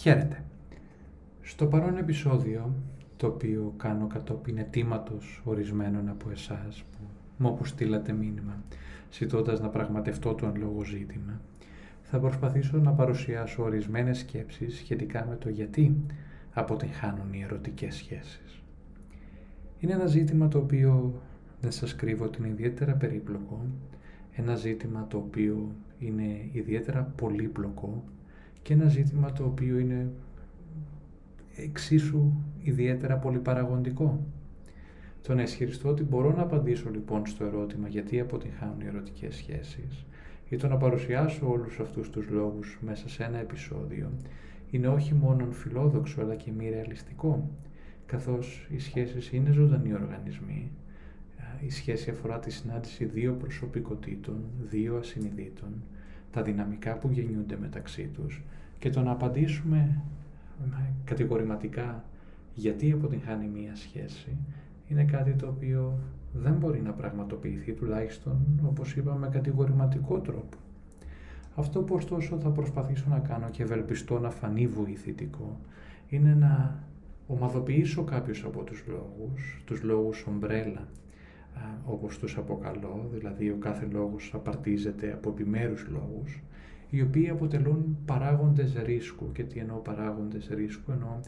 Χαίρετε. 0.00 0.44
Στο 1.42 1.66
παρόν 1.66 1.96
επεισόδιο, 1.96 2.74
το 3.16 3.26
οποίο 3.26 3.74
κάνω 3.76 4.06
κατόπιν 4.06 4.58
αιτήματος 4.58 5.42
ορισμένων 5.44 6.08
από 6.08 6.30
εσάς 6.30 6.82
που 6.90 6.98
μου 7.36 7.48
αποστήλατε 7.48 8.12
μήνυμα, 8.12 8.62
ζητώντας 9.12 9.60
να 9.60 9.68
πραγματευτώ 9.68 10.34
το 10.34 10.46
εν 10.46 10.56
λόγω 10.56 10.84
ζήτημα, 10.84 11.40
θα 12.02 12.18
προσπαθήσω 12.18 12.78
να 12.78 12.92
παρουσιάσω 12.92 13.62
ορισμένες 13.62 14.18
σκέψεις 14.18 14.76
σχετικά 14.76 15.26
με 15.28 15.36
το 15.36 15.48
γιατί 15.48 15.96
αποτυγχάνουν 16.52 17.32
οι 17.32 17.42
ερωτικές 17.42 17.94
σχέσεις. 17.94 18.62
Είναι 19.78 19.92
ένα 19.92 20.06
ζήτημα 20.06 20.48
το 20.48 20.58
οποίο 20.58 21.22
δεν 21.60 21.70
σας 21.70 21.94
κρύβω 21.94 22.24
ότι 22.24 22.38
είναι 22.38 22.48
ιδιαίτερα 22.48 22.92
περίπλοκο, 22.92 23.66
ένα 24.32 24.54
ζήτημα 24.54 25.06
το 25.06 25.16
οποίο 25.16 25.74
είναι 25.98 26.48
ιδιαίτερα 26.52 27.12
πολύπλοκο 27.16 28.04
και 28.62 28.72
ένα 28.72 28.88
ζήτημα 28.88 29.32
το 29.32 29.44
οποίο 29.44 29.78
είναι 29.78 30.08
εξίσου 31.56 32.32
ιδιαίτερα 32.62 33.16
πολυπαραγοντικό. 33.16 34.26
Το 35.22 35.34
να 35.34 35.42
ισχυριστώ 35.42 35.88
ότι 35.88 36.02
μπορώ 36.02 36.34
να 36.36 36.42
απαντήσω 36.42 36.90
λοιπόν 36.90 37.26
στο 37.26 37.44
ερώτημα 37.44 37.88
γιατί 37.88 38.20
αποτυγχάνουν 38.20 38.80
οι 38.80 38.86
ερωτικές 38.86 39.34
σχέσεις 39.34 40.06
ή 40.48 40.56
το 40.56 40.68
να 40.68 40.76
παρουσιάσω 40.76 41.50
όλους 41.50 41.80
αυτούς 41.80 42.10
τους 42.10 42.28
λόγους 42.28 42.78
μέσα 42.80 43.08
σε 43.08 43.24
ένα 43.24 43.38
επεισόδιο 43.38 44.10
είναι 44.70 44.88
όχι 44.88 45.14
μόνο 45.14 45.50
φιλόδοξο 45.50 46.20
αλλά 46.20 46.34
και 46.34 46.50
μη 46.58 46.70
ρεαλιστικό 46.70 47.50
καθώς 48.06 48.66
οι 48.70 48.78
σχέσεις 48.78 49.32
είναι 49.32 49.50
ζωντανοί 49.50 49.92
οργανισμοί 49.94 50.70
η 51.66 51.70
σχέση 51.70 52.10
αφορά 52.10 52.38
τη 52.38 52.50
συνάντηση 52.50 53.04
δύο 53.04 53.32
προσωπικότητων, 53.32 54.44
δύο 54.68 54.96
ασυνειδήτων, 54.96 55.82
τα 56.30 56.42
δυναμικά 56.42 56.96
που 56.96 57.08
γεννιούνται 57.12 57.56
μεταξύ 57.60 58.10
τους 58.14 58.42
και 58.78 58.90
το 58.90 59.00
να 59.00 59.10
απαντήσουμε 59.10 60.02
κατηγορηματικά 61.04 62.04
γιατί 62.54 62.92
αποτυγχάνει 62.92 63.46
μία 63.46 63.76
σχέση 63.76 64.36
είναι 64.88 65.04
κάτι 65.04 65.32
το 65.32 65.46
οποίο 65.46 65.98
δεν 66.32 66.52
μπορεί 66.52 66.80
να 66.80 66.92
πραγματοποιηθεί 66.92 67.72
τουλάχιστον 67.72 68.60
όπως 68.66 68.96
είπαμε 68.96 69.18
με 69.18 69.28
κατηγορηματικό 69.28 70.18
τρόπο. 70.18 70.56
Αυτό 71.54 71.82
που 71.82 71.94
ωστόσο 71.94 72.38
θα 72.38 72.48
προσπαθήσω 72.48 73.04
να 73.08 73.18
κάνω 73.18 73.50
και 73.50 73.62
ευελπιστώ 73.62 74.18
να 74.18 74.30
φανεί 74.30 74.66
βοηθητικό 74.66 75.60
είναι 76.08 76.34
να 76.34 76.82
ομαδοποιήσω 77.26 78.04
κάποιους 78.04 78.44
από 78.44 78.62
τους 78.62 78.84
λόγους, 78.86 79.62
τους 79.64 79.82
λόγους 79.82 80.24
ομπρέλα 80.28 80.88
όπως 81.84 82.18
τους 82.18 82.36
αποκαλώ, 82.36 83.08
δηλαδή 83.12 83.50
ο 83.50 83.56
κάθε 83.56 83.88
λόγος 83.92 84.30
απαρτίζεται 84.34 85.12
από 85.12 85.30
επιμέρους 85.30 85.86
λόγους, 85.88 86.42
οι 86.90 87.02
οποίοι 87.02 87.28
αποτελούν 87.28 87.96
παράγοντες 88.04 88.74
ρίσκου. 88.84 89.32
Και 89.32 89.42
τι 89.42 89.58
εννοώ 89.58 89.76
παράγοντες 89.76 90.48
ρίσκου, 90.48 90.92
εννοώ 90.92 91.20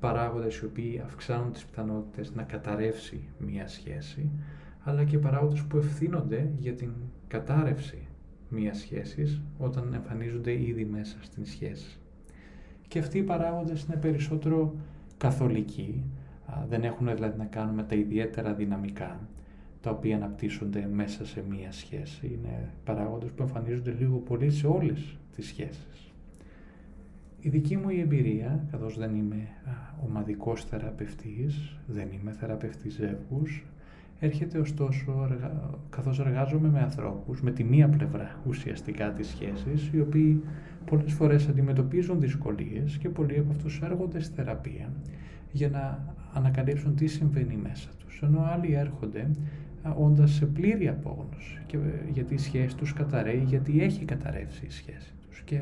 παράγοντες 0.00 0.56
οι 0.56 0.64
οποίοι 0.64 1.02
αυξάνουν 1.04 1.52
τις 1.52 1.64
πιθανότητες 1.64 2.34
να 2.34 2.42
καταρρεύσει 2.42 3.20
μία 3.38 3.68
σχέση, 3.68 4.30
αλλά 4.80 5.04
και 5.04 5.18
παράγοντες 5.18 5.62
που 5.62 5.76
ευθύνονται 5.76 6.50
για 6.58 6.74
την 6.74 6.90
κατάρρευση 7.28 8.06
μίας 8.48 8.78
σχέσης 8.78 9.40
όταν 9.58 9.94
εμφανίζονται 9.94 10.52
ήδη 10.52 10.84
μέσα 10.84 11.16
στην 11.20 11.44
σχέση. 11.46 11.98
Και 12.88 12.98
αυτοί 12.98 13.18
οι 13.18 13.22
παράγοντες 13.22 13.82
είναι 13.82 13.96
περισσότερο 13.96 14.74
καθολικοί, 15.16 16.04
δεν 16.68 16.84
έχουν 16.84 17.14
δηλαδή 17.14 17.38
να 17.38 17.44
κάνουν 17.44 17.74
με 17.74 17.82
τα 17.82 17.94
ιδιαίτερα 17.94 18.54
δυναμικά, 18.54 19.28
τα 19.84 19.90
οποία 19.90 20.16
αναπτύσσονται 20.16 20.88
μέσα 20.92 21.26
σε 21.26 21.44
μία 21.50 21.72
σχέση. 21.72 22.26
Είναι 22.26 22.70
παράγοντες 22.84 23.30
που 23.30 23.42
εμφανίζονται 23.42 23.94
λίγο 23.98 24.16
πολύ 24.16 24.50
σε 24.50 24.66
όλες 24.66 25.16
τις 25.36 25.46
σχέσεις. 25.46 26.12
Η 27.40 27.48
δική 27.48 27.76
μου 27.76 27.88
η 27.88 28.00
εμπειρία, 28.00 28.66
καθώς 28.70 28.98
δεν 28.98 29.14
είμαι 29.14 29.48
ομαδικός 30.04 30.64
θεραπευτής, 30.64 31.76
δεν 31.86 32.08
είμαι 32.12 32.32
θεραπευτής 32.32 32.94
ζεύγους, 32.94 33.64
έρχεται 34.20 34.58
ωστόσο, 34.58 35.28
καθώς 35.90 36.20
εργάζομαι 36.20 36.68
με 36.68 36.80
ανθρώπους, 36.80 37.42
με 37.42 37.50
τη 37.50 37.64
μία 37.64 37.88
πλευρά 37.88 38.40
ουσιαστικά 38.46 39.12
της 39.12 39.28
σχέσης, 39.28 39.90
οι 39.92 40.00
οποίοι 40.00 40.42
πολλές 40.84 41.12
φορές 41.12 41.48
αντιμετωπίζουν 41.48 42.20
δυσκολίες 42.20 42.98
και 42.98 43.08
πολλοί 43.08 43.38
από 43.38 43.50
αυτούς 43.50 43.80
έρχονται 43.80 44.20
στη 44.20 44.34
θεραπεία 44.34 44.92
για 45.52 45.68
να 45.68 46.14
ανακαλύψουν 46.32 46.94
τι 46.94 47.06
συμβαίνει 47.06 47.56
μέσα 47.56 47.88
τους. 47.98 48.22
Ενώ 48.22 48.40
άλλοι 48.40 48.72
έρχονται 48.72 49.30
όντας 49.96 50.30
σε 50.30 50.46
πλήρη 50.46 50.88
απόγνωση 50.88 51.58
και 51.66 51.76
ε, 51.76 52.10
γιατί 52.12 52.34
η 52.34 52.38
σχέση 52.38 52.76
τους 52.76 52.92
καταραίει, 52.92 53.44
γιατί 53.46 53.82
έχει 53.82 54.04
καταρρεύσει 54.04 54.66
η 54.66 54.70
σχέση 54.70 55.12
τους 55.28 55.40
και 55.40 55.60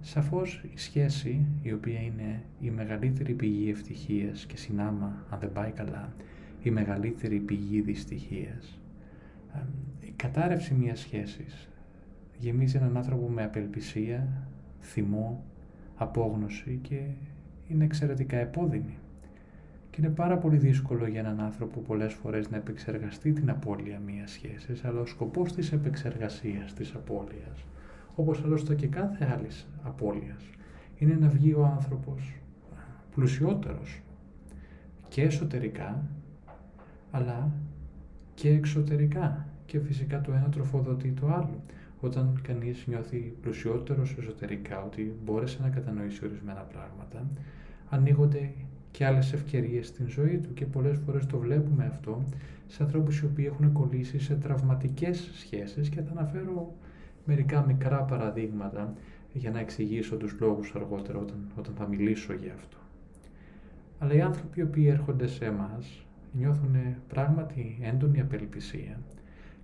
σαφώς 0.00 0.64
η 0.74 0.78
σχέση 0.78 1.46
η 1.62 1.72
οποία 1.72 2.00
είναι 2.00 2.42
η 2.60 2.70
μεγαλύτερη 2.70 3.32
πηγή 3.32 3.70
ευτυχίας 3.70 4.46
και 4.46 4.56
συνάμα 4.56 5.24
αν 5.30 5.38
δεν 5.40 5.52
πάει 5.52 5.70
καλά 5.70 6.14
η 6.62 6.70
μεγαλύτερη 6.70 7.38
πηγή 7.38 7.80
δυστυχίας 7.80 8.82
η 10.00 10.12
κατάρρευση 10.16 10.74
μιας 10.74 11.00
σχέσης 11.00 11.68
γεμίζει 12.38 12.76
έναν 12.76 12.96
άνθρωπο 12.96 13.28
με 13.28 13.42
απελπισία, 13.42 14.46
θυμό, 14.80 15.44
απόγνωση 15.96 16.78
και 16.82 17.00
είναι 17.68 17.84
εξαιρετικά 17.84 18.36
επώδυνη. 18.36 18.98
Και 19.92 20.00
είναι 20.00 20.10
πάρα 20.10 20.36
πολύ 20.36 20.56
δύσκολο 20.56 21.06
για 21.06 21.20
έναν 21.20 21.40
άνθρωπο 21.40 21.80
πολλές 21.80 22.12
φορές 22.12 22.50
να 22.50 22.56
επεξεργαστεί 22.56 23.32
την 23.32 23.50
απώλεια 23.50 24.00
μιας 24.06 24.30
σχέσης, 24.30 24.84
αλλά 24.84 25.00
ο 25.00 25.06
σκοπός 25.06 25.52
της 25.52 25.72
επεξεργασίας 25.72 26.74
της 26.74 26.94
απώλειας, 26.94 27.64
όπως 28.14 28.42
άλλωστε 28.44 28.74
και 28.74 28.86
κάθε 28.86 29.28
άλλης 29.36 29.68
απώλειας, 29.82 30.44
είναι 30.98 31.14
να 31.20 31.28
βγει 31.28 31.52
ο 31.52 31.64
άνθρωπος 31.64 32.34
πλουσιότερος 33.14 34.00
και 35.08 35.22
εσωτερικά, 35.22 36.06
αλλά 37.10 37.52
και 38.34 38.48
εξωτερικά. 38.48 39.46
Και 39.66 39.78
φυσικά 39.78 40.20
το 40.20 40.32
ένα 40.32 40.48
τροφοδοτεί 40.48 41.10
το 41.10 41.26
άλλο. 41.26 41.62
Όταν 42.00 42.40
κανείς 42.42 42.86
νιώθει 42.86 43.34
πλουσιότερος 43.40 44.16
εσωτερικά, 44.18 44.82
ότι 44.82 45.14
μπόρεσε 45.24 45.58
να 45.62 45.68
κατανοήσει 45.68 46.24
ορισμένα 46.24 46.60
πράγματα, 46.60 47.26
ανοίγονται 47.88 48.52
και 48.92 49.06
άλλες 49.06 49.32
ευκαιρίες 49.32 49.86
στην 49.86 50.08
ζωή 50.08 50.38
του 50.38 50.54
και 50.54 50.66
πολλές 50.66 50.98
φορές 51.06 51.26
το 51.26 51.38
βλέπουμε 51.38 51.90
αυτό 51.92 52.24
σε 52.66 52.82
ανθρώπους 52.82 53.18
οι 53.18 53.24
οποίοι 53.24 53.50
έχουν 53.52 53.72
κολλήσει 53.72 54.18
σε 54.18 54.34
τραυματικές 54.34 55.30
σχέσεις 55.34 55.88
και 55.88 56.00
θα 56.00 56.10
αναφέρω 56.10 56.74
μερικά 57.24 57.64
μικρά 57.66 58.02
παραδείγματα 58.02 58.92
για 59.32 59.50
να 59.50 59.60
εξηγήσω 59.60 60.16
τους 60.16 60.36
λόγους 60.40 60.74
αργότερα 60.74 61.18
όταν, 61.18 61.50
όταν 61.58 61.74
θα 61.74 61.86
μιλήσω 61.86 62.32
για 62.32 62.52
αυτό. 62.54 62.76
Αλλά 63.98 64.14
οι 64.14 64.20
άνθρωποι 64.20 64.60
οι 64.60 64.62
οποίοι 64.62 64.86
έρχονται 64.88 65.26
σε 65.26 65.44
εμάς 65.44 66.06
νιώθουν 66.32 66.76
πράγματι 67.08 67.78
έντονη 67.82 68.20
απελπισία 68.20 69.00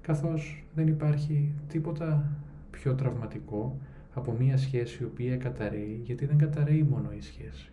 καθώς 0.01 0.65
δεν 0.75 0.87
υπάρχει 0.87 1.53
τίποτα 1.69 2.31
πιο 2.71 2.95
τραυματικό 2.95 3.79
από 4.15 4.33
μια 4.39 4.57
σχέση 4.57 5.03
η 5.03 5.07
οποία 5.07 5.37
καταραίει 5.37 6.01
γιατί 6.05 6.27
δεν 6.27 6.39
καταραίει 6.39 6.83
μόνο 6.83 7.13
η 7.13 7.21
σχέση 7.21 7.73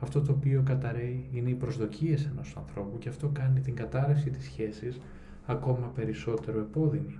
αυτό 0.00 0.20
το 0.20 0.32
οποίο 0.32 0.62
καταραίει 0.62 1.28
είναι 1.32 1.50
οι 1.50 1.54
προσδοκίες 1.54 2.26
ενός 2.26 2.56
ανθρώπου 2.56 2.98
και 2.98 3.08
αυτό 3.08 3.28
κάνει 3.28 3.60
την 3.60 3.74
κατάρρευση 3.74 4.30
της 4.30 4.44
σχέσης 4.44 5.00
ακόμα 5.46 5.86
περισσότερο 5.86 6.58
επώδυνη. 6.58 7.18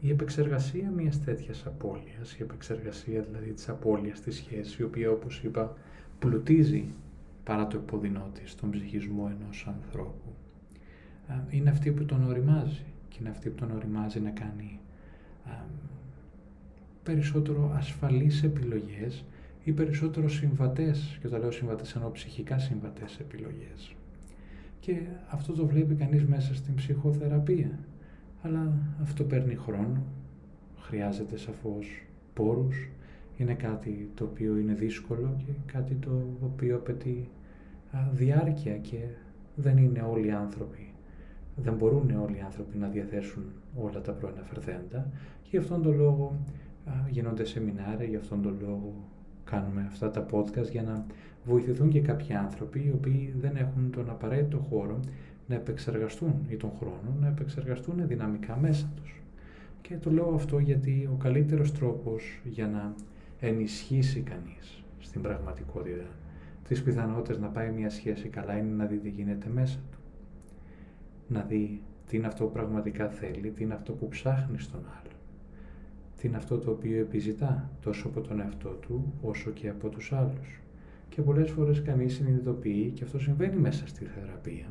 Η 0.00 0.10
επεξεργασία 0.10 0.90
μιας 0.90 1.20
τέτοιας 1.24 1.66
απώλειας, 1.66 2.34
η 2.38 2.42
επεξεργασία 2.42 3.22
δηλαδή 3.22 3.52
της 3.52 3.68
απώλειας 3.68 4.20
της 4.20 4.36
σχέσης, 4.36 4.78
η 4.78 4.82
οποία 4.82 5.10
όπως 5.10 5.42
είπα 5.42 5.76
πλουτίζει 6.18 6.84
παρά 7.44 7.66
το 7.66 7.76
επώδυνό 7.76 8.30
της 8.34 8.54
τον 8.54 8.70
ψυχισμό 8.70 9.30
ενός 9.40 9.66
ανθρώπου, 9.68 10.34
είναι 11.50 11.70
αυτή 11.70 11.90
που 11.92 12.04
τον 12.04 12.26
οριμάζει 12.26 12.84
και 13.08 13.16
είναι 13.20 13.30
αυτή 13.30 13.48
που 13.48 13.54
τον 13.66 13.76
οριμάζει 13.76 14.20
να 14.20 14.30
κάνει 14.30 14.80
περισσότερο 17.02 17.72
ασφαλείς 17.76 18.42
επιλογές 18.42 19.24
ή 19.68 19.72
περισσότερο 19.72 20.28
συμβατές, 20.28 21.18
και 21.20 21.26
όταν 21.26 21.40
λέω 21.40 21.50
συμβατές 21.50 21.94
εννοώ 21.94 22.10
ψυχικά 22.10 22.58
συμβατές 22.58 23.18
επιλογές. 23.20 23.94
Και 24.80 25.00
αυτό 25.28 25.52
το 25.52 25.66
βλέπει 25.66 25.94
κανείς 25.94 26.24
μέσα 26.24 26.54
στην 26.54 26.74
ψυχοθεραπεία. 26.74 27.78
Αλλά 28.42 28.72
αυτό 29.02 29.24
παίρνει 29.24 29.54
χρόνο, 29.54 30.02
χρειάζεται 30.78 31.36
σαφώς 31.36 31.86
πόρους, 32.34 32.88
είναι 33.36 33.54
κάτι 33.54 34.10
το 34.14 34.24
οποίο 34.24 34.56
είναι 34.56 34.74
δύσκολο 34.74 35.36
και 35.46 35.52
κάτι 35.72 35.94
το 35.94 36.36
οποίο 36.44 36.76
απαιτεί 36.76 37.28
διάρκεια 38.12 38.76
και 38.76 38.98
δεν 39.54 39.76
είναι 39.76 40.00
όλοι 40.00 40.26
οι 40.26 40.32
άνθρωποι, 40.32 40.92
δεν 41.56 41.74
μπορούν 41.74 42.10
όλοι 42.10 42.36
οι 42.36 42.42
άνθρωποι 42.44 42.78
να 42.78 42.88
διαθέσουν 42.88 43.44
όλα 43.76 44.00
τα 44.00 44.12
προαναφερθέντα 44.12 45.10
και 45.42 45.48
γι' 45.50 45.56
αυτόν 45.56 45.82
τον 45.82 45.96
λόγο 45.96 46.36
γίνονται 47.10 47.44
σεμινάρια, 47.44 48.06
γι' 48.06 48.16
αυτόν 48.16 48.42
τον 48.42 48.56
λόγο 48.60 48.94
κάνουμε 49.50 49.86
αυτά 49.88 50.10
τα 50.10 50.26
podcast 50.32 50.70
για 50.70 50.82
να 50.82 51.06
βοηθηθούν 51.44 51.88
και 51.88 52.00
κάποιοι 52.00 52.34
άνθρωποι 52.34 52.78
οι 52.78 52.92
οποίοι 52.94 53.34
δεν 53.40 53.56
έχουν 53.56 53.90
τον 53.90 54.10
απαραίτητο 54.10 54.58
χώρο 54.58 55.00
να 55.46 55.54
επεξεργαστούν 55.54 56.34
ή 56.48 56.56
τον 56.56 56.70
χρόνο 56.78 57.16
να 57.20 57.26
επεξεργαστούν 57.26 58.06
δυναμικά 58.06 58.56
μέσα 58.56 58.92
τους. 58.96 59.20
Και 59.82 59.96
το 59.96 60.10
λέω 60.10 60.34
αυτό 60.34 60.58
γιατί 60.58 61.08
ο 61.12 61.16
καλύτερος 61.22 61.72
τρόπος 61.72 62.40
για 62.44 62.66
να 62.66 62.94
ενισχύσει 63.40 64.20
κανείς 64.20 64.82
στην 64.98 65.22
πραγματικότητα 65.22 66.04
τις 66.68 66.82
πιθανότητες 66.82 67.38
να 67.38 67.48
πάει 67.48 67.70
μια 67.70 67.90
σχέση 67.90 68.28
καλά 68.28 68.56
είναι 68.58 68.74
να 68.74 68.84
δει 68.84 68.96
τι 68.96 69.08
γίνεται 69.08 69.48
μέσα 69.48 69.78
του. 69.90 69.98
Να 71.28 71.40
δει 71.40 71.82
τι 72.06 72.16
είναι 72.16 72.26
αυτό 72.26 72.44
που 72.44 72.52
πραγματικά 72.52 73.08
θέλει, 73.08 73.50
τι 73.50 73.62
είναι 73.62 73.74
αυτό 73.74 73.92
που 73.92 74.08
ψάχνει 74.08 74.58
στον 74.58 74.80
άλλο. 74.80 75.07
Τι 76.18 76.28
είναι 76.28 76.36
αυτό 76.36 76.58
το 76.58 76.70
οποίο 76.70 77.00
επιζητά 77.00 77.70
τόσο 77.82 78.08
από 78.08 78.20
τον 78.20 78.40
εαυτό 78.40 78.68
του 78.68 79.12
όσο 79.22 79.50
και 79.50 79.68
από 79.68 79.88
τους 79.88 80.12
άλλους. 80.12 80.60
Και 81.08 81.22
πολλές 81.22 81.50
φορές 81.50 81.82
κανείς 81.82 82.14
συνειδητοποιεί, 82.14 82.90
και 82.94 83.04
αυτό 83.04 83.18
συμβαίνει 83.18 83.56
μέσα 83.56 83.86
στη 83.86 84.04
θεραπεία, 84.04 84.66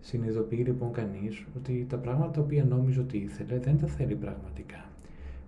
συνειδητοποιεί 0.00 0.62
λοιπόν 0.66 0.92
κανείς 0.92 1.44
ότι 1.56 1.86
τα 1.88 1.96
πράγματα 1.96 2.30
τα 2.30 2.40
οποία 2.40 2.64
νόμιζε 2.64 3.00
ότι 3.00 3.16
ήθελε 3.16 3.58
δεν 3.58 3.78
τα 3.78 3.86
θέλει 3.86 4.14
πραγματικά. 4.14 4.84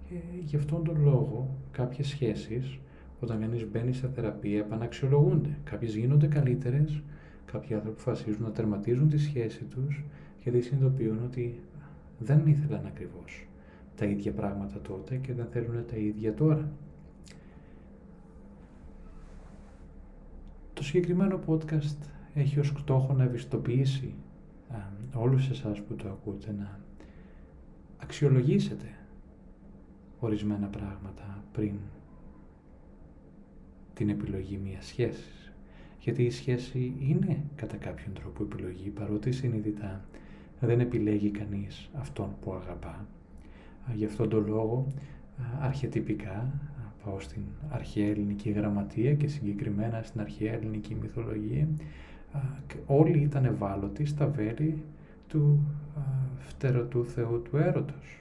Και 0.08 0.14
γι' 0.44 0.56
αυτόν 0.56 0.84
τον 0.84 1.02
λόγο 1.02 1.56
κάποιες 1.70 2.06
σχέσεις 2.06 2.78
όταν 3.20 3.40
κανείς 3.40 3.70
μπαίνει 3.70 3.92
σε 3.92 4.08
θεραπεία 4.14 4.58
επαναξιολογούνται. 4.58 5.58
Κάποιες 5.64 5.94
γίνονται 5.96 6.26
καλύτερες, 6.26 7.02
κάποιοι 7.52 7.74
άνθρωποι 7.74 8.00
αποφασίζουν 8.00 8.42
να 8.42 8.50
τερματίζουν 8.50 9.08
τη 9.08 9.18
σχέση 9.18 9.64
τους 9.64 10.04
γιατί 10.42 10.60
συνειδητοποιούν 10.60 11.18
ότι 11.24 11.54
δεν 12.18 12.46
ήθελαν 12.46 12.86
ακριβώς 12.86 13.46
τα 13.96 14.04
ίδια 14.04 14.32
πράγματα 14.32 14.80
τότε 14.80 15.16
και 15.16 15.32
δεν 15.32 15.46
θέλουν 15.46 15.86
τα 15.86 15.96
ίδια 15.96 16.34
τώρα. 16.34 16.72
Το 20.72 20.82
συγκεκριμένο 20.82 21.40
podcast 21.46 21.96
έχει 22.34 22.58
ως 22.58 22.72
στόχο 22.78 23.12
να 23.12 23.24
ευαισθητοποιήσει 23.24 24.14
όλους 25.14 25.50
εσάς 25.50 25.82
που 25.82 25.94
το 25.94 26.08
ακούτε 26.08 26.54
να 26.58 26.80
αξιολογήσετε 27.98 28.86
ορισμένα 30.18 30.66
πράγματα 30.66 31.44
πριν 31.52 31.74
την 33.94 34.08
επιλογή 34.08 34.60
μιας 34.64 34.86
σχέσης. 34.86 35.52
Γιατί 36.00 36.22
η 36.22 36.30
σχέση 36.30 36.96
είναι 37.00 37.42
κατά 37.54 37.76
κάποιον 37.76 38.14
τρόπο 38.14 38.42
επιλογή, 38.42 38.90
παρότι 38.90 39.32
συνειδητά 39.32 40.04
δεν 40.60 40.80
επιλέγει 40.80 41.30
κανείς 41.30 41.90
αυτόν 41.94 42.36
που 42.40 42.52
αγαπά. 42.52 43.06
Γι' 43.94 44.04
αυτόν 44.04 44.28
τον 44.28 44.46
λόγο 44.46 44.86
αρχιετυπικά 45.60 46.50
πάω 47.04 47.20
στην 47.20 47.42
αρχαία 47.70 48.08
ελληνική 48.08 48.50
γραμματεία 48.50 49.14
και 49.14 49.26
συγκεκριμένα 49.26 50.02
στην 50.02 50.20
αρχαία 50.20 50.52
ελληνική 50.52 50.96
μυθολογία 51.00 51.68
όλοι 52.86 53.18
ήταν 53.18 53.44
ευάλωτοι 53.44 54.04
στα 54.04 54.26
βέλη 54.26 54.82
του 55.28 55.58
φτερωτού 56.38 57.04
θεού 57.04 57.42
του 57.42 57.56
έρωτος. 57.56 58.18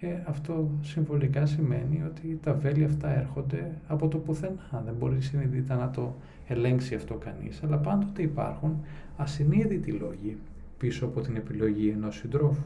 Και 0.00 0.16
αυτό 0.26 0.70
συμβολικά 0.82 1.46
σημαίνει 1.46 2.02
ότι 2.06 2.38
τα 2.42 2.54
βέλη 2.54 2.84
αυτά 2.84 3.18
έρχονται 3.18 3.70
από 3.88 4.08
το 4.08 4.18
πουθενά. 4.18 4.82
Δεν 4.84 4.94
μπορεί 4.98 5.20
συνειδητά 5.20 5.76
να 5.76 5.90
το 5.90 6.14
ελέγξει 6.46 6.94
αυτό 6.94 7.14
κανείς, 7.14 7.62
αλλά 7.62 7.76
πάντοτε 7.76 8.22
υπάρχουν 8.22 8.80
ασυνείδητοι 9.16 9.90
λόγοι 9.92 10.36
πίσω 10.78 11.04
από 11.04 11.20
την 11.20 11.36
επιλογή 11.36 11.88
ενός 11.88 12.16
συντρόφου. 12.16 12.64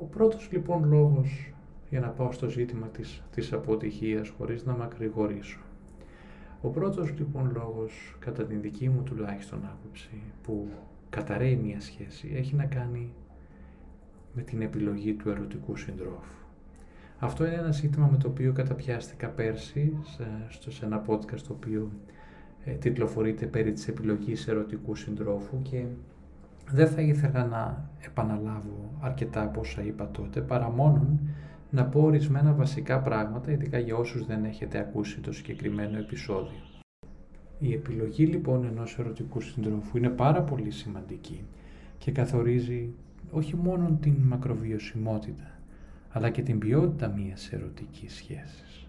Ο 0.00 0.04
πρώτος 0.04 0.48
λοιπόν 0.52 0.84
λόγος 0.88 1.52
για 1.90 2.00
να 2.00 2.08
πάω 2.08 2.32
στο 2.32 2.48
ζήτημα 2.48 2.86
της, 2.86 3.22
της 3.30 3.52
αποτυχίας 3.52 4.28
χωρίς 4.28 4.64
να 4.64 4.72
μακρηγορήσω. 4.72 5.60
Ο 6.62 6.68
πρώτος 6.68 7.14
λοιπόν 7.18 7.50
λόγος 7.54 8.16
κατά 8.18 8.44
την 8.44 8.60
δική 8.60 8.88
μου 8.88 9.02
τουλάχιστον 9.02 9.58
άποψη 9.64 10.22
που 10.42 10.68
καταραίει 11.10 11.56
μια 11.56 11.80
σχέση 11.80 12.32
έχει 12.34 12.54
να 12.54 12.64
κάνει 12.64 13.12
με 14.34 14.42
την 14.42 14.62
επιλογή 14.62 15.14
του 15.14 15.30
ερωτικού 15.30 15.76
συντρόφου. 15.76 16.44
Αυτό 17.18 17.46
είναι 17.46 17.54
ένα 17.54 17.72
ζήτημα 17.72 18.08
με 18.10 18.16
το 18.16 18.28
οποίο 18.28 18.52
καταπιάστηκα 18.52 19.28
πέρσι 19.28 19.96
σε, 20.02 20.70
σε 20.70 20.84
ένα 20.84 21.04
podcast 21.06 21.40
το 21.40 21.52
οποίο 21.52 21.90
ε, 22.64 22.72
τιτλοφορείται 22.72 23.46
περί 23.46 23.72
της 23.72 23.88
επιλογής 23.88 24.48
ερωτικού 24.48 24.94
συντρόφου 24.94 25.62
και 25.62 25.84
δεν 26.70 26.88
θα 26.88 27.00
ήθελα 27.00 27.44
να 27.44 27.90
επαναλάβω 28.06 28.98
αρκετά 29.00 29.42
από 29.42 29.60
όσα 29.60 29.82
είπα 29.82 30.10
τότε, 30.10 30.40
παρά 30.40 30.70
μόνο 30.70 31.18
να 31.70 31.84
πω 31.84 32.00
ορισμένα 32.00 32.52
βασικά 32.52 33.00
πράγματα, 33.00 33.50
ειδικά 33.50 33.78
για 33.78 33.96
όσους 33.96 34.26
δεν 34.26 34.44
έχετε 34.44 34.78
ακούσει 34.78 35.20
το 35.20 35.32
συγκεκριμένο 35.32 35.98
επεισόδιο. 35.98 36.58
Η 37.58 37.72
επιλογή 37.72 38.26
λοιπόν 38.26 38.64
ενός 38.64 38.98
ερωτικού 38.98 39.40
συντρόφου 39.40 39.96
είναι 39.96 40.08
πάρα 40.08 40.42
πολύ 40.42 40.70
σημαντική 40.70 41.44
και 41.98 42.10
καθορίζει 42.10 42.92
όχι 43.30 43.56
μόνο 43.56 43.98
την 44.00 44.14
μακροβιωσιμότητα, 44.14 45.50
αλλά 46.10 46.30
και 46.30 46.42
την 46.42 46.58
ποιότητα 46.58 47.08
μιας 47.08 47.52
ερωτικής 47.52 48.14
σχέσης. 48.14 48.86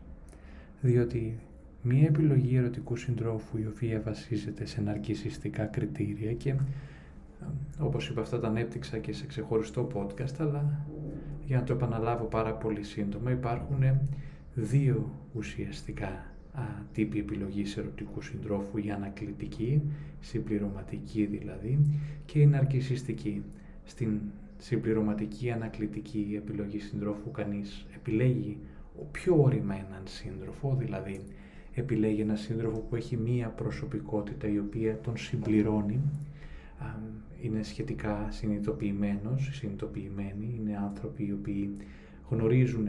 Διότι 0.81 1.39
μια 1.81 2.07
επιλογή 2.07 2.55
ερωτικού 2.55 2.95
συντρόφου 2.95 3.57
η 3.57 3.65
οποία 3.65 4.01
βασίζεται 4.01 4.65
σε 4.65 4.81
ναρκισιστικά 4.81 5.65
κριτήρια 5.65 6.33
και 6.33 6.53
όπως 7.79 8.09
είπα 8.09 8.21
αυτά 8.21 8.39
τα 8.39 8.47
ανέπτυξα 8.47 8.97
και 8.97 9.13
σε 9.13 9.25
ξεχωριστό 9.25 9.87
podcast, 9.93 10.35
αλλά 10.39 10.85
για 11.45 11.57
να 11.57 11.63
το 11.63 11.73
επαναλάβω 11.73 12.25
πάρα 12.25 12.53
πολύ 12.53 12.83
σύντομα 12.83 13.31
υπάρχουν 13.31 13.83
δύο 14.55 15.11
ουσιαστικά 15.33 16.07
α, 16.53 16.61
τύποι 16.93 17.19
επιλογής 17.19 17.77
ερωτικού 17.77 18.21
συντρόφου, 18.21 18.77
η 18.77 18.91
ανακλητική, 18.91 19.81
συμπληρωματική 20.19 21.25
δηλαδή, 21.25 21.79
και 22.25 22.39
η 22.39 22.45
ναρκισιστική. 22.45 23.43
Στην 23.85 24.19
συμπληρωματική 24.57 25.51
ανακλητική 25.51 26.33
επιλογή 26.37 26.79
συντρόφου 26.79 27.31
κανείς 27.31 27.85
επιλέγει 27.95 28.57
ο 28.99 29.03
πιο 29.11 29.41
οριμέναν 29.41 30.01
σύντροφο, 30.03 30.75
δηλαδή 30.79 31.21
επιλέγει 31.73 32.21
ένα 32.21 32.35
σύντροφο 32.35 32.79
που 32.79 32.95
έχει 32.95 33.17
μία 33.17 33.47
προσωπικότητα 33.47 34.47
η 34.47 34.59
οποία 34.59 34.99
τον 34.99 35.17
συμπληρώνει, 35.17 35.99
είναι 37.41 37.63
σχετικά 37.63 38.27
συνειδητοποιημένος, 38.29 39.49
συνειδητοποιημένοι, 39.53 40.55
είναι 40.57 40.77
άνθρωποι 40.77 41.25
οι 41.25 41.31
οποίοι 41.31 41.75
γνωρίζουν 42.29 42.87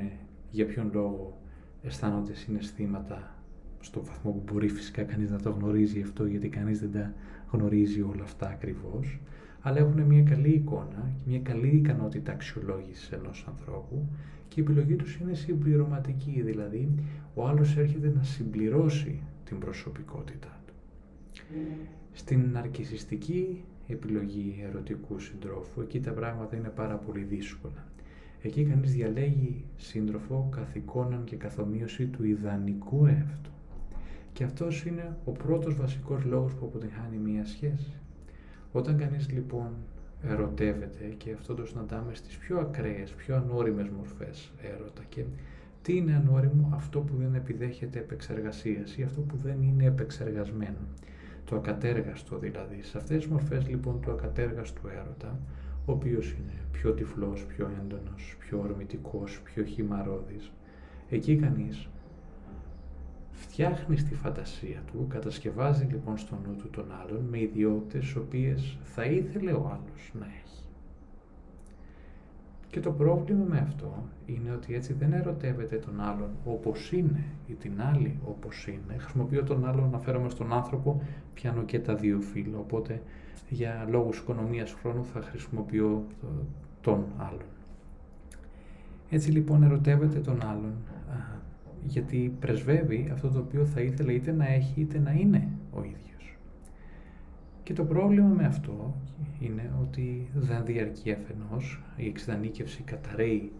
για 0.50 0.66
ποιον 0.66 0.90
λόγο 0.92 1.40
αισθάνονται 1.82 2.34
συναισθήματα 2.34 3.34
στο 3.80 4.02
βαθμό 4.04 4.30
που 4.30 4.42
μπορεί 4.52 4.68
φυσικά 4.68 5.02
κανείς 5.02 5.30
να 5.30 5.40
το 5.40 5.50
γνωρίζει 5.50 6.00
αυτό 6.00 6.26
γιατί 6.26 6.48
κανείς 6.48 6.80
δεν 6.80 6.92
τα 6.92 7.14
γνωρίζει 7.50 8.00
όλα 8.02 8.22
αυτά 8.22 8.48
ακριβώς. 8.48 9.18
Αλλά 9.60 9.78
έχουν 9.78 10.00
μια 10.00 10.22
καλή 10.22 10.48
εικόνα 10.48 11.12
και 11.16 11.22
μια 11.26 11.40
καλή 11.40 11.68
ικανότητα 11.68 12.32
αξιολόγησης 12.32 13.10
ενός 13.10 13.44
ανθρώπου 13.48 14.08
και 14.48 14.60
η 14.60 14.62
επιλογή 14.62 14.96
τους 14.96 15.16
είναι 15.16 15.34
συμπληρωματική, 15.34 16.42
δηλαδή 16.42 16.88
ο 17.34 17.46
άλλος 17.46 17.76
έρχεται 17.76 18.12
να 18.16 18.22
συμπληρώσει 18.22 19.20
την 19.44 19.58
προσωπικότητά 19.58 20.60
του. 20.66 20.72
Στην 22.12 22.50
ναρκισιστική 22.52 23.64
επιλογή 23.88 24.64
ερωτικού 24.68 25.18
συντρόφου, 25.18 25.80
εκεί 25.80 26.00
τα 26.00 26.10
πράγματα 26.10 26.56
είναι 26.56 26.68
πάρα 26.68 26.94
πολύ 26.94 27.22
δύσκολα. 27.22 27.86
Εκεί 28.42 28.64
κανείς 28.64 28.92
διαλέγει 28.92 29.64
σύντροφο 29.76 30.48
καθ' 30.56 30.74
εικόναν 30.76 31.24
και 31.24 31.36
καθομοίωση 31.36 32.06
του 32.06 32.24
ιδανικού 32.24 33.06
εαυτού. 33.06 33.50
Και 34.32 34.44
αυτός 34.44 34.84
είναι 34.84 35.16
ο 35.24 35.30
πρώτος 35.32 35.76
βασικός 35.76 36.24
λόγος 36.24 36.54
που 36.54 36.66
αποτυχάνει 36.66 37.16
μία 37.16 37.44
σχέση. 37.44 37.92
Όταν 38.72 38.96
κανείς 38.96 39.30
λοιπόν 39.30 39.70
ερωτεύεται 40.22 41.04
και 41.16 41.32
αυτό 41.32 41.54
το 41.54 41.66
συναντάμε 41.66 42.14
στις 42.14 42.36
πιο 42.36 42.58
ακραίες, 42.58 43.10
πιο 43.10 43.36
ανώριμες 43.36 43.88
μορφές 43.88 44.52
έρωτα 44.62 45.02
και 45.08 45.24
τι 45.82 45.96
είναι 45.96 46.14
ανώριμο; 46.14 46.70
Αυτό 46.74 47.00
που 47.00 47.16
δεν 47.16 47.34
επιδέχεται 47.34 47.98
επεξεργασίας 47.98 48.96
ή 48.96 49.02
αυτό 49.02 49.20
που 49.20 49.36
δεν 49.36 49.62
είναι 49.62 49.84
επεξεργασμένο. 49.84 50.78
Το 51.48 51.56
ακατέργαστο 51.56 52.38
δηλαδή. 52.38 52.82
Σε 52.82 52.98
αυτές 52.98 53.16
τις 53.16 53.26
μορφές 53.26 53.68
λοιπόν 53.68 54.00
του 54.00 54.10
ακατέργαστου 54.10 54.88
έρωτα, 54.88 55.38
ο 55.86 55.92
οποίος 55.92 56.30
είναι 56.30 56.52
πιο 56.72 56.92
τυφλός, 56.92 57.44
πιο 57.44 57.70
έντονος, 57.80 58.36
πιο 58.38 58.58
ορμητικός, 58.58 59.40
πιο 59.40 59.64
χυμαρόδης, 59.64 60.52
εκεί 61.08 61.36
κανείς 61.36 61.88
φτιάχνει 63.30 63.96
στη 63.96 64.14
φαντασία 64.14 64.82
του, 64.86 65.06
κατασκευάζει 65.08 65.84
λοιπόν 65.84 66.18
στο 66.18 66.38
νου 66.46 66.56
του 66.56 66.70
τον 66.70 66.92
άλλον 67.02 67.24
με 67.30 67.40
ιδιότητες 67.40 68.16
οποίες 68.16 68.78
θα 68.82 69.04
ήθελε 69.04 69.52
ο 69.52 69.66
άλλος 69.72 70.12
να 70.12 70.26
έχει. 70.26 70.47
Και 72.70 72.80
το 72.80 72.90
πρόβλημα 72.92 73.44
με 73.48 73.58
αυτό 73.58 74.02
είναι 74.26 74.50
ότι 74.50 74.74
έτσι 74.74 74.92
δεν 74.92 75.12
ερωτεύεται 75.12 75.76
τον 75.76 76.00
άλλον 76.00 76.28
όπως 76.44 76.92
είναι 76.92 77.24
ή 77.46 77.52
την 77.52 77.72
άλλη 77.82 78.18
όπως 78.24 78.66
είναι. 78.66 78.98
Χρησιμοποιώ 78.98 79.42
τον 79.42 79.66
άλλον, 79.66 79.84
αναφέρομαι 79.84 80.28
στον 80.28 80.52
άνθρωπο, 80.52 81.02
πιάνω 81.34 81.62
και 81.62 81.78
τα 81.78 81.94
δύο 81.94 82.20
φύλλα, 82.20 82.58
οπότε 82.58 83.02
για 83.48 83.86
λόγους 83.88 84.18
οικονομίας 84.18 84.72
χρόνου 84.72 85.04
θα 85.04 85.20
χρησιμοποιώ 85.20 86.04
τον 86.80 87.04
άλλον. 87.18 87.46
Έτσι 89.10 89.30
λοιπόν 89.30 89.62
ερωτεύεται 89.62 90.18
τον 90.18 90.42
άλλον 90.44 90.72
γιατί 91.86 92.36
πρεσβεύει 92.40 93.10
αυτό 93.12 93.28
το 93.28 93.38
οποίο 93.38 93.64
θα 93.64 93.80
ήθελε 93.80 94.12
είτε 94.12 94.32
να 94.32 94.48
έχει 94.48 94.80
είτε 94.80 94.98
να 94.98 95.12
είναι 95.12 95.48
ο 95.72 95.78
ίδιος. 95.78 96.07
Και 97.68 97.74
το 97.74 97.84
πρόβλημα 97.84 98.28
με 98.28 98.44
αυτό 98.44 98.94
είναι 99.40 99.70
ότι 99.80 100.30
δεν 100.34 100.64
διαρκεί 100.64 101.12
αφενός, 101.12 101.82
η 101.96 102.06
εξειδανίκευση 102.06 102.82
καταραίει 102.82 103.52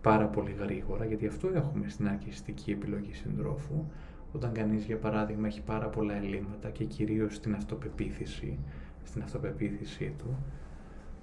πάρα 0.00 0.26
πολύ 0.26 0.54
γρήγορα, 0.58 1.04
γιατί 1.04 1.26
αυτό 1.26 1.48
έχουμε 1.54 1.88
στην 1.88 2.08
αρκιστική 2.08 2.70
επιλογή 2.70 3.12
συντρόφου, 3.12 3.84
όταν 4.32 4.52
κανείς 4.52 4.84
για 4.84 4.98
παράδειγμα 4.98 5.46
έχει 5.46 5.62
πάρα 5.62 5.86
πολλά 5.86 6.14
ελλείμματα 6.14 6.70
και 6.70 6.84
κυρίως 6.84 7.34
στην 7.34 7.54
αυτοπεποίθηση, 7.54 8.58
στην 9.04 9.22
αυτοπεποίθησή 9.22 10.14
του, 10.18 10.36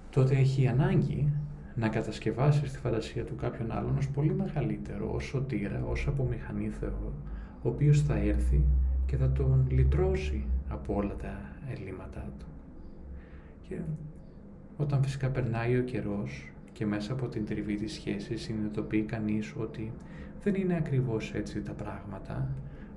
τότε 0.09 0.35
έχει 0.35 0.67
ανάγκη 0.67 1.31
να 1.75 1.89
κατασκευάσει 1.89 2.67
στη 2.67 2.77
φαντασία 2.77 3.23
του 3.23 3.35
κάποιον 3.35 3.71
άλλον 3.71 3.97
ως 3.97 4.09
πολύ 4.09 4.33
μεγαλύτερο, 4.33 5.11
ως 5.13 5.23
σωτήρα, 5.23 5.83
ως 5.89 6.07
απομηχανή 6.07 6.69
Θεό, 6.69 7.13
ο 7.61 7.69
οποίος 7.69 8.01
θα 8.01 8.17
έρθει 8.17 8.63
και 9.05 9.15
θα 9.17 9.31
τον 9.31 9.65
λυτρώσει 9.69 10.45
από 10.69 10.95
όλα 10.95 11.15
τα 11.15 11.50
ελλείμματά 11.77 12.33
του. 12.39 12.45
Και 13.67 13.79
όταν 14.77 15.03
φυσικά 15.03 15.29
περνάει 15.29 15.77
ο 15.77 15.81
καιρός 15.81 16.51
και 16.71 16.85
μέσα 16.85 17.13
από 17.13 17.27
την 17.27 17.45
τριβή 17.45 17.75
της 17.75 17.93
σχέσης 17.93 18.41
συνειδητοποιεί 18.41 19.01
κανείς 19.01 19.53
ότι 19.57 19.91
δεν 20.43 20.55
είναι 20.55 20.75
ακριβώς 20.75 21.33
έτσι 21.33 21.61
τα 21.61 21.71
πράγματα, 21.71 22.47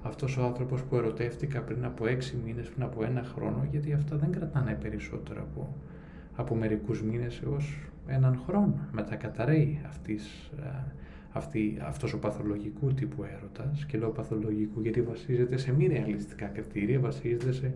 αυτός 0.03 0.37
ο 0.37 0.45
άνθρωπος 0.45 0.83
που 0.83 0.97
ερωτεύτηκα 0.97 1.61
πριν 1.61 1.85
από 1.85 2.07
έξι 2.07 2.39
μήνες, 2.45 2.69
πριν 2.69 2.83
από 2.83 3.05
ένα 3.05 3.23
χρόνο, 3.23 3.67
γιατί 3.71 3.93
αυτά 3.93 4.17
δεν 4.17 4.31
κρατάνε 4.31 4.79
περισσότερο 4.81 5.43
από, 5.43 5.75
από 6.35 6.55
μερικούς 6.55 7.03
μήνες 7.03 7.43
έως 7.45 7.79
έναν 8.07 8.43
χρόνο. 8.47 8.89
Μετά 8.93 9.17
καταραίει 9.17 9.81
αυτής, 9.87 10.51
αυτή, 11.33 11.79
αυτός 11.83 12.13
ο 12.13 12.19
παθολογικού 12.19 12.95
τύπου 12.95 13.25
έρωτας 13.25 13.85
και 13.85 13.99
λέω 13.99 14.11
παθολογικού 14.11 14.81
γιατί 14.81 15.03
βασίζεται 15.03 15.57
σε 15.57 15.73
μη 15.73 15.87
ρεαλιστικά 15.87 16.47
κριτήρια, 16.47 17.01
βασίζεται 17.01 17.53
σε 17.53 17.75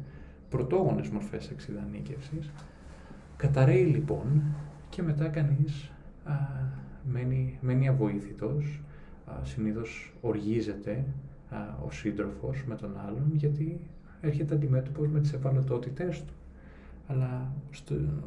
πρωτόγονες 0.50 1.08
μορφές 1.08 1.50
εξειδανίκευσης. 1.50 2.50
Καταραίει 3.36 3.84
λοιπόν 3.84 4.42
και 4.88 5.02
μετά 5.02 5.28
κανείς 5.28 5.90
α, 6.24 6.34
μένει, 7.12 7.58
μένει 7.60 7.88
αβοήθητος, 7.88 8.80
α, 9.26 9.44
συνήθως 9.44 10.14
οργίζεται 10.20 11.04
ο 11.86 11.90
σύντροφος 11.90 12.64
με 12.66 12.74
τον 12.74 13.00
άλλον 13.06 13.30
γιατί 13.32 13.80
έρχεται 14.20 14.54
αντιμέτωπος 14.54 15.08
με 15.08 15.20
τις 15.20 15.32
ευαλωτότητές 15.32 16.24
του. 16.24 16.32
Αλλά 17.06 17.52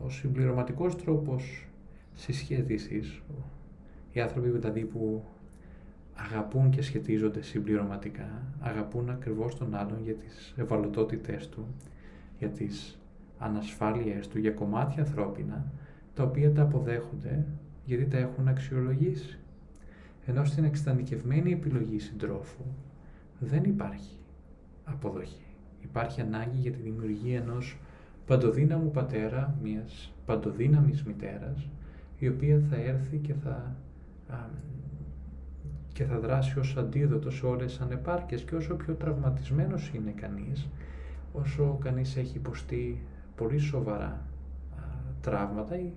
ο 0.05 0.09
συμπληρωματικός 0.09 0.95
τρόπος 0.95 1.67
συσχέτισης, 2.13 3.21
οι 4.11 4.19
άνθρωποι 4.19 4.49
δηλαδή 4.49 4.81
που 4.85 5.23
αγαπούν 6.15 6.69
και 6.69 6.81
σχετίζονται 6.81 7.41
συμπληρωματικά, 7.41 8.43
αγαπούν 8.59 9.09
ακριβώς 9.09 9.55
τον 9.55 9.75
άλλον 9.75 9.99
για 10.03 10.13
τις 10.13 10.53
ευαλωτότητές 10.57 11.49
του, 11.49 11.65
για 12.41 12.49
τις 12.49 12.99
ανασφάλειές 13.37 14.27
του, 14.27 14.39
για 14.39 14.51
κομμάτια 14.51 15.03
ανθρώπινα, 15.03 15.71
τα 16.13 16.23
οποία 16.23 16.51
τα 16.51 16.61
αποδέχονται 16.61 17.45
γιατί 17.85 18.05
τα 18.05 18.17
έχουν 18.17 18.47
αξιολογήσει. 18.47 19.39
Ενώ 20.25 20.45
στην 20.45 20.63
εξτανικευμένη 20.63 21.51
επιλογή 21.51 21.99
συντρόφου, 21.99 22.63
δεν 23.39 23.63
υπάρχει 23.63 24.17
αποδοχή. 24.83 25.45
Υπάρχει 25.81 26.21
ανάγκη 26.21 26.57
για 26.57 26.71
τη 26.71 26.81
δημιουργία 26.81 27.37
ενός 27.37 27.79
παντοδύναμου 28.25 28.91
πατέρα, 28.91 29.55
μιας 29.63 30.13
παντοδύναμης 30.25 31.03
μητέρας, 31.03 31.67
η 32.19 32.27
οποία 32.27 32.59
θα 32.69 32.75
έρθει 32.75 33.17
και 33.17 33.33
θα, 33.33 33.75
και 35.93 36.03
θα 36.03 36.19
δράσει 36.19 36.59
ως 36.59 36.77
αντίδοτος 36.77 37.35
σε 37.35 37.45
όλες 37.45 37.71
τις 37.71 37.81
ανεπάρκειες 37.81 38.41
και 38.41 38.55
όσο 38.55 38.75
πιο 38.75 38.93
τραυματισμένος 38.93 39.91
είναι 39.95 40.11
κανείς, 40.11 40.69
όσο 41.33 41.77
κανείς 41.83 42.17
έχει 42.17 42.37
υποστεί 42.37 43.01
πολύ 43.35 43.57
σοβαρά 43.57 44.25
τραύματα 45.21 45.79
ή 45.79 45.91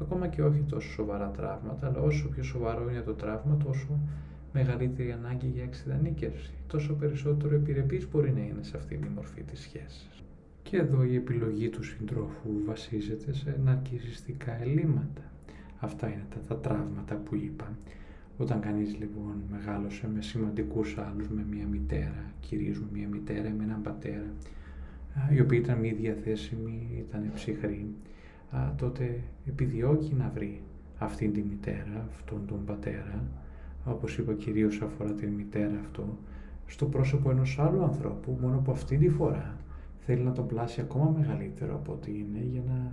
ακόμα 0.00 0.28
και 0.28 0.42
όχι 0.42 0.64
τόσο 0.68 0.88
σοβαρά 0.90 1.30
τραύματα, 1.30 1.86
αλλά 1.86 2.00
όσο 2.00 2.28
πιο 2.28 2.42
σοβαρό 2.42 2.90
είναι 2.90 3.00
το 3.00 3.12
τραύμα, 3.12 3.56
τόσο 3.64 3.98
μεγαλύτερη 4.52 5.12
ανάγκη 5.12 5.46
για 5.46 5.62
εξειδανίκευση, 5.62 6.52
τόσο 6.66 6.94
περισσότερο 6.94 7.54
επιρρεπής 7.54 8.08
μπορεί 8.10 8.32
να 8.32 8.40
είναι 8.40 8.62
σε 8.62 8.76
αυτή 8.76 8.96
τη 8.96 9.08
μορφή 9.08 9.42
της 9.42 9.60
σχέσης. 9.60 10.22
Και 10.62 10.76
εδώ 10.76 11.04
η 11.04 11.14
επιλογή 11.14 11.68
του 11.68 11.82
συντρόφου 11.82 12.50
βασίζεται 12.66 13.32
σε 13.32 13.60
ναρκισιστικά 13.64 14.62
ελλείμματα. 14.62 15.22
Αυτά 15.78 16.06
είναι 16.06 16.26
τα, 16.34 16.40
τα 16.48 16.56
τραύματα 16.60 17.14
που 17.14 17.34
είπα. 17.34 17.72
Όταν 18.38 18.60
κανείς 18.60 18.96
λοιπόν 18.98 19.34
μεγάλωσε 19.50 20.08
με 20.14 20.22
σημαντικούς 20.22 20.98
άλλους, 20.98 21.28
με 21.28 21.44
μια 21.50 21.66
μητέρα, 21.66 22.32
κυρίως 22.40 22.78
με 22.78 22.86
μια 22.92 23.08
μητέρα, 23.08 23.50
με 23.50 23.64
έναν 23.64 23.82
πατέρα, 23.82 24.26
οι 25.34 25.40
οποίοι 25.40 25.60
ήταν 25.62 25.78
μη 25.78 25.92
διαθέσιμοι, 25.92 26.88
ήταν 26.98 27.30
ψυχροί, 27.34 27.86
τότε 28.76 29.20
επιδιώκει 29.46 30.14
να 30.14 30.30
βρει 30.34 30.62
αυτήν 30.98 31.32
τη 31.32 31.42
μητέρα, 31.42 32.06
αυτόν 32.10 32.46
τον 32.46 32.64
πατέρα, 32.64 33.24
όπως 33.84 34.18
είπα 34.18 34.32
κυρίως 34.32 34.80
αφορά 34.82 35.12
την 35.12 35.28
μητέρα 35.28 35.78
αυτό, 35.80 36.18
στο 36.66 36.86
πρόσωπο 36.86 37.30
ενός 37.30 37.58
άλλου 37.58 37.82
ανθρώπου, 37.82 38.38
μόνο 38.40 38.58
που 38.58 38.72
αυτή 38.72 38.96
τη 38.96 39.08
φορά 39.08 39.56
θέλει 39.98 40.22
να 40.22 40.32
τον 40.32 40.46
πλάσει 40.46 40.80
ακόμα 40.80 41.14
μεγαλύτερο 41.18 41.74
από 41.74 41.92
ό,τι 41.92 42.10
είναι 42.10 42.44
για 42.50 42.62
να 42.66 42.92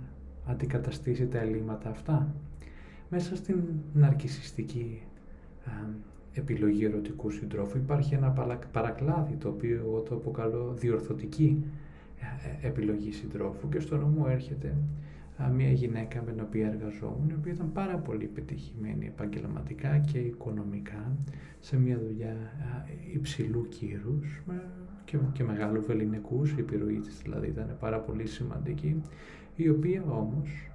αντικαταστήσει 0.52 1.26
τα 1.26 1.38
ελλείμματα 1.38 1.90
αυτά. 1.90 2.34
Μέσα 3.10 3.36
στην 3.36 3.56
ναρκισιστική 3.94 5.02
επιλογή 6.32 6.84
ερωτικού 6.84 7.30
συντρόφου 7.30 7.76
υπάρχει 7.76 8.14
ένα 8.14 8.56
παρακλάδι 8.72 9.34
το 9.34 9.48
οποίο 9.48 9.76
εγώ 9.76 10.00
το 10.00 10.14
αποκαλώ 10.14 10.74
διορθωτική 10.78 11.64
ε, 11.64 11.85
επιλογή 12.62 13.12
συντρόφου 13.12 13.68
και 13.68 13.80
στο 13.80 13.96
νου 13.96 14.06
μου 14.06 14.26
έρχεται 14.26 14.74
μια 15.52 15.70
γυναίκα 15.70 16.22
με 16.22 16.32
την 16.32 16.40
οποία 16.40 16.66
εργαζόμουν, 16.66 17.28
η 17.28 17.34
οποία 17.38 17.52
ήταν 17.52 17.72
πάρα 17.72 17.96
πολύ 17.96 18.26
πετυχημένη 18.26 19.06
επαγγελματικά 19.06 19.98
και 19.98 20.18
οικονομικά, 20.18 21.16
σε 21.60 21.76
μια 21.76 21.98
δουλειά 21.98 22.36
υψηλού 23.12 23.68
κύρους 23.68 24.42
και, 25.04 25.18
και 25.32 25.44
μεγάλου 25.44 25.82
βεληνικούς, 25.82 26.50
η 26.50 26.56
επιρροή 26.58 26.98
της 27.00 27.20
δηλαδή 27.22 27.46
ήταν 27.46 27.76
πάρα 27.80 27.98
πολύ 27.98 28.26
σημαντική, 28.26 29.02
η 29.56 29.68
οποία 29.68 30.02
όμως 30.08 30.70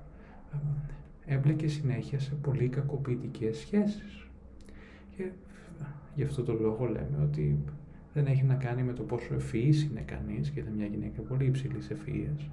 έμπλεκε 1.25 1.67
συνέχεια 1.67 2.19
σε 2.19 2.35
πολύ 2.41 2.67
κακοποιητικές 2.67 3.57
σχέσεις. 3.57 4.27
Και 5.17 5.29
γι' 6.15 6.23
αυτό 6.23 6.43
το 6.43 6.53
λόγο 6.53 6.85
λέμε 6.85 7.17
ότι 7.23 7.59
δεν 8.13 8.25
έχει 8.25 8.43
να 8.43 8.55
κάνει 8.55 8.83
με 8.83 8.93
το 8.93 9.03
πόσο 9.03 9.33
ευφυής 9.33 9.83
είναι 9.83 10.01
κανείς, 10.01 10.49
και 10.49 10.59
ήταν 10.59 10.73
μια 10.73 10.85
γυναίκα 10.85 11.21
πολύ 11.21 11.45
υψηλής 11.45 11.91
ευφυΐας, 11.91 12.49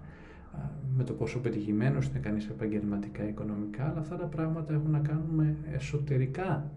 με 0.97 1.05
το 1.05 1.13
πόσο 1.13 1.39
πετυχημένος 1.39 2.07
είναι 2.07 2.19
κανείς 2.19 2.47
επαγγελματικά, 2.49 3.29
οικονομικά, 3.29 3.91
αλλά 3.91 4.01
αυτά 4.01 4.17
τα 4.17 4.27
πράγματα 4.27 4.75
έχουν 4.75 4.91
να 4.91 4.99
κάνουν 4.99 5.27
με 5.35 5.57
εσωτερικά, 5.73 6.71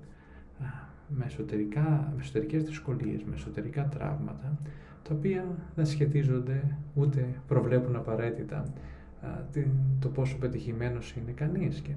με, 1.08 1.26
εσωτερικά, 1.26 2.14
με 2.16 2.22
εσωτερικές 2.22 2.64
δυσκολίες, 2.64 3.24
με 3.24 3.36
εσωτερικά 3.36 3.88
τραύματα, 3.88 4.58
τα 5.04 5.16
οποία 5.16 5.46
δεν 5.76 5.86
σχετίζονται 5.86 6.78
ούτε 6.94 7.28
προβλέπουν 7.48 7.96
απαραίτητα 7.96 8.74
το 10.00 10.10
πόσο 10.10 10.38
πετυχημένος 10.38 11.16
είναι 11.16 11.32
κανείς. 11.32 11.80
Και 11.80 11.92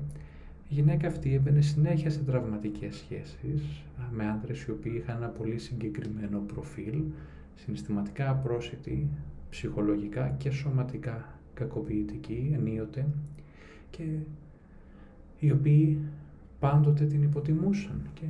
η 0.68 0.74
γυναίκα 0.74 1.06
αυτή 1.06 1.34
έμπαινε 1.34 1.60
συνέχεια 1.60 2.10
σε 2.10 2.20
τραυματικές 2.20 2.96
σχέσεις 2.96 3.82
με 4.10 4.28
άντρες 4.28 4.62
οι 4.62 4.70
οποίοι 4.70 4.92
είχαν 4.96 5.16
ένα 5.16 5.28
πολύ 5.28 5.58
συγκεκριμένο 5.58 6.38
προφίλ, 6.38 7.02
συναισθηματικά 7.54 8.30
απρόσιτοι, 8.30 9.08
ψυχολογικά 9.50 10.34
και 10.38 10.50
σωματικά 10.50 11.38
κακοποιητικοί 11.54 12.52
ενίοτε 12.54 13.06
και 13.90 14.04
οι 15.38 15.50
οποίοι 15.50 15.98
πάντοτε 16.58 17.04
την 17.04 17.22
υποτιμούσαν 17.22 18.00
και 18.14 18.26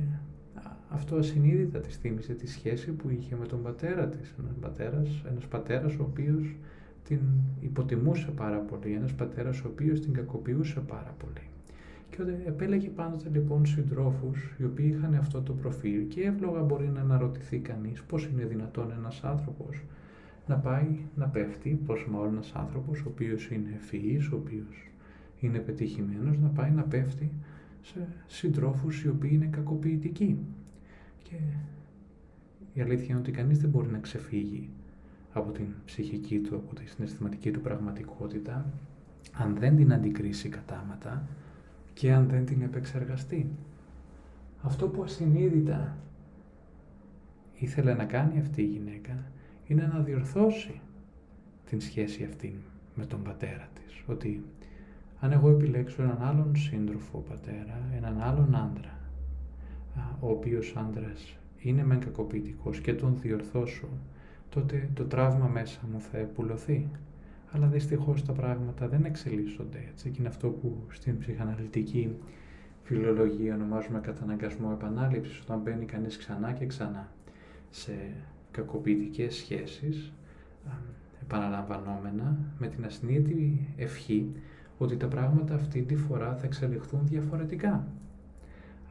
αυτό 0.89 1.15
ασυνείδητα 1.15 1.79
της 1.79 1.95
θύμισε 1.95 2.33
τη 2.33 2.47
σχέση 2.47 2.91
που 2.91 3.09
είχε 3.09 3.35
με 3.35 3.45
τον 3.45 3.61
πατέρα 3.63 4.07
της. 4.07 4.35
Ένας 4.39 4.55
πατέρας, 4.61 5.23
ένας 5.29 5.45
πατέρας 5.45 5.93
ο 5.93 6.03
οποίος 6.03 6.55
την 7.07 7.19
υποτιμούσε 7.61 8.31
πάρα 8.31 8.57
πολύ, 8.57 8.93
ένας 8.93 9.13
πατέρας 9.13 9.61
ο 9.61 9.67
οποίος 9.67 9.99
την 9.99 10.13
κακοποιούσε 10.13 10.79
πάρα 10.79 11.15
πολύ. 11.19 11.47
Και 12.09 12.21
επέλεγε 12.45 12.87
πάντοτε 12.89 13.29
λοιπόν 13.29 13.65
συντρόφους 13.65 14.53
οι 14.57 14.63
οποίοι 14.63 14.93
είχαν 14.97 15.15
αυτό 15.15 15.41
το 15.41 15.53
προφίλ 15.53 16.07
και 16.07 16.21
εύλογα 16.21 16.61
μπορεί 16.61 16.87
να 16.87 17.01
αναρωτηθεί 17.01 17.59
κανείς 17.59 18.03
πώς 18.03 18.25
είναι 18.25 18.45
δυνατόν 18.45 18.91
ένας 18.91 19.23
άνθρωπος 19.23 19.83
να 20.47 20.55
πάει 20.55 20.97
να 21.15 21.25
πέφτει, 21.25 21.79
πως 21.85 22.07
μάλλον 22.09 22.33
ένας 22.33 22.51
άνθρωπος 22.55 22.99
ο 22.99 23.05
οποίος 23.07 23.49
είναι 23.49 23.71
ευφυής, 23.75 24.31
ο 24.31 24.35
οποίος 24.35 24.89
είναι 25.39 25.59
πετυχημένος, 25.59 26.37
να 26.39 26.47
πάει 26.47 26.71
να 26.71 26.81
πέφτει 26.81 27.31
σε 27.81 28.07
συντρόφους 28.27 29.03
οι 29.03 29.09
οποίοι 29.09 29.29
είναι 29.33 29.45
κακοποιητικοί. 29.45 30.37
Και 31.23 31.35
η 32.73 32.81
αλήθεια 32.81 33.07
είναι 33.09 33.19
ότι 33.19 33.31
κανείς 33.31 33.59
δεν 33.59 33.69
μπορεί 33.69 33.87
να 33.91 33.97
ξεφύγει 33.97 34.69
από 35.33 35.51
την 35.51 35.65
ψυχική 35.85 36.39
του, 36.39 36.55
από 36.55 36.75
τη 36.75 36.85
συναισθηματική 36.85 37.51
του 37.51 37.61
πραγματικότητα, 37.61 38.65
αν 39.33 39.55
δεν 39.59 39.75
την 39.75 39.93
αντικρίσει 39.93 40.49
κατάματα 40.49 41.27
και 41.95 42.13
αν 42.13 42.27
δεν 42.27 42.45
την 42.45 42.61
επεξεργαστεί. 42.61 43.49
Αυτό 44.61 44.87
που 44.87 45.03
ασυνείδητα 45.03 45.97
ήθελε 47.55 47.93
να 47.93 48.05
κάνει 48.05 48.39
αυτή 48.39 48.61
η 48.61 48.65
γυναίκα 48.65 49.23
είναι 49.67 49.91
να 49.93 49.99
διορθώσει 49.99 50.81
την 51.69 51.81
σχέση 51.81 52.23
αυτή 52.23 52.59
με 52.95 53.05
τον 53.05 53.23
πατέρα 53.23 53.67
της. 53.73 54.03
Ότι 54.05 54.43
αν 55.19 55.31
εγώ 55.31 55.49
επιλέξω 55.49 56.01
έναν 56.01 56.17
άλλον 56.21 56.55
σύντροφο 56.55 57.23
πατέρα, 57.29 57.81
έναν 57.95 58.21
άλλον 58.21 58.55
άντρα, 58.55 58.97
ο 60.19 60.29
οποίος 60.29 60.73
άντρας 60.77 61.37
είναι 61.59 61.83
μεν 61.83 61.99
κακοποιητικός 61.99 62.79
και 62.79 62.93
τον 62.93 63.17
διορθώσω, 63.21 63.87
τότε 64.49 64.89
το 64.93 65.03
τραύμα 65.03 65.47
μέσα 65.47 65.79
μου 65.91 65.99
θα 65.99 66.17
επουλωθεί. 66.17 66.87
Αλλά 67.55 67.67
δυστυχώς 67.67 68.25
τα 68.25 68.33
πράγματα 68.33 68.87
δεν 68.87 69.05
εξελίσσονται 69.05 69.77
έτσι 69.91 70.09
και 70.09 70.15
είναι 70.19 70.27
αυτό 70.27 70.49
που 70.49 70.83
στην 70.89 71.17
ψυχαναλυτική 71.17 72.15
φιλολογία 72.83 73.55
ονομάζουμε 73.55 73.99
καταναγκασμό 73.99 74.69
επανάληψης 74.73 75.39
όταν 75.39 75.59
μπαίνει 75.59 75.85
κανείς 75.85 76.17
ξανά 76.17 76.51
και 76.51 76.65
ξανά 76.65 77.11
σε 77.69 77.91
κακοποιητικές 78.51 79.35
σχέσεις 79.35 80.13
επαναλαμβανόμενα 81.21 82.37
με 82.59 82.67
την 82.67 82.85
ασυνείδητη 82.85 83.67
ευχή 83.77 84.31
ότι 84.77 84.97
τα 84.97 85.07
πράγματα 85.07 85.53
αυτή 85.53 85.81
τη 85.81 85.95
φορά 85.95 86.35
θα 86.35 86.45
εξελιχθούν 86.45 86.99
διαφορετικά. 87.03 87.87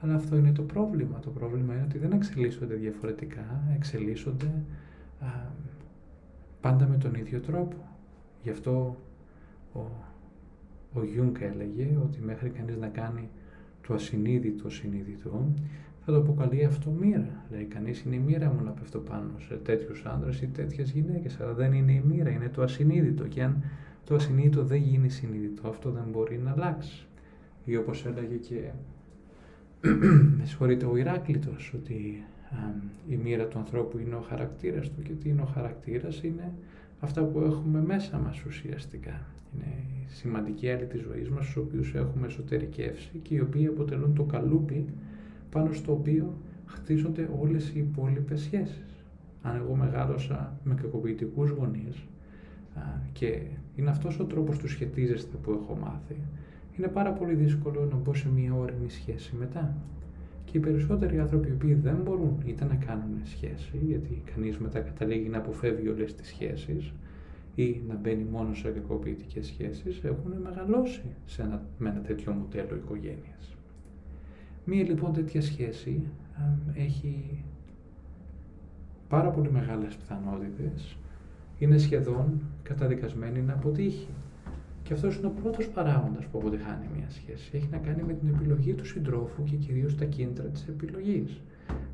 Αλλά 0.00 0.14
αυτό 0.14 0.37
είναι 0.37 0.52
το 0.52 0.62
πρόβλημα. 0.62 1.18
Το 1.18 1.30
πρόβλημα 1.30 1.75
είναι 1.75 1.83
ότι 1.83 1.99
δεν 1.99 2.12
εξελίσσονται 2.12 2.75
διαφορετικά, 2.75 3.62
εξελίσσονται 3.75 4.52
α, 5.21 5.26
πάντα 6.61 6.87
με 6.87 6.97
τον 6.97 7.14
ίδιο 7.14 7.40
τρόπο. 7.40 7.93
Γι' 8.44 8.50
αυτό 8.50 8.96
ο, 9.72 9.80
ο 10.94 11.00
έλεγε 11.38 11.98
ότι 12.02 12.20
μέχρι 12.20 12.48
κανείς 12.48 12.76
να 12.76 12.88
κάνει 12.88 13.28
το 13.86 13.94
ασυνείδητο 13.94 14.70
συνείδητο, 14.70 15.52
θα 16.04 16.12
το 16.12 16.18
αποκαλεί 16.18 16.64
αυτό 16.64 16.90
μοίρα. 16.90 17.44
Λέει 17.50 17.64
κανείς 17.64 18.00
είναι 18.00 18.14
η 18.14 18.18
μοίρα 18.18 18.52
μου 18.52 18.64
να 18.64 18.70
πέφτω 18.70 18.98
πάνω 18.98 19.30
σε 19.38 19.54
τέτοιους 19.54 20.04
άνδρες 20.04 20.40
ή 20.40 20.46
τέτοιες 20.46 20.90
γυναίκες, 20.90 21.40
αλλά 21.40 21.52
δεν 21.52 21.72
είναι 21.72 21.92
η 21.92 22.02
μοίρα, 22.08 22.30
είναι 22.30 22.48
το 22.48 22.62
ασυνείδητο. 22.62 23.26
Και 23.26 23.42
αν 23.42 23.62
το 24.04 24.14
ασυνείδητο 24.14 24.64
δεν 24.64 24.78
γίνει 24.78 25.08
συνείδητο, 25.08 25.68
αυτό 25.68 25.90
δεν 25.90 26.04
μπορεί 26.10 26.38
να 26.38 26.50
αλλάξει. 26.50 27.06
Ή 27.64 27.76
όπως 27.76 28.06
έλεγε 28.06 28.36
και 28.36 28.70
με 30.38 30.44
συγχωρείτε 30.44 30.86
ο 30.86 30.96
Ηράκλητος, 30.96 31.72
ότι 31.74 32.24
η 33.08 33.16
μοίρα 33.16 33.46
του 33.46 33.58
ανθρώπου 33.58 33.98
είναι 33.98 34.14
ο 34.14 34.20
χαρακτήρας 34.20 34.90
του 34.90 35.02
και 35.02 35.12
τι 35.12 35.28
είναι 35.28 35.42
ο 35.42 35.48
χαρακτήρας 35.54 36.22
είναι 36.22 36.52
αυτά 37.04 37.23
που 37.23 37.40
έχουμε 37.40 37.80
μέσα 37.82 38.18
μας 38.18 38.44
ουσιαστικά. 38.44 39.20
Είναι 39.54 39.73
η 40.02 40.06
σημαντική 40.06 40.70
άλλη 40.70 40.87
της 40.87 41.00
ζωής 41.00 41.28
μας, 41.28 41.44
στους 41.44 41.56
οποίους 41.56 41.94
έχουμε 41.94 42.26
εσωτερικεύσει 42.26 43.18
και 43.23 43.34
οι 43.34 43.40
οποίοι 43.40 43.66
αποτελούν 43.66 44.14
το 44.14 44.23
καλούπι 44.23 44.84
πάνω 45.50 45.73
στο 45.73 45.92
οποίο 45.92 46.38
χτίζονται 46.66 47.28
όλες 47.40 47.68
οι 47.68 47.78
υπόλοιπες 47.78 48.40
σχέσεις. 48.40 49.04
Αν 49.42 49.56
εγώ 49.56 49.75
μεγάλωσα 49.75 50.58
με 50.64 50.75
κακοποιητικούς 50.75 51.50
γονείς 51.50 51.96
και 53.12 53.40
είναι 53.76 53.90
αυτός 53.90 54.20
ο 54.20 54.25
τρόπος 54.25 54.58
του 54.58 54.68
σχετίζεστε 54.68 55.37
που 55.37 55.50
έχω 55.50 55.78
μάθει, 55.82 56.16
είναι 56.78 56.88
πάρα 56.88 57.11
πολύ 57.12 57.34
δύσκολο 57.34 57.88
να 57.90 57.96
μπω 57.96 58.14
σε 58.14 58.28
μια 58.28 58.54
όρημη 58.54 58.90
σχέση 58.90 59.34
μετά. 59.38 59.75
Και 60.54 60.61
οι 60.61 60.62
περισσότεροι 60.62 61.18
άνθρωποι 61.18 61.49
οι 61.49 61.52
οποίοι 61.52 61.75
δεν 61.75 61.96
μπορούν 61.96 62.42
είτε 62.46 62.64
να 62.64 62.75
κάνουν 62.75 63.20
σχέση, 63.25 63.78
γιατί 63.82 64.23
κανείς 64.34 64.58
μετά 64.58 64.80
καταλήγει 64.80 65.28
να 65.28 65.38
αποφεύγει 65.38 65.88
όλες 65.88 66.14
τις 66.14 66.26
σχέσεις 66.26 66.92
ή 67.54 67.82
να 67.88 67.94
μπαίνει 67.94 68.25
μόνο 68.25 68.54
σε 68.54 68.70
κακοποιητικές 68.70 69.46
σχέσεις, 69.46 70.04
έχουν 70.04 70.32
μεγαλώσει 70.42 71.02
σε 71.25 71.42
ένα, 71.42 71.62
με 71.78 71.88
ένα 71.88 72.00
τέτοιο 72.00 72.32
μοντέλο 72.32 72.75
οικογένειας. 72.75 73.56
Μία 74.64 74.82
λοιπόν 74.82 75.12
τέτοια 75.12 75.42
σχέση 75.42 76.02
έχει 76.75 77.44
πάρα 79.08 79.30
πολύ 79.30 79.50
μεγάλες 79.50 79.96
πιθανότητες, 79.96 80.96
είναι 81.58 81.78
σχεδόν 81.78 82.40
καταδικασμένη 82.62 83.40
να 83.40 83.52
αποτύχει. 83.52 84.08
Και 84.84 84.92
αυτός 84.92 85.16
είναι 85.16 85.26
ο 85.26 85.30
πρώτος 85.42 85.68
παράγοντας 85.68 86.24
που 86.26 86.38
αποτυχάνει 86.38 86.86
μια 86.96 87.10
σχέση. 87.10 87.50
Έχει 87.52 87.68
να 87.70 87.78
κάνει 87.78 88.02
με 88.02 88.12
την 88.12 88.28
επιλογή 88.28 88.74
του 88.74 88.86
συντρόφου 88.86 89.42
και 89.42 89.56
κυρίως 89.56 89.96
τα 89.96 90.04
κίνητρα 90.04 90.44
της 90.44 90.68
επιλογής. 90.68 91.40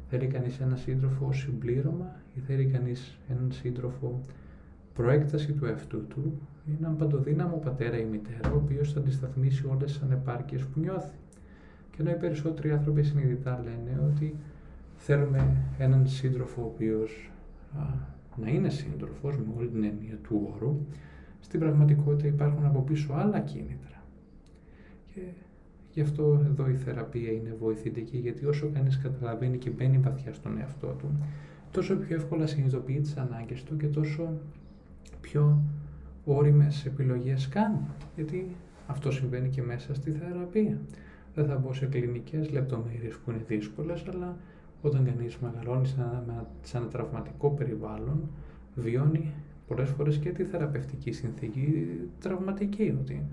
Θέλει 0.09 0.27
κανείς 0.27 0.61
έναν 0.61 0.77
σύντροφο 0.77 1.27
ως 1.27 1.39
συμπλήρωμα 1.39 2.17
ή 2.35 2.41
θέλει 2.41 2.65
κανείς 2.65 3.19
έναν 3.29 3.53
σύντροφο 3.53 4.21
προέκταση 4.95 5.53
του 5.53 5.65
εαυτού 5.65 6.07
του 6.07 6.39
ή 6.67 6.71
έναν 6.81 6.97
παντοδύναμο 6.97 7.57
πατέρα 7.57 7.99
ή 7.99 8.05
μητέρα, 8.05 8.53
ο 8.53 8.57
οποίος 8.57 8.93
θα 8.93 9.01
αντισταθμίσει 9.01 9.67
όλες 9.67 9.93
τις 9.93 10.03
ανεπάρκειες 10.03 10.63
που 10.63 10.81
νιώθει. 10.81 11.15
Και 11.91 11.97
ενώ 12.01 12.11
οι 12.11 12.15
περισσότεροι 12.15 12.71
άνθρωποι 12.71 13.03
συνειδητά 13.03 13.63
λένε 13.65 14.11
ότι 14.13 14.35
θέλουμε 14.97 15.57
έναν 15.79 16.07
σύντροφο 16.07 16.63
ο 16.63 16.65
οποίος 16.65 17.31
να 18.37 18.51
είναι 18.51 18.69
σύντροφος 18.69 19.37
με 19.37 19.45
όλη 19.59 19.69
την 19.69 19.85
έννοια 19.85 20.17
του 20.23 20.51
όρου, 20.55 20.77
στην 21.41 21.61
πραγματικότητα 21.61 22.29
υπάρχουν 22.29 22.65
από 22.65 22.81
πίσω 22.81 23.13
άλλα 23.13 23.41
κίνητρα. 23.41 24.03
Και 25.15 25.21
γι' 25.93 26.01
αυτό 26.01 26.43
εδώ 26.45 26.69
η 26.69 26.75
θεραπεία 26.75 27.33
είναι 27.33 27.57
βοηθητική, 27.61 28.19
γιατί 28.19 28.45
όσο 28.47 28.71
κανείς 28.75 28.99
καταλαβαίνει 28.99 29.59
και 29.59 29.71
μπαίνει 29.71 29.99
βαθιά 29.99 30.33
στον 30.33 30.59
εαυτό 30.59 30.87
του, 30.87 31.09
τόσο 31.71 31.97
πιο 31.97 32.17
εύκολα 32.17 32.47
συνειδητοποιεί 32.47 33.01
τις 33.01 33.17
ανάγκες 33.17 33.63
του 33.63 33.77
και 33.77 33.87
τόσο 33.87 34.33
πιο 35.21 35.63
όριμες 36.25 36.87
επιλογές 36.87 37.49
κάνει. 37.49 37.87
Γιατί 38.17 38.57
αυτό 38.87 39.11
συμβαίνει 39.11 39.49
και 39.49 39.63
μέσα 39.63 39.95
στη 39.95 40.11
θεραπεία. 40.11 40.79
Δεν 41.35 41.47
θα 41.47 41.57
μπω 41.57 41.73
σε 41.73 41.87
κλινικές 41.87 42.51
λεπτομέρειες 42.51 43.17
που 43.17 43.31
είναι 43.31 43.45
δύσκολες, 43.47 44.05
αλλά 44.13 44.37
όταν 44.83 45.05
κανείς 45.05 45.39
μεγαλώνει 45.39 45.87
σε 46.63 46.77
ένα 46.77 46.87
τραυματικό 46.87 47.51
περιβάλλον, 47.51 48.29
βιώνει 48.75 49.33
πολλές 49.71 49.91
φορές 49.91 50.19
και 50.19 50.31
τη 50.31 50.45
θεραπευτική 50.45 51.13
συνθήκη 51.13 51.87
τραυματική, 52.21 52.97
ότι 53.01 53.27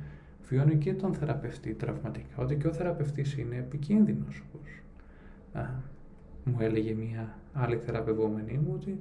βιώνει 0.49 0.75
και 0.75 0.93
τον 0.93 1.13
θεραπευτή 1.13 1.73
τραυματικά, 1.73 2.35
ότι 2.35 2.55
και 2.55 2.67
ο 2.67 2.73
θεραπευτής 2.73 3.37
είναι 3.37 3.55
επικίνδυνος. 3.55 4.43
Όπως, 4.53 4.69
α, 5.53 5.69
μου 6.43 6.57
έλεγε 6.59 6.93
μια 6.93 7.37
άλλη 7.53 7.77
θεραπευόμενη 7.77 8.59
μου 8.65 8.71
ότι 8.73 8.99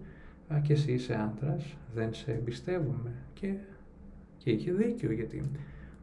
α, 0.54 0.60
και 0.60 0.72
εσύ 0.72 0.92
είσαι 0.92 1.14
άντρας, 1.14 1.76
δεν 1.94 2.14
σε 2.14 2.32
εμπιστεύομαι 2.32 3.12
και, 3.34 3.54
και 4.38 4.50
είχε 4.50 4.72
δίκιο 4.72 5.12
γιατί 5.12 5.42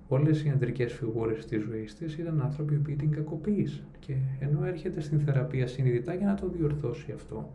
όλες 0.08 0.44
οι 0.44 0.50
ανδρικές 0.50 0.94
φιγούρες 0.94 1.46
της 1.46 1.64
ζωής 1.64 1.96
της 1.96 2.18
ήταν 2.18 2.42
άνθρωποι 2.42 2.76
που 2.76 2.96
την 2.96 3.12
κακοποίησαν 3.12 3.86
και 4.00 4.16
ενώ 4.40 4.66
έρχεται 4.66 5.02
στην 5.02 5.20
θεραπεία 5.20 5.68
συνειδητά 5.68 6.14
για 6.14 6.28
να 6.28 6.36
το 6.36 6.48
διορθώσει 6.48 7.12
αυτό 7.12 7.52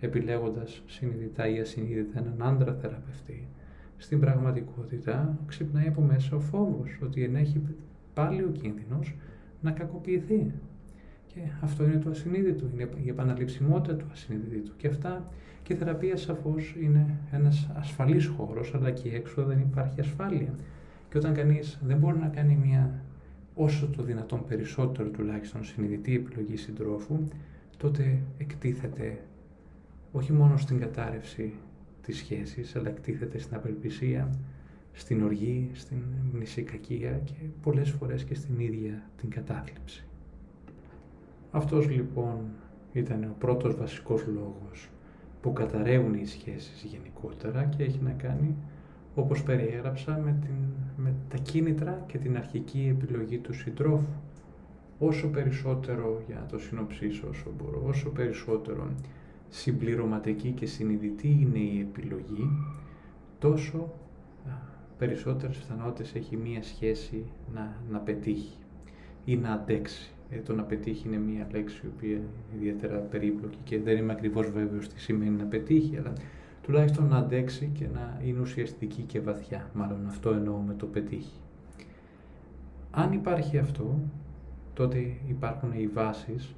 επιλέγοντας 0.00 0.82
συνειδητά 0.86 1.48
ή 1.48 1.60
ασυνείδητα 1.60 2.18
έναν 2.18 2.42
άντρα 2.42 2.74
θεραπευτή, 2.74 3.48
στην 3.96 4.20
πραγματικότητα 4.20 5.38
ξυπνάει 5.46 5.86
από 5.86 6.00
μέσα 6.00 6.36
ο 6.36 6.40
φόβος 6.40 6.98
ότι 7.02 7.22
ενέχει 7.22 7.60
πάλι 8.14 8.42
ο 8.42 8.48
κίνδυνος 8.48 9.14
να 9.60 9.70
κακοποιηθεί. 9.70 10.52
Και 11.26 11.40
αυτό 11.60 11.84
είναι 11.84 11.98
το 11.98 12.10
ασυνείδητο, 12.10 12.66
είναι 12.72 12.88
η 13.04 13.08
επαναληψιμότητα 13.08 13.96
του 13.96 14.06
ασυνείδητου. 14.12 14.72
Και 14.76 14.88
αυτά 14.88 15.30
και 15.62 15.72
η 15.72 15.76
θεραπεία 15.76 16.16
σαφώς 16.16 16.74
είναι 16.80 17.18
ένας 17.32 17.68
ασφαλής 17.74 18.26
χώρος, 18.26 18.74
αλλά 18.74 18.90
και 18.90 19.08
έξω 19.14 19.44
δεν 19.44 19.58
υπάρχει 19.58 20.00
ασφάλεια. 20.00 20.54
Και 21.10 21.18
όταν 21.18 21.34
κανείς 21.34 21.78
δεν 21.82 21.98
μπορεί 21.98 22.18
να 22.18 22.28
κάνει 22.28 22.58
μια 22.64 23.04
όσο 23.54 23.86
το 23.96 24.02
δυνατόν 24.02 24.44
περισσότερο 24.48 25.08
τουλάχιστον 25.08 25.64
συνειδητή 25.64 26.14
επιλογή 26.14 26.56
συντρόφου, 26.56 27.18
τότε 27.76 28.18
εκτίθεται 28.38 29.18
όχι 30.12 30.32
μόνο 30.32 30.56
στην 30.56 30.80
κατάρρευση 30.80 31.52
της 32.02 32.16
σχέσης, 32.16 32.76
αλλά 32.76 32.88
εκτίθεται 32.88 33.38
στην 33.38 33.56
απελπισία, 33.56 34.30
στην 34.92 35.22
οργή, 35.22 35.70
στην 35.72 35.98
μνησικακία 36.32 37.20
και 37.24 37.34
πολλές 37.62 37.90
φορές 37.90 38.24
και 38.24 38.34
στην 38.34 38.58
ίδια 38.58 39.02
την 39.16 39.30
κατάθλιψη. 39.30 40.04
Αυτός 41.50 41.90
λοιπόν 41.90 42.38
ήταν 42.92 43.24
ο 43.24 43.34
πρώτος 43.38 43.76
βασικός 43.76 44.26
λόγος 44.26 44.88
που 45.40 45.52
καταραίουν 45.52 46.14
οι 46.14 46.26
σχέσεις 46.26 46.82
γενικότερα 46.82 47.64
και 47.64 47.82
έχει 47.82 48.00
να 48.02 48.10
κάνει, 48.10 48.56
όπως 49.14 49.42
περιέγραψα, 49.42 50.20
με, 50.24 50.36
την, 50.40 50.54
με 50.96 51.14
τα 51.28 51.36
κίνητρα 51.36 52.04
και 52.06 52.18
την 52.18 52.36
αρχική 52.36 52.96
επιλογή 52.98 53.38
του 53.38 53.52
συντρόφου. 53.52 54.04
Όσο 54.98 55.28
περισσότερο, 55.28 56.22
για 56.26 56.36
να 56.40 56.46
το 56.46 56.58
συνοψίσω 56.58 57.28
όσο 57.28 57.52
μπορώ, 57.56 57.82
όσο 57.86 58.10
περισσότερο 58.10 58.88
συμπληρωματική 59.56 60.50
και 60.50 60.66
συνειδητή 60.66 61.28
είναι 61.28 61.58
η 61.58 61.80
επιλογή, 61.80 62.48
τόσο 63.38 63.92
περισσότερες 64.98 65.56
πιθανότητες 65.56 66.14
έχει 66.14 66.36
μία 66.36 66.62
σχέση 66.62 67.24
να, 67.54 67.76
να 67.90 67.98
πετύχει 67.98 68.56
ή 69.24 69.36
να 69.36 69.52
αντέξει. 69.52 70.10
Ε, 70.30 70.38
το 70.38 70.54
να 70.54 70.62
πετύχει 70.62 71.08
είναι 71.08 71.16
μία 71.16 71.46
λέξη 71.52 71.80
η 71.84 71.88
οποία 71.96 72.16
είναι 72.16 72.26
ιδιαίτερα 72.56 72.98
περίπλοκη 72.98 73.58
και 73.64 73.80
δεν 73.80 73.96
είμαι 73.96 74.12
ακριβώς 74.12 74.50
βέβαιος 74.50 74.88
τι 74.88 75.00
σημαίνει 75.00 75.36
να 75.36 75.44
πετύχει, 75.44 75.96
αλλά 75.96 76.12
τουλάχιστον 76.62 77.06
να 77.08 77.16
αντέξει 77.16 77.70
και 77.78 77.86
να 77.94 78.20
είναι 78.24 78.40
ουσιαστική 78.40 79.02
και 79.02 79.20
βαθιά. 79.20 79.70
Μάλλον 79.74 80.06
αυτό 80.06 80.30
εννοώ 80.30 80.56
με 80.56 80.74
το 80.74 80.86
πετύχει. 80.86 81.40
Αν 82.90 83.12
υπάρχει 83.12 83.58
αυτό, 83.58 83.98
τότε 84.74 84.98
υπάρχουν 85.28 85.72
οι 85.72 85.86
βάσεις 85.86 86.54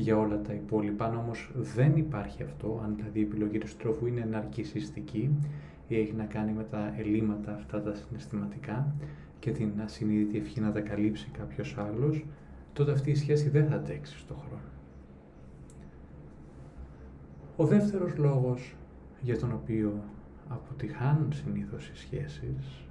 για 0.00 0.18
όλα 0.18 0.40
τα 0.40 0.52
υπόλοιπα. 0.52 1.04
Αν 1.04 1.16
όμως 1.16 1.50
δεν 1.54 1.96
υπάρχει 1.96 2.42
αυτό, 2.42 2.80
αν 2.84 2.94
δηλαδή 2.96 3.18
η 3.18 3.22
επιλογή 3.22 3.58
του 3.58 3.68
στρόφου 3.68 4.06
είναι 4.06 4.24
ναρκισιστική 4.30 5.30
ή 5.88 5.98
έχει 6.00 6.12
να 6.12 6.24
κάνει 6.24 6.52
με 6.52 6.64
τα 6.64 6.94
ελλείμματα 6.96 7.54
αυτά 7.54 7.82
τα 7.82 7.94
συναισθηματικά 7.94 8.94
και 9.38 9.50
την 9.50 9.70
ασυνείδητη 9.84 10.38
ευχή 10.38 10.60
να 10.60 10.72
τα 10.72 10.80
καλύψει 10.80 11.28
κάποιος 11.38 11.76
άλλος, 11.78 12.24
τότε 12.72 12.92
αυτή 12.92 13.10
η 13.10 13.14
σχέση 13.14 13.48
δεν 13.48 13.66
θα 13.66 13.74
αντέξει 13.74 14.18
στον 14.18 14.36
χρόνο. 14.36 14.62
Ο 17.56 17.66
δεύτερος 17.66 18.16
λόγος 18.16 18.76
για 19.20 19.38
τον 19.38 19.52
οποίο 19.52 19.92
αποτυχάνουν 20.48 21.32
συνήθως 21.32 21.88
οι 21.88 21.96
σχέσεις 21.96 22.86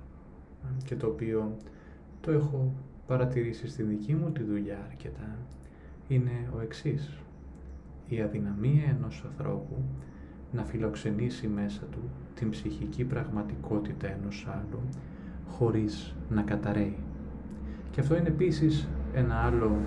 και 0.83 0.95
το 0.95 1.07
οποίο 1.07 1.57
το 2.21 2.31
έχω 2.31 2.73
παρατηρήσει 3.07 3.67
στη 3.67 3.83
δική 3.83 4.13
μου 4.13 4.31
τη 4.31 4.43
δουλειά 4.43 4.77
αρκετά 4.89 5.37
είναι 6.07 6.49
ο 6.55 6.61
εξής. 6.61 7.17
Η 8.07 8.21
αδυναμία 8.21 8.83
ενός 8.97 9.25
ανθρώπου 9.27 9.83
να 10.51 10.63
φιλοξενήσει 10.63 11.47
μέσα 11.47 11.81
του 11.91 12.09
την 12.35 12.49
ψυχική 12.49 13.03
πραγματικότητα 13.03 14.07
ενός 14.07 14.47
άλλου 14.49 14.79
χωρίς 15.47 16.15
να 16.29 16.41
καταραίει. 16.41 16.97
Και 17.91 17.99
αυτό 17.99 18.17
είναι 18.17 18.27
επίσης 18.27 18.87
ένα 19.13 19.35
άλλο 19.35 19.81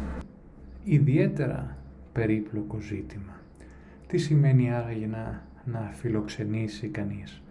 ιδιαίτερα 0.84 1.76
περίπλοκο 2.12 2.80
ζήτημα. 2.80 3.40
Τι 4.06 4.18
σημαίνει 4.18 4.72
άραγε 4.72 5.06
να, 5.06 5.46
να 5.64 5.90
φιλοξενήσει 5.92 6.88
κανείς 6.88 7.42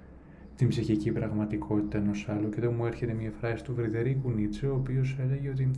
την 0.56 0.68
ψυχική 0.68 1.12
πραγματικότητα 1.12 1.98
ενός 1.98 2.28
άλλου; 2.30 2.50
Και 2.50 2.60
εδώ 2.60 2.72
μου 2.72 2.86
έρχεται 2.86 3.14
μια 3.14 3.32
φράση 3.40 3.64
του 3.64 3.74
Βρυδερίκου 3.74 4.32
Νίτσε 4.32 4.68
ο 4.68 4.74
οποίος 4.74 5.18
έλεγε 5.20 5.50
ότι 5.50 5.72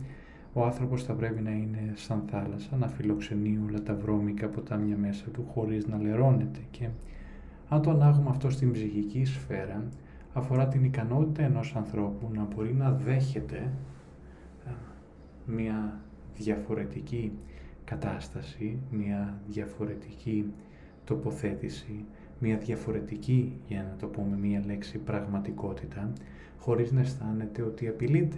ο 0.52 0.64
άνθρωπος 0.64 1.04
θα 1.04 1.12
πρέπει 1.12 1.40
να 1.40 1.50
είναι 1.50 1.92
σαν 1.94 2.22
θάλασσα, 2.30 2.76
να 2.76 2.88
φιλοξενεί 2.88 3.60
όλα 3.68 3.82
τα 3.82 3.94
βρώμικα 3.94 4.48
ποτάμια 4.48 4.96
μέσα 4.96 5.24
του 5.30 5.44
χωρίς 5.52 5.86
να 5.86 5.98
λερώνεται 5.98 6.60
και 6.70 6.88
αν 7.68 7.82
το 7.82 7.90
ανάγουμε 7.90 8.30
αυτό 8.30 8.50
στην 8.50 8.72
ψυχική 8.72 9.24
σφαίρα 9.24 9.84
αφορά 10.32 10.68
την 10.68 10.84
ικανότητα 10.84 11.42
ενός 11.42 11.76
ανθρώπου 11.76 12.30
να 12.34 12.42
μπορεί 12.42 12.74
να 12.74 12.90
δέχεται 12.90 13.70
μια 15.46 16.00
διαφορετική 16.36 17.32
κατάσταση, 17.84 18.78
μια 18.90 19.40
διαφορετική 19.48 20.52
τοποθέτηση, 21.04 22.04
μια 22.38 22.56
διαφορετική, 22.56 23.52
για 23.68 23.82
να 23.82 23.96
το 23.98 24.06
πούμε 24.06 24.36
μια 24.36 24.62
λέξη, 24.66 24.98
πραγματικότητα, 24.98 26.12
χωρίς 26.58 26.92
να 26.92 27.00
αισθάνεται 27.00 27.62
ότι 27.62 27.88
απειλείται, 27.88 28.36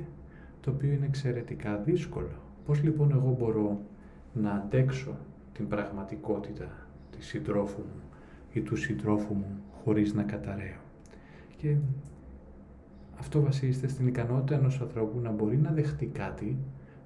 το 0.64 0.70
οποίο 0.70 0.92
είναι 0.92 1.06
εξαιρετικά 1.06 1.76
δύσκολο. 1.76 2.36
Πώς 2.66 2.82
λοιπόν 2.82 3.10
εγώ 3.10 3.36
μπορώ 3.38 3.80
να 4.32 4.50
αντέξω 4.50 5.16
την 5.52 5.68
πραγματικότητα 5.68 6.68
της 7.16 7.26
συντρόφου 7.26 7.80
μου 7.80 8.02
ή 8.52 8.60
του 8.60 8.76
συντρόφου 8.76 9.34
μου 9.34 9.60
χωρίς 9.84 10.14
να 10.14 10.22
καταραίω; 10.22 10.80
Και 11.56 11.76
αυτό 13.18 13.40
βασίζεται 13.40 13.88
στην 13.88 14.06
ικανότητα 14.06 14.54
ενός 14.54 14.80
ανθρώπου 14.80 15.20
να 15.20 15.30
μπορεί 15.30 15.56
να 15.56 15.70
δεχτεί 15.70 16.06
κάτι 16.06 16.56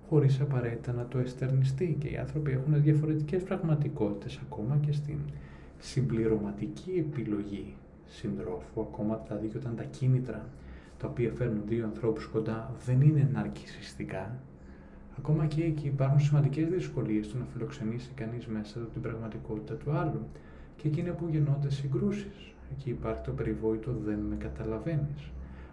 χωρίς 0.09 0.41
απαραίτητα 0.41 0.93
να 0.93 1.07
το 1.07 1.19
εστερνιστεί 1.19 1.97
και 1.99 2.09
οι 2.09 2.17
άνθρωποι 2.17 2.51
έχουν 2.51 2.83
διαφορετικές 2.83 3.43
πραγματικότητες 3.43 4.41
ακόμα 4.43 4.79
και 4.87 4.93
στην 4.93 5.19
συμπληρωματική 5.79 6.91
επιλογή 7.09 7.75
συντρόφου, 8.07 8.81
ακόμα 8.81 9.23
δηλαδή 9.27 9.49
και 9.49 9.57
όταν 9.57 9.77
τα 9.77 9.85
κίνητρα 9.85 10.49
τα 10.99 11.09
οποία 11.09 11.33
φέρνουν 11.33 11.63
δύο 11.67 11.85
ανθρώπους 11.85 12.27
κοντά 12.27 12.75
δεν 12.87 13.01
είναι 13.01 13.29
ναρκισιστικά, 13.33 14.39
ακόμα 15.19 15.47
και 15.47 15.65
εκεί 15.65 15.87
υπάρχουν 15.87 16.21
σημαντικές 16.21 16.69
δυσκολίες 16.69 17.27
στο 17.27 17.39
να 17.39 17.45
φιλοξενήσει 17.53 18.11
κανείς 18.15 18.47
μέσα 18.47 18.81
του 18.81 18.89
την 18.93 19.03
πραγματικότητα 19.03 19.75
του 19.75 19.93
άλλου 19.93 20.27
και 20.77 20.89
εκεί 20.89 21.01
είναι 21.01 21.11
που 21.11 21.29
γεννώνται 21.31 21.71
συγκρούσεις. 21.71 22.53
Εκεί 22.73 22.91
υπάρχει 22.91 23.23
το 23.23 23.31
περιβόητο 23.31 23.93
δεν 24.05 24.19
με 24.19 24.37
καταλαβαίνεις. 24.37 25.31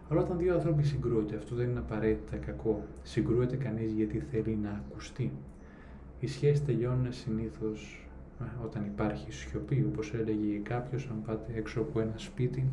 Αλλά 0.10 0.22
όταν 0.22 0.38
δύο 0.38 0.54
άνθρωποι 0.54 0.84
συγκρούονται, 0.84 1.36
αυτό 1.36 1.56
δεν 1.56 1.70
είναι 1.70 1.80
απαραίτητα 1.80 2.38
κακό. 2.38 2.84
Συγκρούεται 3.04 3.56
κανείς 3.56 3.92
γιατί 3.92 4.20
θέλει 4.20 4.58
να 4.64 4.70
ακουστεί. 4.70 5.32
Οι 6.20 6.28
σχέσεις 6.28 6.66
τελειώνουν 6.66 7.14
συνήθως 7.14 8.08
ε, 8.42 8.64
όταν 8.64 8.86
υπάρχει 8.86 9.32
σιωπή, 9.32 9.86
όπως 9.92 10.14
έλεγε 10.14 10.58
κάποιος, 10.58 11.10
αν 11.12 11.22
πάτε 11.26 11.52
έξω 11.56 11.82
από 11.82 12.00
ένα 12.00 12.14
σπίτι 12.16 12.68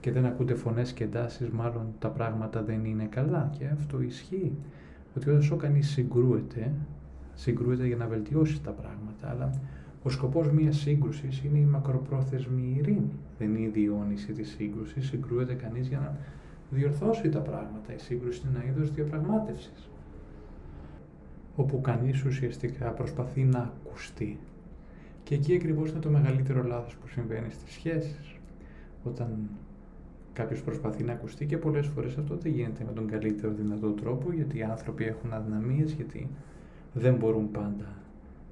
και 0.00 0.12
δεν 0.12 0.26
ακούτε 0.26 0.54
φωνές 0.54 0.92
και 0.92 1.04
εντάσεις, 1.04 1.48
μάλλον 1.48 1.86
τα 1.98 2.08
πράγματα 2.08 2.62
δεν 2.62 2.84
είναι 2.84 3.04
καλά. 3.04 3.50
Και 3.58 3.66
αυτό 3.66 4.00
ισχύει. 4.02 4.52
Ότι 5.16 5.30
όσο 5.30 5.56
κανείς 5.56 5.88
συγκρούεται, 5.88 6.72
συγκρούεται 7.34 7.86
για 7.86 7.96
να 7.96 8.06
βελτιώσεις 8.06 8.62
τα 8.62 8.70
πράγματα, 8.70 9.28
αλλά 9.28 9.60
ο 10.02 10.08
σκοπός 10.08 10.50
μιας 10.50 10.76
σύγκρουσης 10.76 11.42
είναι 11.44 11.58
η 11.58 11.64
μακροπρόθεσμη 11.64 12.74
ειρήνη. 12.78 13.10
Δεν 13.38 13.54
είναι 13.54 13.66
η 13.66 13.68
διόνυση 13.68 14.32
της 14.32 14.48
σύγκρουσης, 14.48 15.06
συγκρούεται 15.06 15.54
κανείς 15.54 15.88
για 15.88 15.98
να 15.98 16.16
διορθώσει 16.70 17.28
τα 17.28 17.38
πράγματα. 17.38 17.94
Η 17.94 17.98
σύγκρουση 17.98 18.42
είναι 18.48 18.58
ένα 18.58 18.70
είδος 18.70 18.92
διαπραγμάτευσης, 18.92 19.88
όπου 21.56 21.80
κανείς 21.80 22.24
ουσιαστικά 22.24 22.90
προσπαθεί 22.90 23.42
να 23.42 23.58
ακουστεί. 23.58 24.38
Και 25.22 25.34
εκεί 25.34 25.54
ακριβώς 25.54 25.90
είναι 25.90 26.00
το 26.00 26.10
μεγαλύτερο 26.10 26.62
λάθος 26.62 26.96
που 26.96 27.08
συμβαίνει 27.08 27.50
στις 27.50 27.72
σχέσεις. 27.72 28.34
Όταν 29.04 29.48
κάποιος 30.32 30.62
προσπαθεί 30.62 31.02
να 31.02 31.12
ακουστεί 31.12 31.46
και 31.46 31.56
πολλές 31.56 31.86
φορές 31.86 32.16
αυτό 32.16 32.36
δεν 32.36 32.52
γίνεται 32.52 32.84
με 32.86 32.92
τον 32.92 33.06
καλύτερο 33.06 33.52
δυνατό 33.52 33.90
τρόπο, 33.90 34.32
γιατί 34.32 34.58
οι 34.58 34.62
άνθρωποι 34.62 35.04
έχουν 35.04 35.32
αδυναμίες, 35.32 35.92
γιατί 35.92 36.28
δεν 36.92 37.14
μπορούν 37.14 37.50
πάντα 37.50 38.00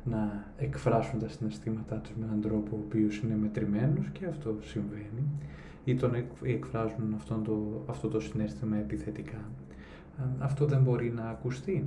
να 0.04 0.44
εκφράσουν 0.58 1.18
τα 1.18 1.28
συναισθήματά 1.28 1.96
τους 1.96 2.12
με 2.18 2.24
έναν 2.24 2.40
τρόπο 2.40 2.76
ο 2.76 2.78
οποίος 2.86 3.18
είναι 3.18 3.36
μετρημένος 3.36 4.08
και 4.12 4.26
αυτό 4.26 4.56
συμβαίνει 4.60 5.24
ή 5.84 5.94
τον 5.94 6.14
εκφράζουν 6.42 7.14
αυτόν 7.14 7.44
το, 7.44 7.82
αυτό 7.86 8.08
το 8.08 8.20
συνέστημα 8.20 8.76
επιθετικά. 8.76 9.38
Αυτό 10.38 10.66
δεν 10.66 10.82
μπορεί 10.82 11.10
να 11.10 11.22
ακουστεί 11.22 11.86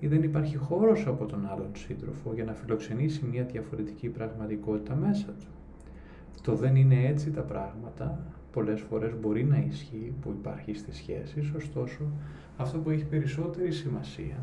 ή 0.00 0.06
δεν 0.06 0.22
υπάρχει 0.22 0.56
χώρος 0.56 1.06
από 1.06 1.26
τον 1.26 1.46
άλλον 1.50 1.70
σύντροφο 1.72 2.34
για 2.34 2.44
να 2.44 2.52
φιλοξενήσει 2.52 3.24
μια 3.24 3.44
διαφορετική 3.44 4.08
πραγματικότητα 4.08 4.94
μέσα 4.94 5.26
του. 5.26 5.46
Το 6.42 6.54
δεν 6.54 6.76
είναι 6.76 7.06
έτσι 7.06 7.30
τα 7.30 7.40
πράγματα, 7.40 8.18
πολλές 8.52 8.80
φορές 8.80 9.12
μπορεί 9.20 9.44
να 9.44 9.58
ισχύει 9.58 10.12
που 10.20 10.30
υπάρχει 10.38 10.74
στις 10.74 10.96
σχέσεις, 10.96 11.52
ωστόσο 11.56 12.02
αυτό 12.56 12.78
που 12.78 12.90
έχει 12.90 13.04
περισσότερη 13.04 13.72
σημασία 13.72 14.36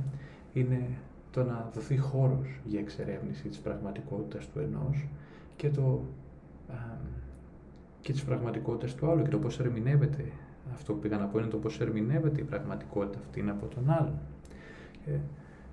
είναι 0.54 0.88
το 1.32 1.43
να 1.43 1.69
δοθεί 1.74 1.98
χώρος 1.98 2.60
για 2.65 2.80
εξερεύνηση 2.80 3.48
της 3.48 3.58
πραγματικότητας 3.58 4.50
του 4.50 4.60
ενός 4.60 5.08
και, 5.56 5.69
το, 5.69 6.04
α, 6.67 6.76
και 8.02 8.12
της 8.12 8.24
πραγματικότητας 8.24 8.95
του 8.95 9.10
άλλου 9.10 9.22
και 9.24 9.30
το 9.30 9.38
πώς 9.38 9.60
ερμηνεύεται 9.60 10.26
αυτό 10.74 10.93
που 10.93 11.00
πήγα 11.00 11.17
να 11.17 11.26
πω 11.26 11.39
είναι 11.39 11.48
το 11.48 11.58
πώς 11.58 11.80
ερμηνεύεται 11.80 12.41
η 12.41 12.43
πραγματικότητα 12.43 13.19
αυτή 13.19 13.45
από 13.50 13.65
τον 13.65 13.89
άλλον. 13.89 14.19
Και 15.06 15.12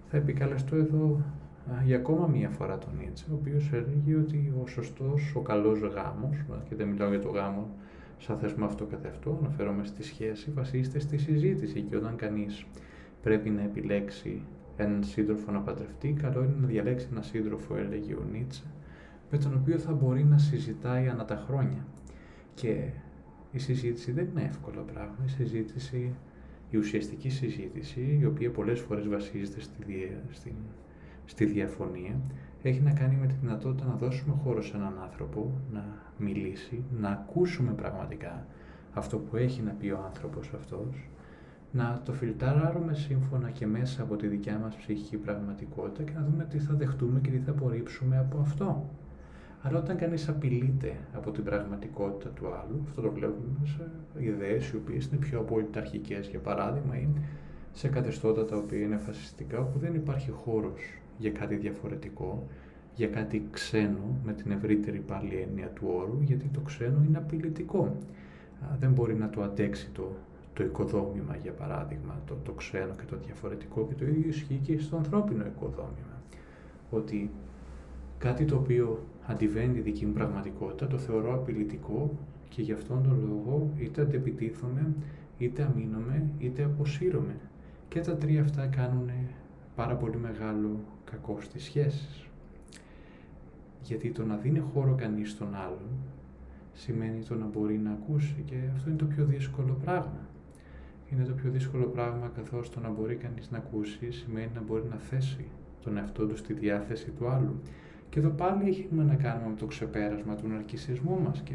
θα 0.07 0.17
επικαλεστώ 0.17 0.77
εδώ 0.77 1.21
α, 1.71 1.83
για 1.85 1.97
ακόμα 1.97 2.27
μία 2.27 2.49
φορά 2.49 2.79
τον 2.79 2.91
Νίτσε, 2.99 3.25
ο 3.31 3.35
οποίος 3.35 3.71
έλεγε 3.73 4.17
ότι 4.17 4.53
ο 4.63 4.67
σωστός, 4.67 5.33
ο 5.37 5.41
καλός 5.41 5.81
γάμος, 5.81 6.45
και 6.69 6.75
δεν 6.75 6.89
μιλάω 6.89 7.09
για 7.09 7.21
το 7.21 7.29
γάμο 7.29 7.69
σαν 8.19 8.39
θέσμα 8.39 8.67
αυτό 8.67 8.85
καθ' 8.85 9.07
αυτό, 9.07 9.39
αναφέρομαι 9.41 9.85
στη 9.85 10.03
σχέση, 10.03 10.51
βασίζεται 10.51 10.99
στη 10.99 11.19
συζήτηση 11.19 11.81
και 11.81 11.97
όταν 11.97 12.17
κανείς 12.17 12.67
πρέπει 13.23 13.51
να 13.51 13.63
επιλέξει 13.63 14.43
έναν 14.77 15.05
σύντροφο 15.05 15.53
να 15.53 15.61
παντρευτεί, 15.61 16.13
καλό 16.13 16.43
είναι 16.43 16.57
να 16.61 16.67
διαλέξει 16.67 17.09
έναν 17.11 17.23
σύντροφο, 17.23 17.77
έλεγε 17.77 18.15
ο 18.15 18.23
Νίτσα, 18.33 18.63
με 19.31 19.39
τον 19.39 19.55
οποίο 19.55 19.79
θα 19.79 19.93
μπορεί 19.93 20.25
να 20.25 20.39
συζητάει 20.39 21.09
ανά 21.09 21.25
τα 21.25 21.45
χρόνια. 21.47 21.87
Και 22.55 22.89
η 23.53 23.59
συζήτηση 23.59 24.13
δεν 24.13 24.27
είναι 24.31 24.43
εύκολο 24.43 24.85
πράγμα. 24.93 25.17
Η 25.27 25.29
συζήτηση, 25.29 26.15
η 26.71 26.77
ουσιαστική 26.77 27.29
συζήτηση, 27.29 28.19
η 28.21 28.25
οποία 28.25 28.51
πολλές 28.51 28.81
φορές 28.81 29.09
βασίζεται 29.09 29.61
στη, 29.61 30.13
στη, 30.31 30.55
στη 31.25 31.45
διαφωνία, 31.45 32.21
έχει 32.69 32.81
να 32.81 32.93
κάνει 32.93 33.17
με 33.21 33.27
τη 33.27 33.35
δυνατότητα 33.41 33.85
να 33.87 33.95
δώσουμε 33.95 34.35
χώρο 34.43 34.63
σε 34.63 34.77
έναν 34.77 34.99
άνθρωπο 35.03 35.53
να 35.73 35.85
μιλήσει, 36.19 36.83
να 37.01 37.09
ακούσουμε 37.09 37.73
πραγματικά 37.73 38.47
αυτό 38.95 39.19
που 39.19 39.37
έχει 39.37 39.63
να 39.63 39.71
πει 39.71 39.89
ο 39.91 40.03
άνθρωπος 40.07 40.51
αυτός 40.55 41.09
να 41.73 42.01
το 42.05 42.13
φιλτράρουμε 42.13 42.95
σύμφωνα 42.95 43.51
και 43.51 43.67
μέσα 43.67 44.03
από 44.03 44.17
τη 44.17 44.27
δικιά 44.27 44.59
μας 44.59 44.77
ψυχική 44.77 45.17
πραγματικότητα 45.17 46.03
και 46.03 46.13
να 46.19 46.25
δούμε 46.25 46.45
τι 46.45 46.59
θα 46.59 46.75
δεχτούμε 46.75 47.21
και 47.21 47.31
τι 47.31 47.39
θα 47.39 47.51
απορρίψουμε 47.51 48.19
από 48.19 48.39
αυτό. 48.41 48.91
Αλλά 49.63 49.79
όταν 49.79 49.97
κανείς 49.97 50.29
απειλείται 50.29 50.97
από 51.15 51.31
την 51.31 51.45
πραγματικότητα 51.45 52.29
του 52.29 52.47
άλλου, 52.47 52.83
αυτό 52.89 53.01
το 53.01 53.11
βλέπουμε 53.11 53.59
σε 53.65 53.91
ιδέες 54.25 54.71
οι 54.71 54.77
οποίες 54.77 55.07
είναι 55.07 55.17
πιο 55.17 55.39
απολυταρχικές, 55.39 56.29
για 56.29 56.39
παράδειγμα, 56.39 56.97
ή 56.97 57.09
σε 57.73 57.89
καθεστώτα 57.89 58.45
τα 58.45 58.57
οποία 58.57 58.81
είναι 58.81 58.97
φασιστικά, 58.97 59.59
όπου 59.59 59.79
δεν 59.79 59.95
υπάρχει 59.95 60.31
χώρος 60.31 60.81
για 61.19 61.31
κάτι 61.31 61.57
διαφορετικό, 61.57 62.47
για 62.95 63.09
κάτι 63.09 63.47
ξένο, 63.51 64.19
με 64.25 64.33
την 64.33 64.51
ευρύτερη 64.51 64.99
πάλι 64.99 65.47
έννοια 65.49 65.67
του 65.67 65.87
όρου, 65.97 66.19
γιατί 66.23 66.49
το 66.53 66.61
ξένο 66.61 67.05
είναι 67.09 67.19
απειλητικό. 67.19 67.97
Δεν 68.79 68.91
μπορεί 68.91 69.15
να 69.15 69.31
το 69.31 69.43
αντέξει 69.43 69.91
το 69.93 70.13
το 70.57 70.65
οικοδόμημα, 70.65 71.37
για 71.43 71.53
παράδειγμα, 71.53 72.21
το, 72.27 72.35
το 72.45 72.53
ξένο 72.53 72.95
και 72.99 73.05
το 73.09 73.17
διαφορετικό 73.27 73.87
και 73.89 73.95
το 73.95 74.07
ίδιο 74.07 74.29
ισχύει 74.29 74.61
και 74.63 74.79
στο 74.79 74.97
ανθρώπινο 74.97 75.45
οικοδόμημα. 75.47 76.17
Ότι 76.91 77.31
κάτι 78.19 78.45
το 78.45 78.57
οποίο 78.57 79.05
αντιβαίνει 79.27 79.73
τη 79.73 79.81
δική 79.81 80.07
μου 80.07 80.13
πραγματικότητα 80.13 80.87
το 80.87 80.99
θεωρώ 80.99 81.35
απειλητικό 81.35 82.11
και 82.49 82.63
γι' 82.63 82.73
αυτόν 82.73 83.03
τον 83.03 83.19
λόγο 83.29 83.71
είτε 83.79 84.03
αντεπιτίθομαι, 84.03 84.95
είτε 85.39 85.63
αμήνομαι, 85.63 86.23
είτε 86.39 86.65
αποσύρωμαι. 86.65 87.37
Και 87.89 88.01
τα 88.01 88.17
τρία 88.17 88.43
αυτά 88.43 88.67
κάνουν 88.67 89.11
πάρα 89.77 89.95
πολύ 89.95 90.17
μεγάλο 90.17 90.81
κακό 91.11 91.39
στις 91.41 91.65
σχέσεις. 91.65 92.27
γιατί 93.83 94.11
το 94.11 94.25
να 94.25 94.37
δίνει 94.37 94.59
χώρο 94.59 94.95
κανείς 94.95 95.31
στον 95.31 95.55
άλλον 95.55 95.89
σημαίνει 96.73 97.23
το 97.23 97.35
να 97.35 97.47
μπορεί 97.47 97.79
να 97.79 97.91
ακούσει 97.91 98.43
και 98.45 98.57
αυτό 98.75 98.89
είναι 98.89 98.99
το 98.99 99.05
πιο 99.05 99.25
δύσκολο 99.25 99.79
πράγμα. 99.85 100.21
Είναι 101.13 101.25
το 101.25 101.33
πιο 101.33 101.51
δύσκολο 101.51 101.85
πράγμα 101.85 102.31
καθώς 102.37 102.71
το 102.71 102.81
να 102.81 102.89
μπορεί 102.89 103.15
κανείς 103.15 103.51
να 103.51 103.59
ακούσει 103.59 104.11
σημαίνει 104.11 104.51
να 104.55 104.61
μπορεί 104.61 104.83
να 104.91 104.97
θέσει 104.97 105.45
τον 105.83 105.97
εαυτό 105.97 106.27
του 106.27 106.37
στη 106.37 106.53
διάθεση 106.53 107.11
του 107.11 107.29
άλλου. 107.29 107.61
Και 108.09 108.19
εδώ 108.19 108.29
πάλι 108.29 108.85
έχουμε 108.85 109.05
να 109.05 109.15
κάνουμε 109.15 109.49
με 109.49 109.57
το 109.57 109.67
ξεπέρασμα 109.67 110.35
του 110.35 110.49
ναρκισισμού 110.49 111.21
μας 111.21 111.41
και 111.41 111.55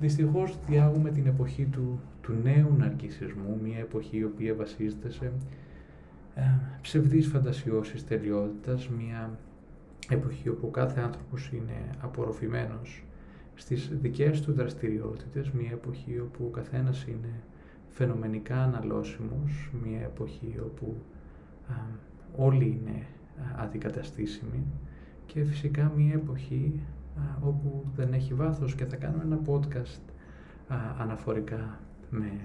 δυστυχώς 0.00 0.58
διάγουμε 0.68 1.10
την 1.10 1.26
εποχή 1.26 1.64
του, 1.64 2.00
του 2.22 2.32
νέου 2.42 2.74
ναρκισισμού, 2.78 3.60
μια 3.62 3.78
εποχή 3.78 4.16
η 4.16 4.24
οποία 4.24 4.54
βασίζεται 4.54 5.10
σε 5.10 5.24
ε, 5.24 5.30
ψευδείς 6.80 7.26
φαντασιώσεις 7.26 8.06
τελειότητας, 8.06 8.88
μια 8.88 9.38
εποχή 10.08 10.48
όπου 10.48 10.70
κάθε 10.70 11.00
άνθρωπος 11.00 11.50
είναι 11.52 11.96
απορροφημένος 12.00 13.04
στις 13.54 13.90
δικές 13.92 14.40
του 14.40 14.52
δραστηριότητες, 14.52 15.50
μια 15.50 15.70
εποχή 15.70 16.18
όπου 16.18 16.44
ο 16.44 16.48
καθένας 16.48 17.04
είναι 17.06 17.42
φαινομενικά 17.88 18.62
αναλώσιμος, 18.62 19.70
μια 19.84 20.00
εποχή 20.00 20.54
όπου 20.64 20.96
όλοι 22.36 22.64
είναι 22.64 23.06
αντικαταστήσιμοι 23.56 24.64
και 25.26 25.44
φυσικά 25.44 25.92
μια 25.96 26.14
εποχή 26.14 26.80
όπου 27.42 27.84
δεν 27.96 28.12
έχει 28.12 28.34
βάθος 28.34 28.74
και 28.74 28.84
θα 28.84 28.96
κάνουμε 28.96 29.22
ένα 29.24 29.40
podcast 29.46 30.00
αναφορικά 30.98 31.78
με, 32.10 32.40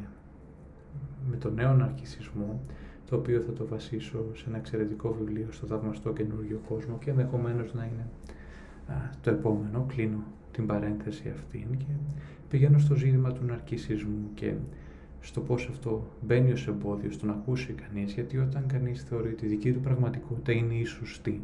με 1.30 1.36
τον 1.36 1.54
νέο 1.54 1.73
ναρκισισμό 1.73 2.62
το 3.10 3.15
οποίο 3.15 3.41
θα 3.41 3.54
το 3.54 3.67
βασίσω 3.67 4.26
σε 4.34 4.45
ένα 4.48 4.58
εξαιρετικό 4.58 5.13
βιβλίο 5.19 5.48
στο 5.52 5.67
θαυμαστό 5.67 6.13
καινούργιο 6.13 6.62
κόσμο 6.67 6.98
και 7.04 7.10
ενδεχομένως 7.10 7.74
να 7.74 7.84
είναι 7.84 8.06
το 9.22 9.30
επόμενο. 9.30 9.86
Κλείνω 9.88 10.24
την 10.52 10.65
παρένθεση 10.65 11.30
αυτή 11.30 11.67
και 11.78 11.86
πηγαίνω 12.50 12.78
στο 12.80 12.95
ζήτημα 12.95 13.32
του 13.32 13.45
ναρκισισμού 13.45 14.30
και 14.34 14.54
στο 15.22 15.41
πώς 15.41 15.67
αυτό 15.72 16.08
μπαίνει 16.22 16.52
ως 16.52 16.67
εμπόδιο 16.67 17.12
στο 17.12 17.26
να 17.26 17.32
ακούσει 17.32 17.74
κανείς, 17.74 18.13
γιατί 18.13 18.38
όταν 18.38 18.67
κανείς 18.67 19.04
θεωρεί 19.04 19.30
ότι 19.30 19.45
η 19.45 19.48
δική 19.48 19.74
του 19.74 19.80
πραγματικότητα 19.80 20.52
είναι 20.52 20.74
η 20.74 20.84
σωστή, 20.84 21.41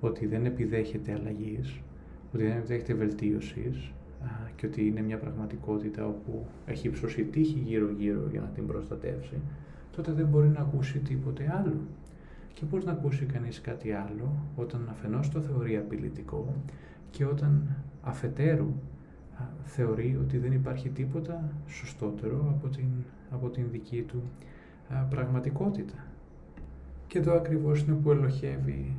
ότι 0.00 0.26
δεν 0.26 0.44
επιδέχεται 0.44 1.12
αλλαγής, 1.12 1.80
ότι 2.34 2.42
δεν 2.42 2.56
επιδέχεται 2.56 2.94
βελτίωσης 2.94 3.92
και 4.56 4.66
ότι 4.66 4.86
είναι 4.86 5.00
μια 5.00 5.18
πραγματικότητα 5.18 6.06
όπου 6.06 6.46
έχει 6.66 6.86
υψώσει 6.86 7.24
τύχη 7.24 7.58
γύρω-γύρω 7.58 8.28
για 8.30 8.40
να 8.40 8.46
την 8.46 8.66
προστατεύσει, 8.66 9.36
τότε 9.96 10.12
δεν 10.12 10.26
μπορεί 10.26 10.48
να 10.48 10.60
ακούσει 10.60 10.98
τίποτε 10.98 11.52
άλλο. 11.58 11.80
Και 12.54 12.64
πώς 12.64 12.84
να 12.84 12.92
ακούσει 12.92 13.24
κανείς 13.24 13.60
κάτι 13.60 13.92
άλλο 13.92 14.36
όταν 14.56 14.88
αφενός 14.90 15.28
το 15.28 15.40
θεωρεί 15.40 15.76
απειλητικό 15.76 16.54
και 17.10 17.24
όταν 17.24 17.76
αφετέρου 18.02 18.72
θεωρεί 19.64 20.18
ότι 20.20 20.38
δεν 20.38 20.52
υπάρχει 20.52 20.88
τίποτα 20.88 21.50
σωστότερο 21.66 22.46
από 22.48 22.68
την, 22.68 22.88
από 23.30 23.48
την 23.48 23.64
δική 23.70 24.02
του 24.02 24.22
πραγματικότητα. 25.10 25.94
Και 27.06 27.18
εδώ 27.18 27.34
ακριβώς 27.34 27.82
είναι 27.82 27.96
που 27.96 28.10
ελοχεύει 28.10 28.96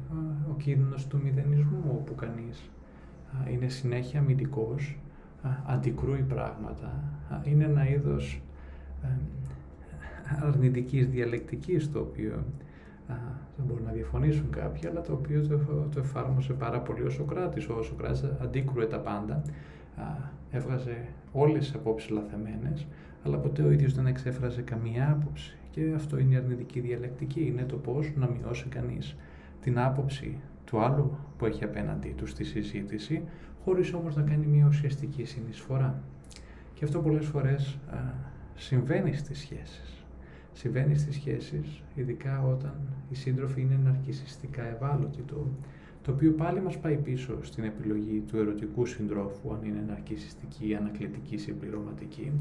ο 0.50 0.54
κίνδυνος 0.58 1.08
του 1.08 1.20
μηδενισμού, 1.24 1.84
όπου 1.90 2.16
κανείς 2.16 2.70
είναι 3.52 3.68
συνέχεια 3.68 4.20
αμυντικός, 4.20 4.98
αντικρούει 5.66 6.22
πράγματα, 6.22 7.04
είναι 7.44 7.64
ένα 7.64 7.90
είδος 7.90 8.42
αρνητικής 10.42 11.08
διαλεκτικής 11.08 11.92
το 11.92 12.00
οποίο 12.00 12.44
δεν 13.58 13.66
μπορούν 13.66 13.84
να 13.84 13.92
διαφωνήσουν 13.92 14.50
κάποιοι, 14.50 14.90
αλλά 14.90 15.02
το 15.02 15.14
οποίο 15.14 15.48
το, 15.48 15.58
το 15.94 16.00
εφάρμοσε 16.00 16.54
πάρα 16.54 16.80
πολύ 16.80 17.02
ο 17.02 17.10
Σοκράτης. 17.10 17.70
Ο 17.70 17.84
Σοκράτης 17.84 18.24
αντίκρουε 18.42 18.86
τα 18.86 19.00
πάντα, 19.00 19.42
έβγαζε 20.52 21.06
όλες 21.32 21.66
τις 21.66 21.76
απόψεις 21.76 22.10
λαθεμένες, 22.10 22.88
αλλά 23.24 23.38
ποτέ 23.38 23.62
ο 23.62 23.72
ίδιος 23.72 23.94
δεν 23.94 24.08
εξέφραζε 24.08 24.62
καμία 24.62 25.12
άποψη. 25.12 25.58
Και 25.72 25.92
αυτό 25.96 26.18
είναι 26.18 26.34
η 26.34 26.38
αρνητική 26.38 26.80
διαλεκτική, 26.80 27.46
είναι 27.46 27.64
το 27.64 27.76
πώς 27.76 28.12
να 28.16 28.30
μειώσει 28.30 28.68
κανείς 28.68 29.16
την 29.62 29.80
άποψη 29.80 30.38
του 30.66 30.80
άλλου 30.80 31.18
που 31.38 31.46
έχει 31.46 31.64
απέναντί 31.64 32.14
του 32.18 32.28
στη 32.28 32.44
συζήτηση, 32.44 33.24
χωρίς 33.64 33.94
όμως 33.94 34.16
να 34.16 34.22
κάνει 34.22 34.46
μια 34.46 34.66
ουσιαστική 34.68 35.26
συνεισφορά. 35.26 36.02
Και 36.74 36.86
αυτό 36.86 37.00
πολλές 37.00 37.26
φορές 37.26 37.78
α, 37.92 37.98
συμβαίνει 38.56 39.14
στις 39.14 39.40
σχέσεις. 39.40 40.05
Συμβαίνει 40.58 40.96
στις 40.96 41.16
σχέσεις, 41.16 41.84
ειδικά 41.96 42.44
όταν 42.44 42.76
οι 43.10 43.16
σύντροφοι 43.16 43.62
είναι 43.62 43.80
ναρκισιστικά 43.84 44.64
ευάλωτοι, 44.64 45.22
το, 45.22 45.48
το 46.02 46.12
οποίο 46.12 46.32
πάλι 46.32 46.62
μας 46.62 46.80
πάει 46.80 46.98
πίσω 46.98 47.38
στην 47.42 47.64
επιλογή 47.64 48.24
του 48.28 48.38
ερωτικού 48.38 48.86
συντρόφου, 48.86 49.54
αν 49.54 49.64
είναι 49.64 49.84
ναρκισιστική, 49.88 50.76
ανακλητική, 50.76 51.38
συμπληρωματική 51.38 52.32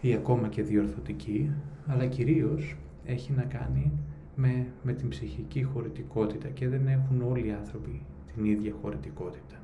ή 0.00 0.14
ακόμα 0.14 0.48
και 0.48 0.62
διορθωτική, 0.62 1.50
αλλά 1.86 2.06
κυρίως 2.06 2.76
έχει 3.04 3.32
να 3.32 3.42
κάνει 3.42 3.92
με, 4.34 4.66
με 4.82 4.92
την 4.92 5.08
ψυχική 5.08 5.62
χωρητικότητα 5.62 6.48
και 6.48 6.68
δεν 6.68 6.86
έχουν 6.86 7.22
όλοι 7.22 7.46
οι 7.46 7.52
άνθρωποι 7.52 8.02
την 8.34 8.44
ίδια 8.44 8.72
χωρητικότητα. 8.82 9.56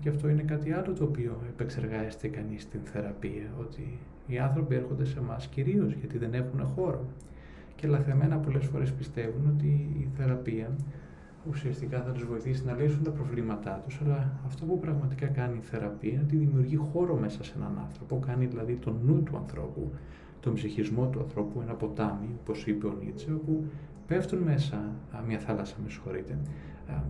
Και 0.00 0.08
αυτό 0.08 0.28
είναι 0.28 0.42
κάτι 0.42 0.72
άλλο 0.72 0.92
το 0.92 1.04
οποίο 1.04 1.40
επεξεργάζεται 1.48 2.28
κανείς 2.28 2.62
στην 2.62 2.80
θεραπεία, 2.84 3.54
ότι 3.60 3.98
οι 4.28 4.38
άνθρωποι 4.38 4.74
έρχονται 4.74 5.04
σε 5.04 5.18
εμά 5.18 5.36
κυρίως 5.50 5.92
γιατί 5.92 6.18
δεν 6.18 6.34
έχουν 6.34 6.64
χώρο. 6.64 7.04
Και 7.74 7.86
λαθεμένα 7.86 8.36
πολλές 8.36 8.64
φορές 8.64 8.92
πιστεύουν 8.92 9.52
ότι 9.56 9.66
η 9.98 10.08
θεραπεία 10.16 10.70
ουσιαστικά 11.48 12.02
θα 12.02 12.10
τους 12.10 12.24
βοηθήσει 12.24 12.64
να 12.64 12.72
λύσουν 12.72 13.02
τα 13.02 13.10
προβλήματά 13.10 13.82
τους, 13.86 14.00
αλλά 14.04 14.32
αυτό 14.46 14.64
που 14.64 14.78
πραγματικά 14.78 15.26
κάνει 15.26 15.56
η 15.56 15.60
θεραπεία 15.60 16.12
είναι 16.12 16.22
ότι 16.22 16.36
δημιουργεί 16.36 16.76
χώρο 16.76 17.16
μέσα 17.16 17.44
σε 17.44 17.52
έναν 17.56 17.78
άνθρωπο, 17.84 18.18
κάνει 18.26 18.46
δηλαδή 18.46 18.74
τον 18.74 18.96
νου 19.04 19.22
του 19.22 19.36
ανθρώπου, 19.36 19.92
τον 20.40 20.54
ψυχισμό 20.54 21.06
του 21.06 21.20
ανθρώπου, 21.20 21.60
ένα 21.60 21.74
ποτάμι, 21.74 22.28
όπως 22.40 22.66
είπε 22.66 22.86
ο 22.86 22.94
Νίτσε, 23.02 23.32
όπου 23.32 23.64
πέφτουν 24.06 24.38
μέσα, 24.38 24.92
μια 25.26 25.38
θάλασσα 25.38 25.76
με 25.84 25.90
συγχωρείτε, 25.90 26.38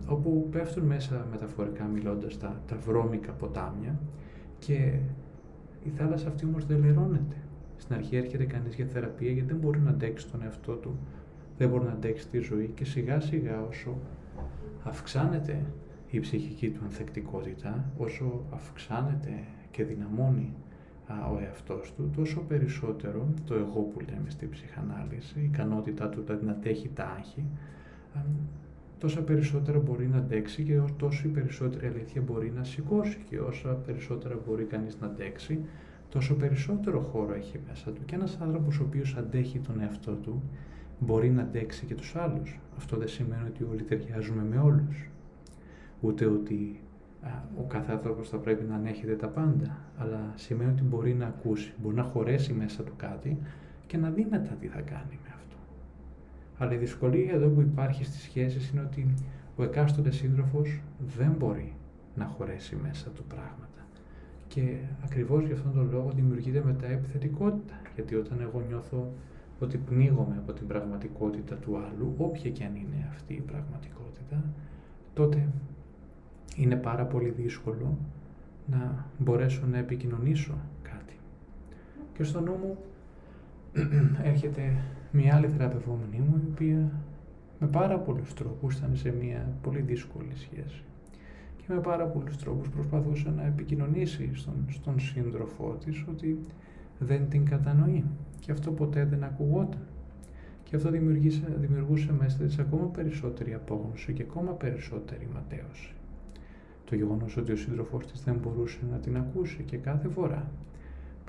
όπου 0.07 0.47
πέφτουν 0.51 0.83
μέσα 0.83 1.27
μεταφορικά 1.31 1.83
μιλώντας 1.83 2.37
τα, 2.37 2.61
τα 2.67 2.75
βρώμικα 2.75 3.31
ποτάμια 3.31 3.99
και 4.59 4.99
η 5.83 5.89
θάλασσα 5.89 6.27
αυτή 6.27 6.45
όμως 6.45 6.65
δεν 6.65 6.79
λερώνεται. 6.79 7.35
Στην 7.77 7.95
αρχή 7.95 8.15
έρχεται 8.15 8.43
κανείς 8.43 8.75
για 8.75 8.85
θεραπεία 8.85 9.31
γιατί 9.31 9.47
δεν 9.47 9.57
μπορεί 9.57 9.79
να 9.79 9.89
αντέξει 9.89 10.27
τον 10.27 10.43
εαυτό 10.43 10.73
του, 10.73 10.97
δεν 11.57 11.69
μπορεί 11.69 11.83
να 11.85 11.91
αντέξει 11.91 12.27
τη 12.27 12.39
ζωή 12.39 12.71
και 12.75 12.85
σιγά 12.85 13.19
σιγά 13.19 13.61
όσο 13.61 13.97
αυξάνεται 14.83 15.65
η 16.09 16.19
ψυχική 16.19 16.69
του 16.69 16.79
ανθεκτικότητα, 16.83 17.85
όσο 17.97 18.43
αυξάνεται 18.53 19.43
και 19.71 19.83
δυναμώνει 19.83 20.53
ο 21.33 21.39
εαυτός 21.43 21.93
του, 21.95 22.09
τόσο 22.15 22.39
περισσότερο 22.39 23.27
το 23.45 23.53
εγώ 23.53 23.79
που 23.81 23.99
λέμε 23.99 24.29
στη 24.29 24.47
ψυχανάλυση, 24.47 25.39
η 25.39 25.43
ικανότητά 25.43 26.09
του 26.09 26.23
να 26.41 26.51
αντέχει 26.51 26.89
τα 26.93 27.03
άγχη, 27.17 27.43
τόσα 28.99 29.21
περισσότερα 29.21 29.79
μπορεί 29.79 30.07
να 30.07 30.17
αντέξει 30.17 30.63
και 30.63 30.81
τόσο 30.97 31.27
η 31.27 31.31
περισσότερη 31.31 31.87
αλήθεια 31.87 32.21
μπορεί 32.21 32.51
να 32.55 32.63
σηκώσει 32.63 33.17
και 33.29 33.39
όσα 33.39 33.69
περισσότερα 33.69 34.37
μπορεί 34.47 34.63
κανείς 34.63 34.99
να 34.99 35.07
αντέξει, 35.07 35.59
τόσο 36.09 36.35
περισσότερο 36.35 36.99
χώρο 36.99 37.33
έχει 37.33 37.59
μέσα 37.67 37.91
του. 37.91 38.01
Και 38.05 38.15
ένας 38.15 38.37
άνθρωπος 38.41 38.79
ο 38.79 38.83
οποίος 38.83 39.15
αντέχει 39.15 39.59
τον 39.59 39.81
εαυτό 39.81 40.11
του 40.11 40.43
μπορεί 40.99 41.29
να 41.29 41.41
αντέξει 41.41 41.85
και 41.85 41.95
τους 41.95 42.15
άλλους. 42.15 42.59
Αυτό 42.77 42.97
δεν 42.97 43.07
σημαίνει 43.07 43.47
ότι 43.47 43.63
όλοι 43.63 43.83
ταιριάζουμε 43.83 44.43
με 44.43 44.57
όλους. 44.57 45.09
Ούτε 46.01 46.25
ότι 46.25 46.79
ο 47.57 47.63
κάθε 47.63 47.91
άνθρωπος 47.91 48.29
θα 48.29 48.37
πρέπει 48.37 48.63
να 48.63 48.75
ανέχεται 48.75 49.15
τα 49.15 49.27
πάντα, 49.27 49.77
αλλά 49.97 50.33
σημαίνει 50.35 50.71
ότι 50.71 50.83
μπορεί 50.83 51.13
να 51.13 51.25
ακούσει, 51.25 51.73
μπορεί 51.81 51.95
να 51.95 52.03
χωρέσει 52.03 52.53
μέσα 52.53 52.83
του 52.83 52.93
κάτι 52.97 53.37
και 53.87 53.97
να 53.97 54.09
δει 54.09 54.27
μετά 54.29 54.53
τι 54.53 54.67
θα 54.67 54.81
κάνει 54.81 55.19
με 55.23 55.29
αλλά 56.59 56.73
η 56.73 56.77
δυσκολία 56.77 57.33
εδώ 57.33 57.47
που 57.47 57.61
υπάρχει 57.61 58.03
στις 58.03 58.21
σχέσεις 58.21 58.69
είναι 58.69 58.81
ότι 58.81 59.13
ο 59.55 59.63
εκάστοτε 59.63 60.11
σύντροφος 60.11 60.81
δεν 61.17 61.35
μπορεί 61.37 61.73
να 62.15 62.25
χωρέσει 62.25 62.75
μέσα 62.75 63.09
του 63.09 63.23
πράγματα. 63.23 63.87
Και 64.47 64.77
ακριβώς 65.03 65.45
για 65.45 65.55
αυτόν 65.55 65.73
τον 65.73 65.89
λόγο 65.91 66.11
δημιουργείται 66.15 66.63
μετά 66.65 66.87
επιθετικότητα. 66.87 67.73
Γιατί 67.95 68.15
όταν 68.15 68.41
εγώ 68.41 68.63
νιώθω 68.67 69.11
ότι 69.59 69.77
πνίγομαι 69.77 70.35
από 70.37 70.53
την 70.53 70.67
πραγματικότητα 70.67 71.55
του 71.55 71.77
άλλου, 71.77 72.13
όποια 72.17 72.49
και 72.49 72.63
αν 72.63 72.75
είναι 72.75 73.07
αυτή 73.11 73.33
η 73.33 73.41
πραγματικότητα, 73.41 74.43
τότε 75.13 75.47
είναι 76.55 76.75
πάρα 76.75 77.05
πολύ 77.05 77.29
δύσκολο 77.29 77.97
να 78.65 79.05
μπορέσω 79.17 79.65
να 79.71 79.77
επικοινωνήσω 79.77 80.57
κάτι. 80.81 81.13
Και 82.13 82.23
στο 82.23 82.41
νου 82.41 82.51
μου 82.51 82.77
έρχεται 84.31 84.81
μια 85.11 85.35
άλλη 85.35 85.47
θεραπευόμενη 85.47 86.17
μου, 86.17 86.41
η 86.45 86.51
οποία 86.51 86.91
με 87.59 87.67
πάρα 87.67 87.99
πολλούς 87.99 88.33
τρόπους 88.33 88.75
ήταν 88.75 88.95
σε 88.95 89.11
μια 89.11 89.53
πολύ 89.61 89.81
δύσκολη 89.81 90.35
σχέση 90.35 90.83
και 91.57 91.75
με 91.75 91.79
πάρα 91.79 92.05
πολλούς 92.05 92.37
τρόπους 92.37 92.69
προσπαθούσε 92.69 93.29
να 93.29 93.45
επικοινωνήσει 93.45 94.29
στον, 94.33 94.65
στον 94.69 94.99
σύντροφό 94.99 95.77
της 95.85 96.05
ότι 96.09 96.39
δεν 96.99 97.29
την 97.29 97.45
κατανοεί 97.45 98.03
και 98.39 98.51
αυτό 98.51 98.71
ποτέ 98.71 99.05
δεν 99.05 99.23
ακουγόταν. 99.23 99.81
Και 100.63 100.75
αυτό 100.75 100.89
δημιουργούσε 101.57 102.13
μέσα 102.19 102.43
της 102.43 102.59
ακόμα 102.59 102.85
περισσότερη 102.85 103.53
απόγνωση 103.53 104.13
και 104.13 104.21
ακόμα 104.21 104.51
περισσότερη 104.51 105.27
ματέωση. 105.33 105.93
το 106.85 106.95
γεγονός 106.95 107.37
ότι 107.37 107.51
ο 107.51 107.55
σύντροφός 107.55 108.07
της 108.07 108.23
δεν 108.23 108.35
μπορούσε 108.35 108.79
να 108.91 108.97
την 108.97 109.17
ακούσει 109.17 109.63
και 109.63 109.77
κάθε 109.77 110.07
φορά 110.07 110.51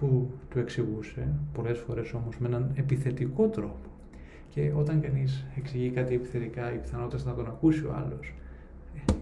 που 0.00 0.30
του 0.50 0.58
εξηγούσε, 0.58 1.28
πολλές 1.52 1.78
φορές 1.78 2.12
όμως 2.12 2.38
με 2.38 2.46
έναν 2.48 2.70
επιθετικό 2.74 3.48
τρόπο 3.48 3.90
και 4.48 4.72
όταν 4.76 5.00
κανείς 5.00 5.44
εξηγεί 5.56 5.90
κάτι 5.90 6.14
επιθετικά, 6.14 6.72
οι 6.72 6.76
πιθανότητες 6.76 7.24
να 7.24 7.34
τον 7.34 7.46
ακούσει 7.46 7.84
ο 7.84 7.94
άλλος 7.96 8.34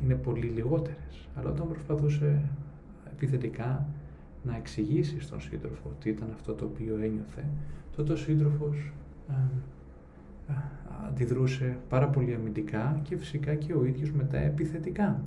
είναι 0.04 0.14
πολύ 0.14 0.46
λιγότερες. 0.46 1.28
Αλλά 1.34 1.50
όταν 1.50 1.68
προσπαθούσε 1.68 2.42
επιθετικά 3.12 3.88
να 4.42 4.56
εξηγήσει 4.56 5.20
στον 5.20 5.40
σύντροφο 5.40 5.92
τι 6.00 6.10
ήταν 6.10 6.28
αυτό 6.34 6.52
το 6.52 6.64
οποίο 6.64 6.94
ένιωθε, 6.94 7.44
τότε 7.96 8.12
ο 8.12 8.16
σύντροφος 8.16 8.92
αντιδρούσε 11.08 11.76
πάρα 11.88 12.08
πολύ 12.08 12.34
αμυντικά 12.34 13.00
και 13.02 13.16
φυσικά 13.16 13.54
και 13.54 13.72
ο 13.72 13.84
ίδιος 13.84 14.12
μετά 14.12 14.38
επιθετικά. 14.38 15.20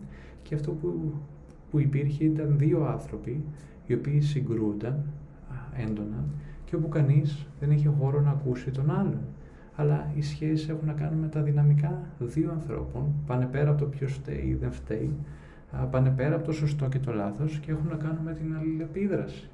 Και 0.43 0.55
αυτό 0.55 0.71
που, 0.71 1.13
που 1.71 1.79
υπήρχε 1.79 2.23
ήταν 2.23 2.57
δύο 2.57 2.85
άνθρωποι 2.85 3.43
οι 3.85 3.93
οποίοι 3.93 4.21
συγκρούνταν 4.21 5.03
έντονα 5.77 6.25
και 6.65 6.75
όπου 6.75 6.87
κανείς 6.87 7.45
δεν 7.59 7.71
είχε 7.71 7.89
χώρο 7.99 8.21
να 8.21 8.29
ακούσει 8.29 8.71
τον 8.71 8.91
άλλον. 8.91 9.19
Αλλά 9.75 10.11
οι 10.15 10.21
σχέσεις 10.21 10.69
έχουν 10.69 10.87
να 10.87 10.93
κάνουν 10.93 11.19
με 11.19 11.27
τα 11.27 11.41
δυναμικά 11.41 11.99
δύο 12.19 12.51
ανθρώπων, 12.51 13.13
πάνε 13.25 13.45
πέρα 13.45 13.69
από 13.69 13.79
το 13.79 13.85
ποιος 13.85 14.13
φταίει 14.13 14.45
ή 14.47 14.53
δεν 14.53 14.71
φταίει, 14.71 15.15
πάνε 15.91 16.09
πέρα 16.09 16.35
από 16.35 16.45
το 16.45 16.51
σωστό 16.51 16.87
και 16.87 16.99
το 16.99 17.13
λάθος 17.13 17.59
και 17.59 17.71
έχουν 17.71 17.87
να 17.87 17.95
κάνουν 17.95 18.23
με 18.23 18.33
την 18.33 18.55
αλληλεπίδραση. 18.55 19.49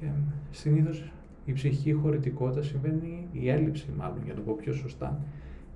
Και 0.00 0.06
συνήθως 0.50 1.12
η 1.44 1.52
ψυχική 1.52 1.92
χωρητικότητα 1.92 2.62
συμβαίνει, 2.62 3.28
η 3.32 3.48
έλλειψη 3.48 3.86
μάλλον 3.96 4.18
για 4.24 4.32
να 4.32 4.38
το 4.38 4.44
πω 4.44 4.56
πιο 4.60 4.72
σωστά, 4.72 5.20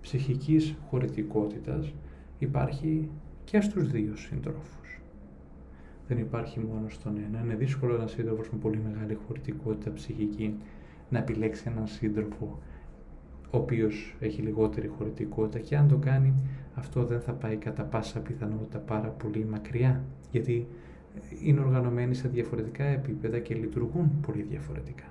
ψυχικής 0.01 0.75
χωρητικότητας 0.89 1.93
υπάρχει 2.39 3.09
και 3.45 3.61
στους 3.61 3.91
δύο 3.91 4.17
συντρόφους. 4.17 5.01
Δεν 6.09 6.19
υπάρχει 6.19 6.61
μόνο 6.61 6.89
στον 6.89 7.17
ένα. 7.29 7.41
Είναι 7.45 7.55
δύσκολο 7.55 7.95
ένας 7.95 8.11
σύντροφος 8.11 8.51
με 8.51 8.59
πολύ 8.59 8.81
μεγάλη 8.89 9.19
χωρητικότητα 9.27 9.93
ψυχική 9.93 10.55
να 11.11 11.19
επιλέξει 11.19 11.65
έναν 11.67 11.87
σύντροφο 11.87 12.59
ο 13.51 13.57
οποίος 13.57 14.17
έχει 14.21 14.43
λιγότερη 14.43 14.87
χωρητικότητα 14.87 15.59
και 15.59 15.77
αν 15.77 15.89
το 15.89 15.97
κάνει 15.97 16.35
αυτό 16.75 17.05
δεν 17.05 17.21
θα 17.21 17.33
πάει 17.33 17.57
κατά 17.57 17.83
πάσα 17.83 18.21
πιθανότητα 18.21 18.79
πάρα 18.79 19.09
πολύ 19.09 19.45
μακριά 19.45 20.05
γιατί 20.31 20.67
είναι 21.45 21.61
οργανωμένοι 21.61 22.15
σε 22.15 22.29
διαφορετικά 22.29 22.85
επίπεδα 22.85 23.39
και 23.39 23.55
λειτουργούν 23.55 24.21
πολύ 24.27 24.43
διαφορετικά 24.43 25.05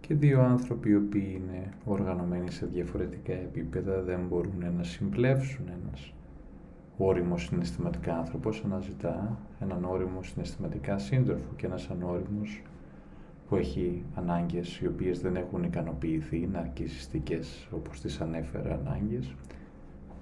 και 0.00 0.14
δύο 0.14 0.40
άνθρωποι 0.42 0.90
οι 0.90 0.96
οποίοι 0.96 1.40
είναι 1.42 1.72
οργανωμένοι 1.84 2.50
σε 2.50 2.66
διαφορετικά 2.66 3.32
επίπεδα 3.32 4.02
δεν 4.02 4.20
μπορούν 4.28 4.64
να 4.76 4.82
συμπλέψουν 4.82 5.64
ένας 5.82 6.12
όριμος 6.98 7.42
συναισθηματικά 7.42 8.18
άνθρωπος 8.18 8.62
αναζητά 8.64 9.38
έναν 9.60 9.84
όριμο 9.84 10.22
συναισθηματικά 10.22 10.98
σύντροφο 10.98 11.48
και 11.56 11.66
ένας 11.66 11.90
ανώριμος 11.90 12.62
που 13.48 13.56
έχει 13.56 14.02
ανάγκες 14.14 14.78
οι 14.78 14.86
οποίες 14.86 15.20
δεν 15.20 15.36
έχουν 15.36 15.62
ικανοποιηθεί, 15.62 16.48
ναρκισιστικές 16.52 17.68
όπως 17.70 18.00
τις 18.00 18.20
ανέφερα 18.20 18.74
ανάγκες, 18.84 19.34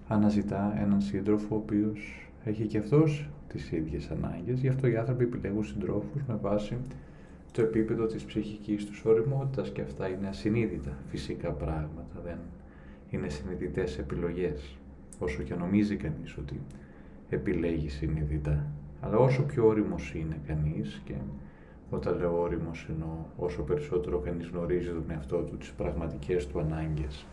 αναζητά 0.09 0.75
έναν 0.81 1.01
σύντροφο 1.01 1.55
ο 1.55 1.59
οποίος 1.59 2.31
έχει 2.45 2.67
και 2.67 2.79
αυτός 2.79 3.29
τις 3.49 3.73
ίδιες 3.73 4.11
ανάγκες, 4.11 4.61
γι' 4.61 4.69
αυτό 4.69 4.87
οι 4.87 4.97
άνθρωποι 4.97 5.25
επιλέγουν 5.25 5.65
συντρόφους 5.65 6.23
με 6.29 6.39
βάση 6.43 6.77
το 7.53 7.62
επίπεδο 7.62 8.07
της 8.07 8.25
ψυχικής 8.25 8.87
τους 8.87 9.05
οριμότητας 9.05 9.71
και 9.71 9.81
αυτά 9.81 10.09
είναι 10.09 10.29
ασυνείδητα 10.29 10.97
φυσικά 11.09 11.51
πράγματα, 11.51 12.21
δεν 12.25 12.39
είναι 13.11 13.29
συνειδητές 13.29 13.99
επιλογές, 13.99 14.77
όσο 15.18 15.42
και 15.42 15.55
νομίζει 15.55 15.96
κανείς 15.96 16.37
ότι 16.38 16.61
επιλέγει 17.29 17.88
συνειδητά. 17.88 18.66
Αλλά 19.00 19.16
όσο 19.16 19.42
πιο 19.42 19.66
όριμος 19.66 20.14
είναι 20.14 20.40
κανείς 20.46 21.02
και 21.05 21.14
όταν 21.90 22.18
λέω 22.18 22.40
όριμος 22.40 22.87
εννοώ 22.90 23.24
όσο 23.37 23.62
περισσότερο 23.62 24.18
κανείς 24.18 24.46
γνωρίζει 24.48 24.88
τον 24.88 25.05
εαυτό 25.11 25.37
του, 25.37 25.57
τις 25.57 25.70
πραγματικές 25.72 26.46
του 26.46 26.61
ανάγκες, 26.61 27.26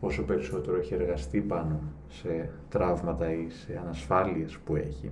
όσο 0.00 0.22
περισσότερο 0.22 0.76
έχει 0.76 0.94
εργαστεί 0.94 1.40
πάνω 1.40 1.80
σε 2.08 2.50
τραύματα 2.68 3.32
ή 3.32 3.46
σε 3.48 3.80
ανασφάλειες 3.82 4.58
που 4.58 4.76
έχει, 4.76 5.10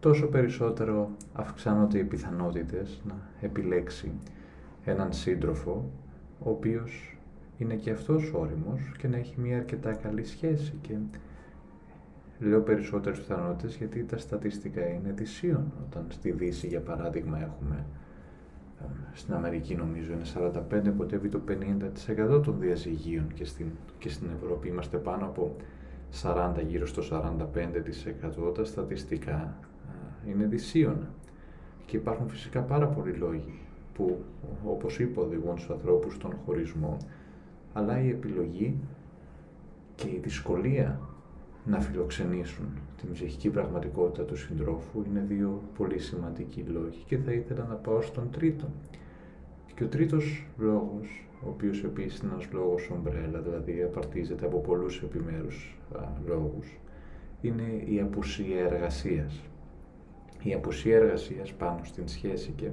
τόσο 0.00 0.26
περισσότερο 0.26 1.10
αυξάνονται 1.32 1.98
οι 1.98 2.04
πιθανότητες 2.04 3.00
να 3.04 3.14
επιλέξει 3.40 4.12
έναν 4.84 5.12
σύντροφο, 5.12 5.90
ο 6.44 6.50
οποίος 6.50 7.16
είναι 7.58 7.74
και 7.74 7.90
αυτός 7.90 8.32
όριμος 8.34 8.80
και 8.98 9.08
να 9.08 9.16
έχει 9.16 9.34
μια 9.40 9.56
αρκετά 9.56 9.92
καλή 9.92 10.24
σχέση 10.24 10.74
και 10.80 10.94
λέω 12.38 12.60
περισσότερες 12.60 13.18
πιθανότητες 13.18 13.76
γιατί 13.76 14.04
τα 14.04 14.18
στατιστικά 14.18 14.88
είναι 14.88 15.12
δυσίων 15.16 15.72
όταν 15.86 16.06
στη 16.08 16.30
Δύση 16.30 16.66
για 16.66 16.80
παράδειγμα 16.80 17.38
έχουμε 17.38 17.84
στην 19.12 19.34
Αμερική 19.34 19.74
νομίζω 19.74 20.12
είναι 20.12 20.52
45, 20.88 20.92
κοντεύει 20.96 21.28
το 21.28 21.40
50% 22.36 22.42
των 22.42 22.56
διαζυγίων 22.60 23.32
και 23.34 23.44
στην, 23.44 23.66
και 23.98 24.08
στην 24.08 24.28
Ευρώπη 24.36 24.68
είμαστε 24.68 24.96
πάνω 24.96 25.24
από 25.24 25.56
40, 26.22 26.52
γύρω 26.66 26.86
στο 26.86 27.02
45% 28.50 28.54
τα 28.54 28.64
στατιστικά 28.64 29.54
είναι 30.28 30.44
δυσίωνα. 30.44 31.10
Και 31.86 31.96
υπάρχουν 31.96 32.28
φυσικά 32.28 32.60
πάρα 32.60 32.86
πολλοί 32.86 33.12
λόγοι 33.12 33.58
που, 33.94 34.24
όπως 34.64 34.98
είπα, 34.98 35.22
οδηγούν 35.22 35.58
στους 35.58 35.70
ανθρώπους 35.70 36.14
στον 36.14 36.34
χωρισμό, 36.44 36.96
αλλά 37.72 38.00
η 38.00 38.08
επιλογή 38.08 38.76
και 39.94 40.08
η 40.08 40.20
δυσκολία 40.22 41.00
να 41.66 41.80
φιλοξενήσουν 41.80 42.66
την 43.00 43.12
ψυχική 43.12 43.50
πραγματικότητα 43.50 44.24
του 44.24 44.36
συντρόφου 44.36 45.02
είναι 45.06 45.24
δύο 45.28 45.62
πολύ 45.76 45.98
σημαντικοί 45.98 46.60
λόγοι 46.60 47.02
και 47.06 47.16
θα 47.16 47.32
ήθελα 47.32 47.64
να 47.64 47.74
πάω 47.74 48.00
στον 48.00 48.30
τρίτο. 48.30 48.68
Και 49.74 49.84
ο 49.84 49.86
τρίτος 49.88 50.46
λόγος, 50.58 51.28
ο 51.44 51.48
οποίος 51.48 51.84
επίσης 51.84 52.18
είναι 52.18 52.32
ένας 52.32 52.48
λόγος 52.52 52.90
ομπρέλα, 52.90 53.40
δηλαδή 53.40 53.82
απαρτίζεται 53.82 54.46
από 54.46 54.58
πολλούς 54.58 55.02
επιμέρους 55.02 55.78
α, 55.96 56.02
λόγους, 56.26 56.78
είναι 57.40 57.82
η 57.84 58.00
απουσία 58.00 58.64
εργασίας. 58.64 59.42
Η 60.42 60.54
απουσία 60.54 60.96
εργασίας 60.96 61.52
πάνω 61.52 61.80
στην 61.82 62.08
σχέση 62.08 62.52
και 62.56 62.70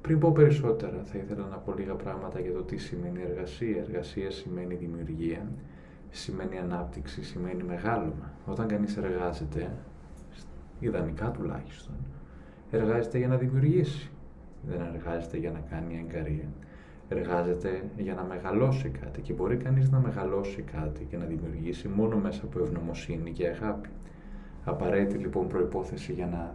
πριν 0.00 0.18
πω 0.18 0.32
περισσότερα 0.32 1.02
θα 1.04 1.18
ήθελα 1.18 1.46
να 1.46 1.56
πω 1.56 1.74
λίγα 1.78 1.94
πράγματα 1.94 2.40
για 2.40 2.52
το 2.52 2.62
τι 2.62 2.76
σημαίνει 2.76 3.20
εργασία. 3.28 3.82
Εργασία 3.88 4.30
σημαίνει 4.30 4.74
δημιουργία, 4.74 5.52
σημαίνει 6.16 6.58
ανάπτυξη, 6.58 7.24
σημαίνει 7.24 7.62
μεγάλωμα. 7.62 8.32
Όταν 8.46 8.66
κανείς 8.66 8.96
εργάζεται, 8.96 9.70
ιδανικά 10.80 11.30
τουλάχιστον, 11.30 11.94
εργάζεται 12.70 13.18
για 13.18 13.28
να 13.28 13.36
δημιουργήσει. 13.36 14.10
Δεν 14.68 14.80
εργάζεται 14.94 15.36
για 15.36 15.50
να 15.50 15.60
κάνει 15.70 16.04
εγκαρία. 16.06 16.48
Εργάζεται 17.08 17.82
για 17.96 18.14
να 18.14 18.22
μεγαλώσει 18.22 18.88
κάτι 18.88 19.20
και 19.20 19.32
μπορεί 19.32 19.56
κανείς 19.56 19.90
να 19.90 19.98
μεγαλώσει 19.98 20.62
κάτι 20.62 21.04
και 21.04 21.16
να 21.16 21.24
δημιουργήσει 21.24 21.88
μόνο 21.88 22.16
μέσα 22.16 22.44
από 22.44 22.58
ευγνωμοσύνη 22.58 23.30
και 23.30 23.46
αγάπη. 23.46 23.88
Απαραίτητη 24.64 25.18
λοιπόν 25.18 25.48
προϋπόθεση 25.48 26.12
για 26.12 26.26
να 26.26 26.54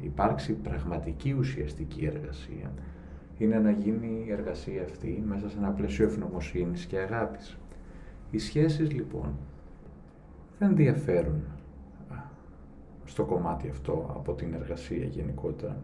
υπάρξει 0.00 0.52
πραγματική 0.52 1.32
ουσιαστική 1.38 2.04
εργασία 2.04 2.70
είναι 3.38 3.58
να 3.58 3.70
γίνει 3.70 4.24
η 4.26 4.32
εργασία 4.32 4.82
αυτή 4.82 5.24
μέσα 5.26 5.48
σε 5.48 5.58
ένα 5.58 5.70
πλαίσιο 5.70 6.04
ευγνωμοσύνης 6.04 6.84
και 6.84 6.98
αγάπης. 6.98 7.58
Οι 8.30 8.38
σχέσεις 8.38 8.92
λοιπόν 8.92 9.36
δεν 10.58 10.76
διαφέρουν 10.76 11.42
στο 13.04 13.24
κομμάτι 13.24 13.68
αυτό 13.68 14.14
από 14.16 14.32
την 14.32 14.54
εργασία 14.54 15.04
γενικότερα. 15.04 15.82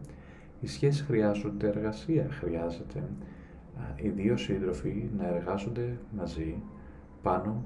Οι 0.61 0.67
σχέσεις 0.67 1.01
χρειάζονται 1.01 1.67
εργασία, 1.67 2.27
χρειάζεται 2.29 3.03
οι 3.95 4.09
δύο 4.09 4.37
σύντροφοι 4.37 5.09
να 5.17 5.27
εργάζονται 5.27 5.97
μαζί 6.17 6.55
πάνω 7.21 7.63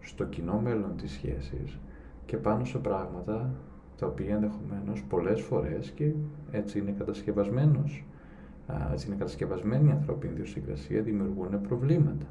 στο 0.00 0.24
κοινό 0.24 0.60
μέλλον 0.60 0.96
της 0.96 1.12
σχέσης 1.12 1.78
και 2.26 2.36
πάνω 2.36 2.64
σε 2.64 2.78
πράγματα 2.78 3.50
τα 3.98 4.06
οποία 4.06 4.34
ενδεχομένως 4.34 5.04
πολλές 5.08 5.40
φορές 5.40 5.90
και 5.90 6.12
έτσι 6.50 6.78
είναι 6.78 6.94
κατασκευασμένος 6.98 8.04
έτσι 8.92 9.06
είναι 9.06 9.16
κατασκευασμένη 9.16 9.88
η 9.88 9.92
ανθρώπινη 9.92 10.32
ιδιοσυγκρασία, 10.32 11.02
δημιουργούν 11.02 11.60
προβλήματα. 11.60 12.26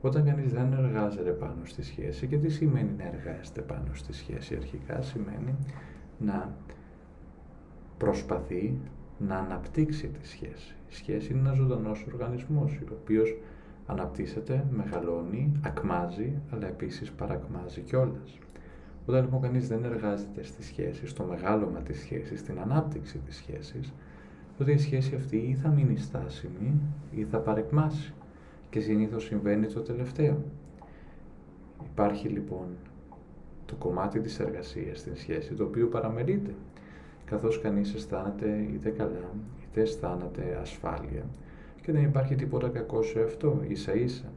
Όταν 0.00 0.24
κανείς 0.24 0.52
δεν 0.52 0.72
εργάζεται 0.72 1.30
πάνω 1.30 1.64
στη 1.64 1.82
σχέση, 1.82 2.26
και 2.26 2.38
τι 2.38 2.48
σημαίνει 2.48 2.90
να 2.98 3.04
εργάζεται 3.04 3.60
πάνω 3.60 3.88
στη 3.92 4.12
σχέση, 4.12 4.56
αρχικά 4.56 5.02
σημαίνει 5.02 5.54
να 6.18 6.54
προσπαθεί 7.98 8.78
να 9.18 9.36
αναπτύξει 9.36 10.06
τη 10.06 10.26
σχέση. 10.26 10.74
Η 10.90 10.94
σχέση 10.94 11.32
είναι 11.32 11.40
ένας 11.40 11.56
ζωντανός 11.56 12.06
οργανισμός, 12.12 12.80
ο 12.90 12.96
οποίος 13.02 13.36
αναπτύσσεται, 13.86 14.64
μεγαλώνει, 14.70 15.52
ακμάζει, 15.60 16.32
αλλά 16.50 16.66
επίσης 16.66 17.10
παρακμάζει 17.10 17.80
κιόλας. 17.80 18.38
Όταν 19.06 19.22
λοιπόν 19.22 19.40
κανείς 19.40 19.68
δεν 19.68 19.84
εργάζεται 19.84 20.42
στη 20.42 20.62
σχέση, 20.62 21.06
στο 21.06 21.24
μεγάλωμα 21.24 21.80
της 21.80 22.00
σχέσης, 22.00 22.40
στην 22.40 22.60
ανάπτυξη 22.60 23.18
της 23.18 23.36
σχέσης, 23.36 23.92
τότε 24.58 24.72
η 24.72 24.78
σχέση 24.78 25.14
αυτή 25.14 25.36
ή 25.36 25.54
θα 25.54 25.68
μείνει 25.68 25.96
στάσιμη 25.96 26.80
ή 27.10 27.24
θα 27.24 27.38
παρεκμάσει 27.38 28.12
και 28.70 28.80
συνήθως 28.80 29.24
συμβαίνει 29.24 29.66
το 29.66 29.80
τελευταίο. 29.80 30.42
Υπάρχει 31.84 32.28
λοιπόν 32.28 32.66
το 33.66 33.74
κομμάτι 33.74 34.20
της 34.20 34.38
εργασίας 34.40 34.98
στην 34.98 35.16
σχέση, 35.16 35.54
το 35.54 35.64
οποίο 35.64 35.86
παραμερείται. 35.86 36.54
καθώς 37.24 37.60
κανείς 37.60 37.94
αισθάνεται 37.94 38.66
είτε 38.74 38.90
καλά, 38.90 39.30
είτε 39.62 39.80
αισθάνεται 39.80 40.58
ασφάλεια 40.60 41.24
και 41.82 41.92
δεν 41.92 42.02
υπάρχει 42.02 42.34
τίποτα 42.34 42.68
κακό 42.68 43.02
σε 43.02 43.22
αυτό, 43.22 43.60
ίσα 43.68 43.94
ίσα. 43.94 44.32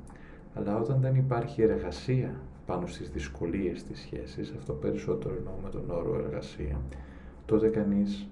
Αλλά 0.53 0.77
όταν 0.77 1.01
δεν 1.01 1.15
υπάρχει 1.15 1.61
εργασία 1.61 2.36
πάνω 2.65 2.88
στις 2.88 3.09
δυσκολίες 3.09 3.84
της 3.84 3.99
σχέσης, 3.99 4.53
αυτό 4.57 4.73
περισσότερο 4.73 5.36
εννοώ 5.38 5.53
με 5.63 5.69
τον 5.69 5.89
όρο 5.89 6.23
εργασία, 6.25 6.82
τότε 7.45 7.67
κανείς 7.67 8.27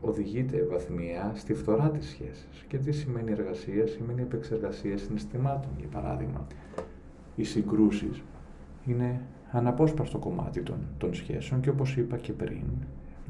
οδηγείται 0.00 0.66
βαθμία 0.70 1.32
στη 1.34 1.54
φθορά 1.54 1.90
της 1.90 2.08
σχέσης. 2.08 2.64
Και 2.68 2.78
τι 2.78 2.92
σημαίνει 2.92 3.30
εργασία, 3.30 3.86
σημαίνει 3.86 4.22
επεξεργασία 4.22 4.98
συναισθημάτων, 4.98 5.70
για 5.78 5.88
παράδειγμα. 5.88 6.46
Οι 7.36 7.44
συγκρούσεις 7.44 8.22
είναι 8.86 9.20
αναπόσπαστο 9.50 10.18
κομμάτι 10.18 10.62
των, 10.62 10.76
των 10.98 11.14
σχέσεων 11.14 11.60
και 11.60 11.70
όπως 11.70 11.96
είπα 11.96 12.16
και 12.16 12.32
πριν, 12.32 12.64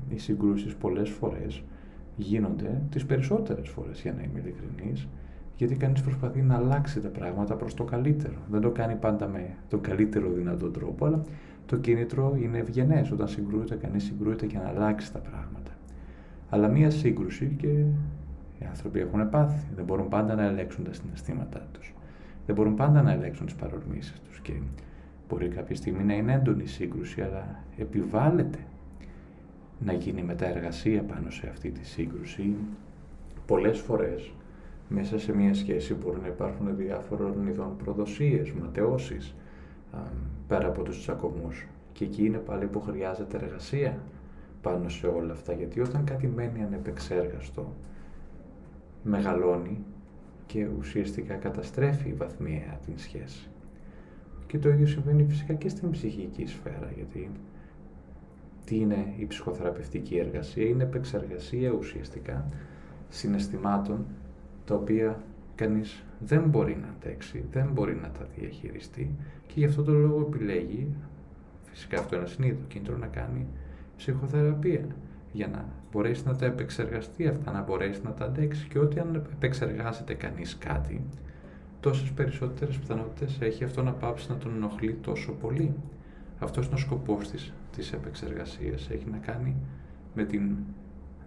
οι 0.09 0.19
συγκρούσεις 0.19 0.75
πολλές 0.75 1.11
φορές 1.11 1.62
γίνονται 2.17 2.83
τις 2.91 3.07
περισσότερες 3.07 3.69
φορές, 3.69 4.01
για 4.01 4.12
να 4.12 4.23
είμαι 4.23 4.39
ειλικρινής, 4.39 5.09
γιατί 5.57 5.75
κανείς 5.75 6.03
προσπαθεί 6.03 6.43
να 6.43 6.57
αλλάξει 6.57 7.01
τα 7.01 7.09
πράγματα 7.09 7.55
προς 7.55 7.75
το 7.75 7.85
καλύτερο. 7.85 8.37
Δεν 8.51 8.61
το 8.61 8.71
κάνει 8.71 8.95
πάντα 8.95 9.29
με 9.29 9.55
τον 9.69 9.81
καλύτερο 9.81 10.31
δυνατό 10.31 10.71
τρόπο, 10.71 11.07
αλλά 11.07 11.23
το 11.67 11.77
κίνητρο 11.77 12.37
είναι 12.41 12.59
ευγενές. 12.59 13.11
Όταν 13.11 13.29
συγκρούεται, 13.29 13.75
κανείς 13.75 14.05
συγκρούεται 14.05 14.47
για 14.47 14.61
να 14.61 14.69
αλλάξει 14.69 15.12
τα 15.12 15.19
πράγματα. 15.19 15.76
Αλλά 16.51 16.68
μία 16.68 16.90
σύγκρουση 16.90 17.55
και 17.59 17.68
οι 18.59 18.66
άνθρωποι 18.68 19.01
έχουν 19.01 19.30
πάθει. 19.30 19.66
Δεν 19.74 19.84
μπορούν 19.84 20.09
πάντα 20.09 20.34
να 20.34 20.44
ελέγξουν 20.44 20.84
τα 20.84 20.92
συναισθήματά 20.92 21.66
τους. 21.72 21.94
Δεν 22.47 22.55
μπορούν 22.55 22.74
πάντα 22.74 23.03
να 23.03 23.12
ελέγξουν 23.12 23.47
τις 23.47 23.55
παρορμήσεις 23.55 24.20
τους 24.28 24.40
και 24.40 24.53
μπορεί 25.28 25.49
κάποια 25.49 25.76
στιγμή 25.76 26.05
να 26.05 26.14
είναι 26.14 26.32
έντονη 26.32 26.62
η 26.62 26.66
σύγκρουση, 26.66 27.20
αλλά 27.20 27.62
επιβάλλεται 27.76 28.59
να 29.78 29.92
γίνει 29.92 30.22
μεταεργασία 30.22 31.03
πάνω 31.03 31.30
σε 31.30 31.49
αυτή 31.49 31.70
τη 31.70 31.86
σύγκρουση. 31.86 32.55
Πολλές 33.47 33.78
φορές 33.78 34.32
μέσα 34.88 35.18
σε 35.18 35.36
μια 35.36 35.55
σχέση 35.55 35.94
μπορεί 35.94 36.18
να 36.20 36.26
υπάρχουν 36.26 36.76
διάφορων 36.76 37.47
ειδών 37.47 37.76
προδοσίες, 37.76 38.53
ματαιώσεις, 38.53 39.34
πέρα 40.47 40.66
από 40.66 40.82
τους 40.82 41.01
τσακωμούς. 41.01 41.66
Και 41.92 42.05
εκεί 42.05 42.24
είναι 42.24 42.38
πάλι 42.38 42.66
που 42.66 42.80
χρειάζεται 42.80 43.36
εργασία 43.36 43.99
πάνω 44.67 44.89
σε 44.89 45.07
όλα 45.07 45.33
αυτά, 45.33 45.53
γιατί 45.53 45.81
όταν 45.81 46.05
κάτι 46.05 46.27
μένει 46.27 46.62
ανεπεξέργαστο, 46.62 47.75
μεγαλώνει 49.03 49.85
και 50.47 50.69
ουσιαστικά 50.79 51.35
καταστρέφει 51.35 52.12
βαθμία 52.12 52.81
την 52.85 52.99
σχέση. 52.99 53.49
Και 54.47 54.59
το 54.59 54.69
ίδιο 54.69 54.87
συμβαίνει 54.87 55.25
φυσικά 55.25 55.55
και 55.55 55.69
στην 55.69 55.91
ψυχική 55.91 56.47
σφαίρα, 56.47 56.93
γιατί 56.95 57.31
τι 58.64 58.77
είναι 58.77 59.12
η 59.17 59.27
ψυχοθεραπευτική 59.27 60.17
εργασία, 60.17 60.67
είναι 60.67 60.83
επεξεργασία 60.83 61.71
ουσιαστικά 61.71 62.47
συναισθημάτων 63.09 64.07
τα 64.64 64.75
οποία 64.75 65.23
κανείς 65.55 66.05
δεν 66.19 66.43
μπορεί 66.43 66.77
να 66.81 66.89
αντέξει, 66.89 67.45
δεν 67.53 67.71
μπορεί 67.73 67.95
να 67.95 68.11
τα 68.11 68.27
διαχειριστεί 68.39 69.11
και 69.47 69.55
γι' 69.57 69.64
αυτό 69.64 69.83
το 69.83 69.93
λόγο 69.93 70.21
επιλέγει, 70.21 70.89
φυσικά 71.62 71.99
αυτό 71.99 72.17
είναι 72.17 72.27
συνήθω 72.27 72.61
κίνητρο, 72.69 72.97
να 72.97 73.07
κάνει 73.07 73.47
ψυχοθεραπεία 73.97 74.86
για 75.32 75.49
να 75.49 75.64
μπορέσει 75.92 76.22
να 76.26 76.36
τα 76.36 76.47
επεξεργαστεί 76.47 77.26
αυτά, 77.26 77.53
να 77.53 77.62
μπορέσει 77.62 78.01
να 78.05 78.12
τα 78.12 78.24
αντέξει 78.24 78.68
και 78.68 78.78
ότι 78.78 79.01
αν 79.01 79.24
επεξεργάζεται 79.34 80.14
κανείς 80.14 80.57
κάτι, 80.59 81.05
τόσες 81.80 82.11
περισσότερες 82.11 82.78
πιθανότητες 82.78 83.38
έχει 83.40 83.64
αυτό 83.64 83.82
να 83.82 83.92
πάψει 83.92 84.30
να 84.30 84.36
τον 84.36 84.55
ενοχλεί 84.55 84.92
τόσο 84.92 85.32
πολύ. 85.32 85.74
Αυτός 86.38 86.66
είναι 86.66 86.74
ο 86.74 86.78
σκοπός 86.78 87.30
της, 87.30 87.53
της 87.76 87.92
επεξεργασίας. 87.92 88.90
Έχει 88.90 89.11
να 89.11 89.16
κάνει 89.18 89.57
με 90.14 90.24
την 90.24 90.57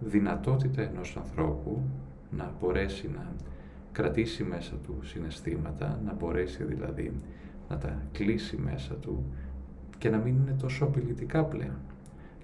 δυνατότητα 0.00 0.82
ενός 0.82 1.16
ανθρώπου 1.16 1.82
να 2.30 2.52
μπορέσει 2.60 3.10
να 3.14 3.32
κρατήσει 3.92 4.44
μέσα 4.44 4.74
του 4.76 4.98
συναισθήματα, 5.02 6.00
να 6.04 6.12
μπορέσει 6.12 6.64
δηλαδή 6.64 7.12
να 7.68 7.78
τα 7.78 8.02
κλείσει 8.12 8.56
μέσα 8.56 8.94
του 8.94 9.24
και 9.98 10.10
να 10.10 10.18
μην 10.18 10.36
είναι 10.36 10.56
τόσο 10.58 10.84
απειλητικά 10.84 11.44
πλέον. 11.44 11.78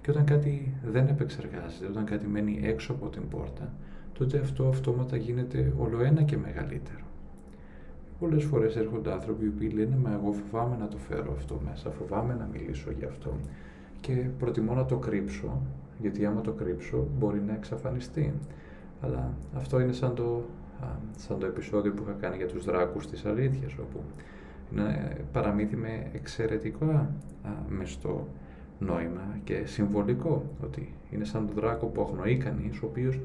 Και 0.07 0.13
όταν 0.13 0.25
κάτι 0.25 0.73
δεν 0.85 1.07
επεξεργάζεται, 1.07 1.85
όταν 1.89 2.05
κάτι 2.05 2.27
μένει 2.27 2.59
έξω 2.63 2.91
από 2.91 3.07
την 3.07 3.27
πόρτα, 3.27 3.73
τότε 4.13 4.37
αυτό 4.37 4.67
αυτόματα 4.67 5.17
γίνεται 5.17 5.73
όλο 5.77 6.03
ένα 6.03 6.21
και 6.23 6.37
μεγαλύτερο. 6.37 7.03
Πολλές 8.19 8.43
φορές 8.43 8.75
έρχονται 8.75 9.11
άνθρωποι 9.11 9.45
οι 9.45 9.47
οποίοι 9.47 9.71
λένε 9.73 9.95
«Μα 9.95 10.11
εγώ 10.11 10.31
φοβάμαι 10.31 10.77
να 10.79 10.87
το 10.87 10.97
φέρω 10.97 11.33
αυτό 11.37 11.61
μέσα, 11.69 11.89
φοβάμαι 11.89 12.33
να 12.33 12.49
μιλήσω 12.51 12.91
γι' 12.91 13.05
αυτό 13.05 13.33
και 14.01 14.13
προτιμώ 14.39 14.73
να 14.73 14.85
το 14.85 14.97
κρύψω, 14.97 15.61
γιατί 15.99 16.25
άμα 16.25 16.41
το 16.41 16.51
κρύψω 16.51 17.07
μπορεί 17.17 17.41
να 17.47 17.53
εξαφανιστεί». 17.53 18.33
Αλλά 19.01 19.33
αυτό 19.55 19.79
είναι 19.79 19.93
σαν 19.93 20.15
το, 20.15 20.43
σαν 21.17 21.39
το 21.39 21.45
επεισόδιο 21.45 21.93
που 21.93 22.03
είχα 22.03 22.15
κάνει 22.19 22.37
για 22.37 22.47
τους 22.47 22.65
δράκους 22.65 23.07
της 23.07 23.25
αλήθειας, 23.25 23.73
όπου 23.73 24.03
είναι 24.71 25.17
παραμύθι 25.31 25.75
με 25.75 26.09
εξαιρετικό 26.13 27.07
μεστό 27.69 28.27
νόημα 28.79 29.37
και 29.43 29.61
συμβολικό, 29.65 30.43
ότι 30.63 30.93
είναι 31.11 31.25
σαν 31.25 31.47
το 31.47 31.53
δράκο 31.53 31.85
που 31.85 32.01
αγνοεί 32.01 32.37
κανείς, 32.37 32.81
ο 32.81 32.85
οποίος 32.85 33.19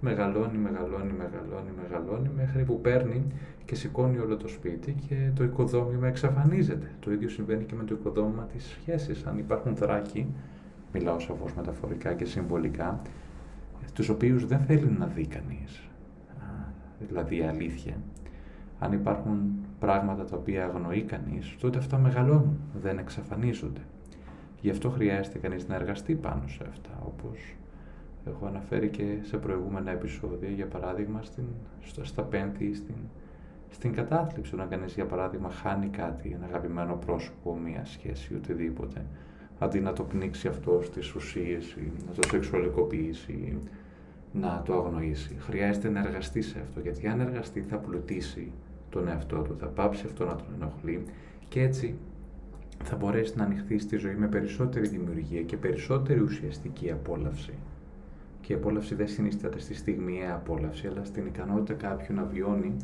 μεγαλώνει, 0.00 0.58
μεγαλώνει, 0.58 1.12
μεγαλώνει, 1.12 1.70
μεγαλώνει, 1.82 2.30
μέχρι 2.36 2.62
που 2.64 2.80
παίρνει 2.80 3.24
και 3.64 3.74
σηκώνει 3.74 4.18
όλο 4.18 4.36
το 4.36 4.48
σπίτι 4.48 4.96
και 5.08 5.30
το 5.34 5.44
οικοδόμημα 5.44 6.06
εξαφανίζεται. 6.06 6.90
Το 7.00 7.12
ίδιο 7.12 7.28
συμβαίνει 7.28 7.64
και 7.64 7.74
με 7.74 7.84
το 7.84 7.94
οικοδόμημα 7.94 8.42
της 8.52 8.64
σχέσης. 8.64 9.26
Αν 9.26 9.38
υπάρχουν 9.38 9.76
δράκοι, 9.76 10.26
μιλάω 10.92 11.18
σαφώς 11.18 11.54
μεταφορικά 11.54 12.14
και 12.14 12.24
συμβολικά, 12.24 13.00
τους 13.92 14.08
οποίους 14.08 14.46
δεν 14.46 14.58
θέλει 14.58 14.96
να 14.98 15.06
δει 15.06 15.26
κανείς, 15.26 15.88
δηλαδή 17.08 17.40
αλήθεια. 17.42 17.94
Αν 18.78 18.92
υπάρχουν 18.92 19.54
πράγματα 19.78 20.24
τα 20.24 20.36
οποία 20.36 20.64
αγνοεί 20.64 21.02
κανείς, 21.02 21.56
τότε 21.60 21.78
αυτά 21.78 21.98
μεγαλώνουν, 21.98 22.58
δεν 22.82 22.98
εξαφανίζονται. 22.98 23.80
Γι' 24.64 24.70
αυτό 24.70 24.90
χρειάζεται 24.90 25.38
κανείς 25.38 25.68
να 25.68 25.74
εργαστεί 25.74 26.14
πάνω 26.14 26.42
σε 26.46 26.64
αυτά, 26.68 26.90
όπως 27.06 27.54
έχω 28.26 28.46
αναφέρει 28.46 28.88
και 28.88 29.04
σε 29.22 29.36
προηγούμενα 29.36 29.90
επεισόδια, 29.90 30.48
για 30.48 30.66
παράδειγμα 30.66 31.22
στην, 31.22 31.44
στα 32.02 32.22
πένθη 32.22 32.74
στην, 32.74 32.94
στην 33.70 33.92
κατάθλιψη, 33.92 34.54
όταν 34.54 34.68
κανείς 34.68 34.94
για 34.94 35.06
παράδειγμα 35.06 35.50
χάνει 35.50 35.88
κάτι, 35.88 36.32
ένα 36.36 36.46
αγαπημένο 36.46 36.94
πρόσωπο, 37.06 37.54
μία 37.54 37.84
σχέση, 37.84 38.34
οτιδήποτε, 38.34 39.04
αντί 39.58 39.80
να 39.80 39.92
το 39.92 40.02
πνίξει 40.02 40.48
αυτό 40.48 40.80
στις 40.82 41.14
ουσίες 41.14 41.70
ή 41.70 41.92
να 42.06 42.12
το 42.12 42.28
σεξουαλικοποιήσει 42.28 43.32
ή 43.32 43.58
να 44.32 44.62
το 44.64 44.74
αγνοήσει. 44.74 45.36
Χρειάζεται 45.38 45.88
να 45.88 46.00
εργαστεί 46.00 46.42
σε 46.42 46.58
αυτό, 46.62 46.80
γιατί 46.80 47.06
αν 47.08 47.20
εργαστεί 47.20 47.60
θα 47.60 47.76
πλουτίσει 47.76 48.52
τον 48.90 49.08
εαυτό 49.08 49.42
του, 49.42 49.56
θα 49.58 49.66
πάψει 49.66 50.04
αυτό 50.06 50.24
να 50.24 50.36
τον 50.36 50.46
ενοχλεί. 50.54 51.04
Και 51.48 51.62
έτσι 51.62 51.94
θα 52.84 52.96
μπορέσει 52.96 53.32
να 53.36 53.44
ανοιχθεί 53.44 53.78
στη 53.78 53.96
ζωή 53.96 54.14
με 54.14 54.26
περισσότερη 54.26 54.88
δημιουργία 54.88 55.42
και 55.42 55.56
περισσότερη 55.56 56.20
ουσιαστική 56.20 56.90
απόλαυση. 56.90 57.52
Και 58.40 58.52
η 58.52 58.56
απόλαυση 58.56 58.94
δεν 58.94 59.08
συνίσταται 59.08 59.58
στη 59.60 59.74
στιγμιαία 59.74 60.34
απόλαυση, 60.34 60.86
αλλά 60.86 61.04
στην 61.04 61.26
ικανότητα 61.26 61.74
κάποιου 61.88 62.14
να 62.14 62.24
βιώνει 62.24 62.76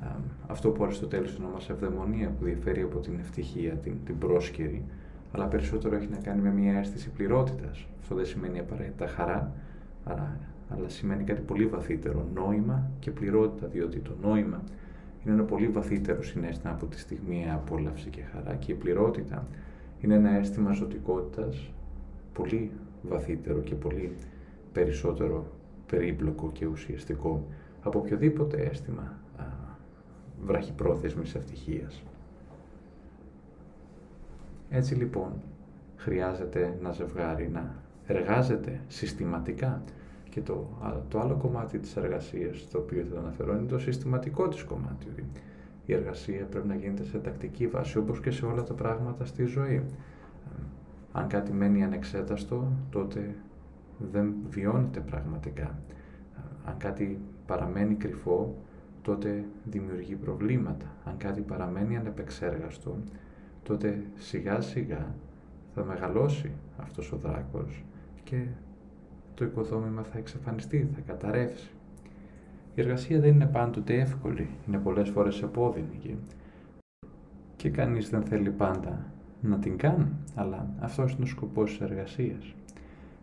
α, 0.00 0.06
αυτό 0.46 0.70
που 0.70 0.88
ο 1.02 1.06
τέλος 1.06 1.36
ονόμασε 1.38 1.72
ευδαιμονία, 1.72 2.28
που 2.28 2.44
διαφέρει 2.44 2.82
από 2.82 2.98
την 2.98 3.18
ευτυχία, 3.20 3.72
την, 3.72 3.94
την 4.04 4.18
πρόσκαιρη, 4.18 4.84
αλλά 5.32 5.46
περισσότερο 5.46 5.96
έχει 5.96 6.08
να 6.10 6.16
κάνει 6.16 6.40
με 6.40 6.52
μια 6.52 6.78
αίσθηση 6.78 7.10
πληρότητας. 7.10 7.86
Αυτό 8.00 8.14
δεν 8.14 8.26
σημαίνει 8.26 8.58
απαραίτητα 8.58 9.06
χαρά, 9.06 9.52
αλλά, 10.04 10.36
αλλά 10.68 10.88
σημαίνει 10.88 11.24
κάτι 11.24 11.40
πολύ 11.40 11.66
βαθύτερο, 11.66 12.26
νόημα 12.34 12.90
και 12.98 13.10
πληρότητα, 13.10 13.66
διότι 13.66 13.98
το 13.98 14.16
νόημα 14.22 14.62
είναι 15.26 15.34
ένα 15.34 15.44
πολύ 15.44 15.68
βαθύτερο 15.68 16.22
συνέστημα 16.22 16.72
από 16.72 16.86
τη 16.86 16.98
στιγμιαία 16.98 17.54
απόλαυση 17.54 18.08
και 18.10 18.22
χαρά 18.22 18.54
και 18.54 18.72
η 18.72 18.74
πληρότητα 18.74 19.46
είναι 20.00 20.14
ένα 20.14 20.30
αίσθημα 20.30 20.72
ζωτικότητας 20.72 21.70
πολύ 22.32 22.70
βαθύτερο 23.02 23.60
και 23.60 23.74
πολύ 23.74 24.16
περισσότερο 24.72 25.46
περίπλοκο 25.86 26.50
και 26.52 26.66
ουσιαστικό 26.66 27.46
από 27.82 27.98
οποιοδήποτε 27.98 28.56
αίσθημα 28.56 29.18
α, 29.36 29.44
βραχυπρόθεσμης 30.44 31.34
ευτυχίας. 31.34 32.02
Έτσι 34.70 34.94
λοιπόν 34.94 35.32
χρειάζεται 35.96 36.78
να 36.82 36.92
ζευγάρι 36.92 37.48
να 37.48 37.74
εργάζεται 38.06 38.80
συστηματικά 38.88 39.82
και 40.36 40.42
το, 40.42 40.66
το 41.08 41.20
άλλο 41.20 41.34
κομμάτι 41.34 41.78
της 41.78 41.96
εργασίας 41.96 42.68
το 42.70 42.78
οποίο 42.78 43.04
θα 43.12 43.18
αναφέρω 43.18 43.56
είναι 43.56 43.66
το 43.66 43.78
συστηματικό 43.78 44.48
της 44.48 44.62
κομμάτι. 44.62 45.06
Η 45.86 45.92
εργασία 45.92 46.44
πρέπει 46.44 46.68
να 46.68 46.74
γίνεται 46.74 47.04
σε 47.04 47.18
τακτική 47.18 47.66
βάση 47.66 47.98
όπως 47.98 48.20
και 48.20 48.30
σε 48.30 48.46
όλα 48.46 48.62
τα 48.62 48.74
πράγματα 48.74 49.24
στη 49.24 49.44
ζωή. 49.44 49.82
Αν 51.12 51.26
κάτι 51.28 51.52
μένει 51.52 51.84
ανεξέταστο 51.84 52.72
τότε 52.90 53.34
δεν 54.12 54.34
βιώνεται 54.48 55.00
πραγματικά. 55.00 55.78
Αν 56.64 56.76
κάτι 56.78 57.18
παραμένει 57.46 57.94
κρυφό, 57.94 58.54
τότε 59.02 59.44
δημιουργεί 59.64 60.14
προβλήματα. 60.14 60.86
Αν 61.04 61.16
κάτι 61.16 61.40
παραμένει 61.40 61.96
ανεπεξέργαστο, 61.96 62.96
τότε 63.62 64.02
σιγά 64.16 64.60
σιγά 64.60 65.14
θα 65.74 65.84
μεγαλώσει 65.84 66.50
αυτός 66.76 67.12
ο 67.12 67.16
δράκος 67.16 67.84
και 68.24 68.46
το 69.36 69.44
οικοδόμημα 69.44 70.02
θα 70.02 70.18
εξαφανιστεί, 70.18 70.88
θα 70.94 71.00
καταρρεύσει. 71.06 71.70
Η 72.74 72.80
εργασία 72.80 73.20
δεν 73.20 73.34
είναι 73.34 73.46
πάντοτε 73.46 73.94
εύκολη, 73.94 74.48
είναι 74.68 74.78
πολλές 74.78 75.08
φορές 75.08 75.42
επώδυνη 75.42 75.96
και, 75.98 76.14
και 77.56 77.70
κανείς 77.70 78.08
δεν 78.10 78.22
θέλει 78.22 78.50
πάντα 78.50 79.06
να 79.40 79.58
την 79.58 79.76
κάνει, 79.76 80.06
αλλά 80.34 80.68
αυτός 80.80 81.12
είναι 81.12 81.22
ο 81.22 81.26
σκοπός 81.26 81.70
της 81.70 81.80
εργασίας. 81.80 82.54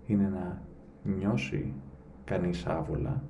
Είναι 0.08 0.30
να 0.30 0.62
νιώσει 1.18 1.74
κανείς 2.26 2.66
άβολα, 2.66 3.24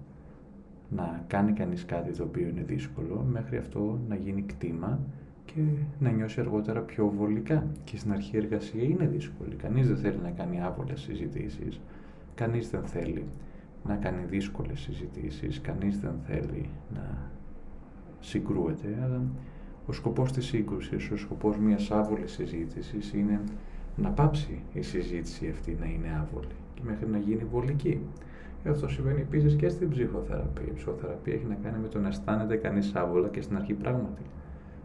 να 0.90 1.24
κάνει 1.28 1.52
κανείς 1.52 1.86
κάτι 1.86 2.12
το 2.18 2.24
οποίο 2.24 2.48
είναι 2.48 2.64
δύσκολο, 2.64 3.26
μέχρι 3.32 3.58
αυτό 3.58 4.00
να 4.08 4.16
γίνει 4.16 4.42
κτήμα 4.42 5.00
και 5.46 5.62
να 6.00 6.10
νιώσει 6.10 6.40
αργότερα 6.40 6.80
πιο 6.82 7.08
βολικά. 7.18 7.68
Και 7.84 7.98
στην 7.98 8.12
αρχή 8.12 8.36
η 8.36 8.38
εργασία 8.38 8.84
είναι 8.84 9.08
δύσκολη. 9.08 9.56
Κανείς 9.56 9.88
δεν 9.88 9.98
θέλει 9.98 10.20
να 10.24 10.30
κάνει 10.30 10.62
άβολες 10.62 11.02
συζητήσεις, 11.02 11.82
κανείς 12.36 12.70
δεν 12.70 12.84
θέλει 12.84 13.26
να 13.86 13.96
κάνει 13.96 14.26
δύσκολες 14.26 14.80
συζητήσεις, 14.80 15.62
κανείς 15.62 16.00
δεν 16.00 16.14
θέλει 16.28 16.70
να 16.94 17.32
συγκρούεται, 18.20 19.00
αλλά 19.04 19.22
ο 19.86 19.92
σκοπός 19.92 20.32
της 20.32 20.46
σύγκρουσης, 20.46 21.12
ο 21.12 21.18
σκοπός 21.18 21.58
μιας 21.58 21.92
άβολης 21.92 22.32
συζήτησης 22.32 23.14
είναι 23.14 23.40
να 23.96 24.10
πάψει 24.10 24.62
η 24.74 24.82
συζήτηση 24.82 25.50
αυτή 25.50 25.78
να 25.80 25.86
είναι 25.86 26.08
άβολη 26.22 26.56
και 26.74 26.82
μέχρι 26.84 27.08
να 27.08 27.18
γίνει 27.18 27.44
βολική. 27.44 28.02
Και 28.64 28.70
αυτό 28.70 28.88
συμβαίνει 28.88 29.22
επίσης 29.22 29.56
και 29.56 29.70
στην 29.70 29.90
ψυχοθεραπεία. 29.90 30.66
Η 30.68 30.74
ψυχοθεραπεία 30.76 31.34
έχει 31.34 31.46
να 31.46 31.56
κάνει 31.56 31.78
με 31.82 31.88
το 31.88 32.00
να 32.00 32.08
αισθάνεται 32.08 32.56
κανείς 32.56 32.96
άβολα 32.96 33.28
και 33.28 33.42
στην 33.42 33.56
αρχή 33.56 33.74
πράγματι 33.74 34.22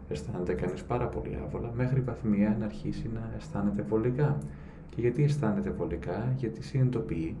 αισθάνεται 0.09 0.53
κανείς 0.53 0.83
πάρα 0.83 1.05
πολύ 1.05 1.39
άβολα, 1.43 1.71
μέχρι 1.75 1.99
βαθμία 2.01 2.55
να 2.59 2.65
αρχίσει 2.65 3.09
να 3.13 3.33
αισθάνεται 3.37 3.81
βολικά. 3.81 4.37
Και 4.89 5.01
γιατί 5.01 5.23
αισθάνεται 5.23 5.69
βολικά, 5.69 6.33
γιατί 6.37 6.63
συνειδητοποιεί 6.63 7.35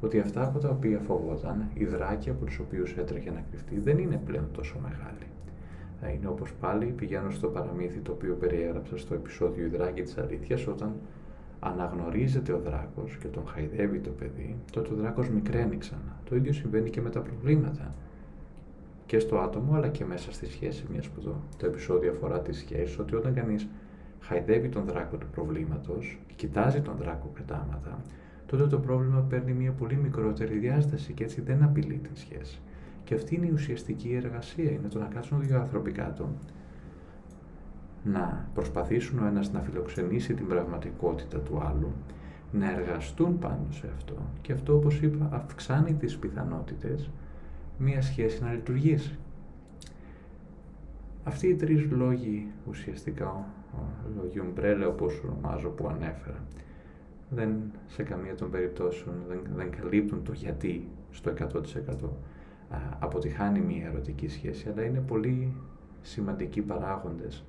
ότι 0.00 0.18
αυτά 0.18 0.44
από 0.44 0.58
τα 0.58 0.68
οποία 0.68 0.98
φοβόταν, 0.98 1.68
οι 1.74 1.84
δράκοι 1.84 2.30
από 2.30 2.44
τους 2.44 2.58
οποίους 2.58 2.96
έτρεχε 2.96 3.30
να 3.30 3.44
κρυφτεί, 3.50 3.78
δεν 3.78 3.98
είναι 3.98 4.20
πλέον 4.26 4.48
τόσο 4.52 4.78
μεγάλοι. 4.82 5.26
Θα 6.00 6.08
είναι 6.08 6.28
όπως 6.28 6.52
πάλι 6.60 6.86
πηγαίνω 6.86 7.30
στο 7.30 7.48
παραμύθι 7.48 7.98
το 7.98 8.12
οποίο 8.12 8.34
περιέγραψα 8.34 8.96
στο 8.96 9.14
επεισόδιο 9.14 9.64
«Η 9.64 9.68
δράκη 9.68 10.02
της 10.02 10.18
αλήθειας, 10.18 10.66
όταν 10.66 10.94
αναγνωρίζεται 11.60 12.52
ο 12.52 12.58
δράκος 12.58 13.16
και 13.20 13.28
τον 13.28 13.46
χαϊδεύει 13.46 13.98
το 13.98 14.10
παιδί, 14.10 14.56
τότε 14.72 14.92
ο 14.92 14.96
δράκος 14.96 15.28
μικραίνει 15.28 15.76
ξανά. 15.76 16.20
Το 16.28 16.36
ίδιο 16.36 16.52
συμβαίνει 16.52 16.90
και 16.90 17.00
με 17.00 17.10
τα 17.10 17.20
προβλήματα. 17.20 17.94
Και 19.06 19.18
στο 19.18 19.38
άτομο, 19.38 19.74
αλλά 19.74 19.88
και 19.88 20.04
μέσα 20.04 20.32
στη 20.32 20.46
σχέση, 20.46 20.84
μιας 20.90 21.08
που 21.08 21.20
το, 21.20 21.34
το 21.56 21.66
επεισόδιο 21.66 22.10
αφορά 22.10 22.40
τη 22.40 22.52
σχέση, 22.52 23.00
ότι 23.00 23.14
όταν 23.14 23.34
κανείς 23.34 23.68
χαϊδεύει 24.20 24.68
τον 24.68 24.84
δράκο 24.84 25.16
του 25.16 25.26
προβλήματος, 25.32 26.18
κοιτάζει 26.36 26.80
τον 26.80 26.96
δράκο 26.96 27.30
κατάματα, 27.34 28.02
τότε 28.46 28.66
το 28.66 28.78
πρόβλημα 28.78 29.20
παίρνει 29.20 29.52
μια 29.52 29.72
πολύ 29.72 29.96
μικρότερη 29.96 30.58
διάσταση 30.58 31.12
και 31.12 31.24
έτσι 31.24 31.40
δεν 31.40 31.62
απειλεί 31.62 32.00
την 32.02 32.16
σχέση. 32.16 32.60
Και 33.04 33.14
αυτή 33.14 33.34
είναι 33.34 33.46
η 33.46 33.52
ουσιαστική 33.52 34.14
εργασία, 34.14 34.70
είναι 34.70 34.88
το 34.88 34.98
να 34.98 35.06
κάτσουν 35.06 35.40
δύο 35.40 35.58
άνθρωποι 35.58 35.92
κάτω 35.92 36.28
να 38.04 38.48
προσπαθήσουν 38.54 39.18
ο 39.18 39.26
ένας 39.26 39.52
να 39.52 39.60
φιλοξενήσει 39.60 40.34
την 40.34 40.46
πραγματικότητα 40.46 41.38
του 41.38 41.60
άλλου, 41.64 41.92
να 42.52 42.70
εργαστούν 42.70 43.38
πάνω 43.38 43.66
σε 43.70 43.90
αυτό 43.96 44.14
και 44.40 44.52
αυτό 44.52 44.74
όπως 44.74 45.00
είπα 45.00 45.28
αυξάνει 45.32 45.94
τις 45.94 46.16
πιθανότητες 46.16 47.10
μία 47.78 48.02
σχέση 48.02 48.42
να 48.42 48.52
λειτουργήσει. 48.52 49.18
Αυτοί 51.24 51.48
οι 51.48 51.54
τρεις 51.54 51.90
λόγοι 51.90 52.46
ουσιαστικά, 52.68 53.44
ο 54.06 54.10
λόγοι 54.22 54.40
ομπρέλε 54.40 54.86
όπως 54.86 55.22
ονομάζω 55.24 55.68
που 55.68 55.88
ανέφερα, 55.88 56.44
δεν 57.30 57.56
σε 57.86 58.02
καμία 58.02 58.34
των 58.34 58.50
περιπτώσεων 58.50 59.14
δεν, 59.28 59.40
δεν 59.56 59.70
καλύπτουν 59.70 60.22
το 60.22 60.32
γιατί 60.32 60.88
στο 61.10 61.32
100% 61.38 62.08
αποτυχάνει 62.98 63.60
μια 63.60 63.86
ερωτική 63.86 64.28
σχέση, 64.28 64.68
αλλά 64.68 64.82
είναι 64.82 65.00
πολύ 65.06 65.52
σημαντικοί 66.02 66.62
παράγοντες 66.62 67.44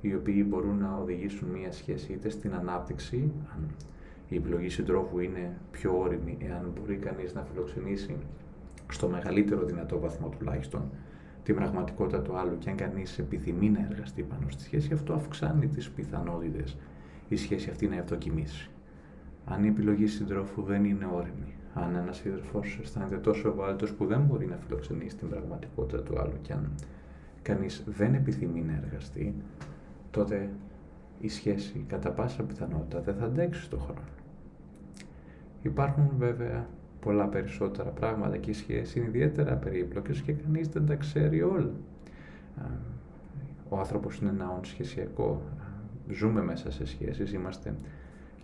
οι 0.00 0.14
οποίοι 0.14 0.44
μπορούν 0.48 0.78
να 0.78 0.96
οδηγήσουν 0.96 1.48
μία 1.48 1.72
σχέση 1.72 2.12
είτε 2.12 2.28
στην 2.28 2.54
ανάπτυξη, 2.54 3.32
αν 3.54 3.68
η 4.28 4.36
επιλογή 4.36 4.68
συντρόφου 4.68 5.18
είναι 5.18 5.56
πιο 5.70 5.98
όρημη, 5.98 6.36
εάν 6.40 6.72
μπορεί 6.74 6.96
κανείς 6.96 7.34
να 7.34 7.42
φιλοξενήσει 7.42 8.16
στο 8.90 9.08
μεγαλύτερο 9.08 9.64
δυνατό 9.64 9.98
βαθμό 9.98 10.28
τουλάχιστον 10.28 10.82
την 11.44 11.54
πραγματικότητα 11.54 12.22
του 12.22 12.36
άλλου 12.36 12.58
και 12.58 12.70
αν 12.70 12.76
κανείς 12.76 13.18
επιθυμεί 13.18 13.70
να 13.70 13.86
εργαστεί 13.90 14.22
πάνω 14.22 14.46
στη 14.48 14.62
σχέση, 14.62 14.92
αυτό 14.92 15.12
αυξάνει 15.12 15.66
τις 15.66 15.90
πιθανότητες 15.90 16.76
η 17.28 17.36
σχέση 17.36 17.70
αυτή 17.70 17.88
να 17.88 17.96
ευδοκιμήσει. 17.96 18.70
Αν 19.44 19.64
η 19.64 19.68
επιλογή 19.68 20.06
συντρόφου 20.06 20.62
δεν 20.62 20.84
είναι 20.84 21.08
όρημη, 21.14 21.54
αν 21.74 21.94
ένας 21.94 22.16
σύντροφος 22.16 22.78
αισθάνεται 22.82 23.16
τόσο 23.16 23.48
ευάλωτος 23.48 23.92
που 23.92 24.06
δεν 24.06 24.20
μπορεί 24.20 24.46
να 24.46 24.56
φιλοξενήσει 24.56 25.16
την 25.16 25.28
πραγματικότητα 25.28 26.02
του 26.02 26.20
άλλου 26.20 26.38
και 26.42 26.52
αν 26.52 26.74
κανείς 27.42 27.84
δεν 27.86 28.14
επιθυμεί 28.14 28.60
να 28.60 28.80
εργαστεί, 28.84 29.34
τότε 30.10 30.50
η 31.20 31.28
σχέση 31.28 31.84
κατά 31.88 32.10
πάσα 32.10 32.42
πιθανότητα 32.42 33.00
δεν 33.00 33.14
θα 33.14 33.24
αντέξει 33.24 33.62
στον 33.62 33.80
χρόνο. 33.80 34.08
Υπάρχουν 35.62 36.10
βέβαια 36.18 36.66
πολλά 37.04 37.26
περισσότερα 37.26 37.90
πράγματα 37.90 38.36
και 38.36 38.50
οι 38.50 38.52
σχέσεις 38.52 38.94
είναι 38.94 39.06
ιδιαίτερα 39.06 39.54
περίπλοκες 39.54 40.20
και 40.20 40.32
κανείς 40.32 40.68
δεν 40.68 40.86
τα 40.86 40.94
ξέρει 40.94 41.42
όλα. 41.42 41.72
Ο 43.68 43.78
άνθρωπος 43.78 44.18
είναι 44.18 44.30
ένα 44.30 44.50
όν 44.50 44.64
σχεσιακό. 44.64 45.42
Ζούμε 46.08 46.42
μέσα 46.42 46.70
σε 46.70 46.86
σχέσεις, 46.86 47.32
είμαστε 47.32 47.74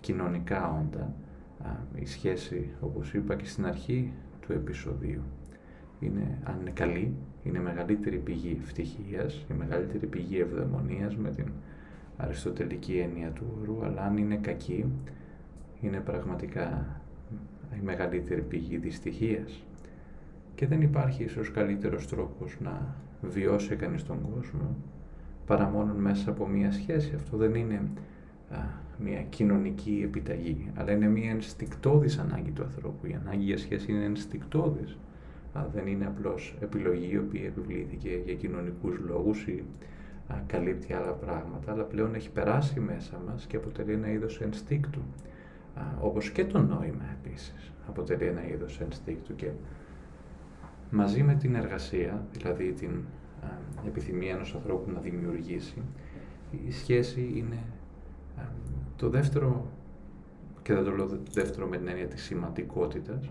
κοινωνικά 0.01 0.81
όντα. 0.81 1.15
Η 1.95 2.07
σχέση, 2.07 2.71
όπως 2.81 3.15
είπα 3.15 3.35
και 3.35 3.45
στην 3.45 3.67
αρχή 3.67 4.13
του 4.41 4.53
επεισοδίου, 4.53 5.23
είναι, 6.01 6.39
αν 6.45 6.61
είναι 6.61 6.71
καλή, 6.71 7.15
είναι 7.43 7.59
η 7.59 7.63
μεγαλύτερη 7.63 8.17
πηγή 8.17 8.59
ευτυχίας, 8.63 9.47
η 9.51 9.55
μεγαλύτερη 9.55 10.07
πηγή 10.07 10.41
ευδαιμονίας 10.41 11.17
με 11.17 11.31
την 11.31 11.47
αριστοτελική 12.17 12.99
έννοια 12.99 13.31
του 13.31 13.45
όρου, 13.61 13.85
αλλά 13.85 14.03
αν 14.03 14.17
είναι 14.17 14.37
κακή, 14.37 14.85
είναι 15.81 16.01
πραγματικά 16.01 16.99
η 17.77 17.85
μεγαλύτερη 17.85 18.41
πηγή 18.41 18.77
δυστυχίας. 18.77 19.64
Και 20.55 20.66
δεν 20.66 20.83
υπάρχει 20.83 21.25
ίσως 21.25 21.51
καλύτερος 21.51 22.09
τρόπος 22.09 22.57
να 22.61 22.95
βιώσει 23.23 23.77
κανείς 23.77 24.05
τον 24.05 24.18
κόσμο 24.35 24.77
παρά 25.47 25.68
μόνο 25.68 25.95
μέσα 25.95 26.31
από 26.31 26.47
μία 26.47 26.73
σχέση. 26.73 27.12
Αυτό 27.14 27.37
δεν 27.37 27.55
είναι 27.55 27.83
μία 28.99 29.23
κοινωνική 29.23 30.01
επιταγή, 30.05 30.71
αλλά 30.75 30.93
είναι 30.93 31.09
μία 31.09 31.31
ενστικτόδης 31.31 32.18
ανάγκη 32.18 32.51
του 32.51 32.62
ανθρώπου. 32.62 33.07
Η 33.07 33.16
ανάγκη 33.25 33.45
για 33.45 33.59
σχέση 33.59 33.93
είναι 33.93 34.05
ενστικτόδης 34.05 34.99
δεν 35.73 35.87
είναι 35.87 36.07
απλώς 36.07 36.57
επιλογή 36.61 37.12
η 37.12 37.18
οποία 37.18 37.45
επιβλήθηκε 37.45 38.21
για 38.25 38.35
κοινωνικούς 38.35 38.99
λόγους 38.99 39.47
ή 39.47 39.64
καλύπτει 40.47 40.93
άλλα 40.93 41.12
πράγματα, 41.12 41.73
αλλά 41.73 41.83
πλέον 41.83 42.14
έχει 42.14 42.31
περάσει 42.31 42.81
μέσα 42.81 43.21
μας 43.27 43.47
και 43.47 43.57
αποτελεί 43.57 43.93
ένα 43.93 44.11
είδος 44.11 44.41
ενστίκτου. 44.41 45.01
Όπως 46.01 46.31
και 46.31 46.45
το 46.45 46.59
νόημα 46.59 47.05
επίσης 47.21 47.73
αποτελεί 47.89 48.27
ένα 48.27 48.49
είδος 48.49 48.81
ενστίκτου 48.81 49.35
και 49.35 49.51
μαζί 50.91 51.23
με 51.23 51.35
την 51.35 51.55
εργασία, 51.55 52.27
δηλαδή 52.33 52.73
την 52.73 52.91
επιθυμία 53.87 54.35
ενός 54.35 54.55
ανθρώπου 54.55 54.91
να 54.91 55.01
δημιουργήσει, 55.01 55.83
η 56.66 56.71
σχέση 56.71 57.33
είναι 57.35 57.59
το 58.97 59.09
δεύτερο, 59.09 59.66
και 60.62 60.75
δεν 60.75 60.85
το 60.85 60.91
λέω 60.91 61.21
δεύτερο 61.33 61.66
με 61.66 61.77
την 61.77 61.89
έννοια 61.89 62.07
της 62.07 62.23
σημαντικότητας, 62.23 63.31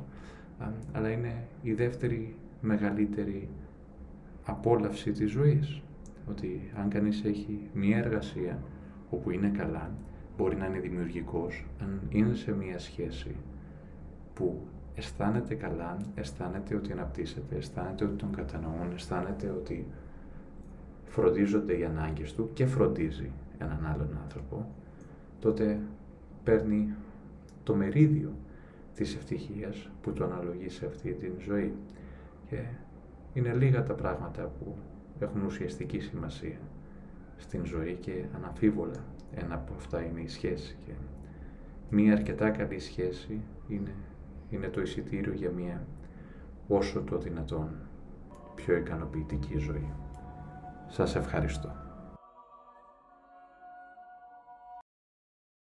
αλλά 0.92 1.10
είναι 1.10 1.48
η 1.62 1.74
δεύτερη 1.74 2.36
μεγαλύτερη 2.62 3.50
απόλαυση 4.44 5.12
της 5.12 5.32
ζωής. 5.32 5.82
Ότι 6.30 6.72
αν 6.80 6.90
κανείς 6.90 7.24
έχει 7.24 7.70
μία 7.74 7.98
εργασία 7.98 8.60
όπου 9.10 9.32
είναι 9.32 9.50
καλά, 9.50 9.92
μπορεί 10.40 10.56
να 10.56 10.66
είναι 10.66 10.80
δημιουργικός, 10.80 11.66
αν 11.82 12.02
είναι 12.10 12.36
σε 12.36 12.52
μία 12.52 12.80
σχέση 12.80 13.36
που 14.34 14.62
αισθάνεται 14.96 15.56
καλά, 15.56 15.98
αισθάνεται 16.16 16.76
ότι 16.76 16.92
αναπτύσσεται, 16.92 17.56
αισθάνεται 17.56 18.06
ότι 18.06 18.16
τον 18.16 18.32
κατανοούν, 18.32 18.92
αισθάνεται 18.94 19.50
ότι 19.50 19.88
φροντίζονται 21.06 21.78
οι 21.78 21.84
ανάγκες 21.84 22.34
του 22.34 22.50
και 22.54 22.66
φροντίζει 22.66 23.32
έναν 23.58 23.86
άλλον 23.94 24.18
άνθρωπο, 24.24 24.66
τότε 25.40 25.80
παίρνει 26.44 26.94
το 27.64 27.76
μερίδιο 27.76 28.34
της 28.96 29.16
ευτυχίας 29.16 29.90
που 30.02 30.14
το 30.14 30.24
αναλογεί 30.24 30.70
σε 30.70 30.86
αυτή 30.86 31.14
την 31.14 31.32
ζωή. 31.40 31.74
Και 32.50 32.64
είναι 33.34 33.54
λίγα 33.54 33.84
τα 33.84 33.94
πράγματα 33.94 34.52
που 34.60 34.76
έχουν 35.20 35.42
ουσιαστική 35.46 36.00
σημασία 36.00 36.58
στην 37.38 37.66
ζωή 37.66 37.98
και 38.02 38.24
αναμφίβολα 38.36 39.04
ένα 39.36 39.56
από 39.56 39.74
αυτά 39.78 40.02
είναι 40.02 40.22
η 40.22 40.28
σχέση. 40.28 40.78
Και 40.86 40.92
μία 41.90 42.14
αρκετά 42.14 42.50
καλή 42.50 42.80
σχέση 42.80 43.42
είναι, 43.68 43.94
είναι 44.50 44.68
το 44.68 44.82
εισιτήριο 44.82 45.34
για 45.34 45.50
μία 45.52 45.88
όσο 46.68 47.02
το 47.02 47.18
δυνατόν 47.18 47.70
πιο 48.56 48.76
ικανοποιητική 48.76 49.58
ζωή. 49.58 49.94
Σας 50.88 51.16
ευχαριστώ. 51.16 51.79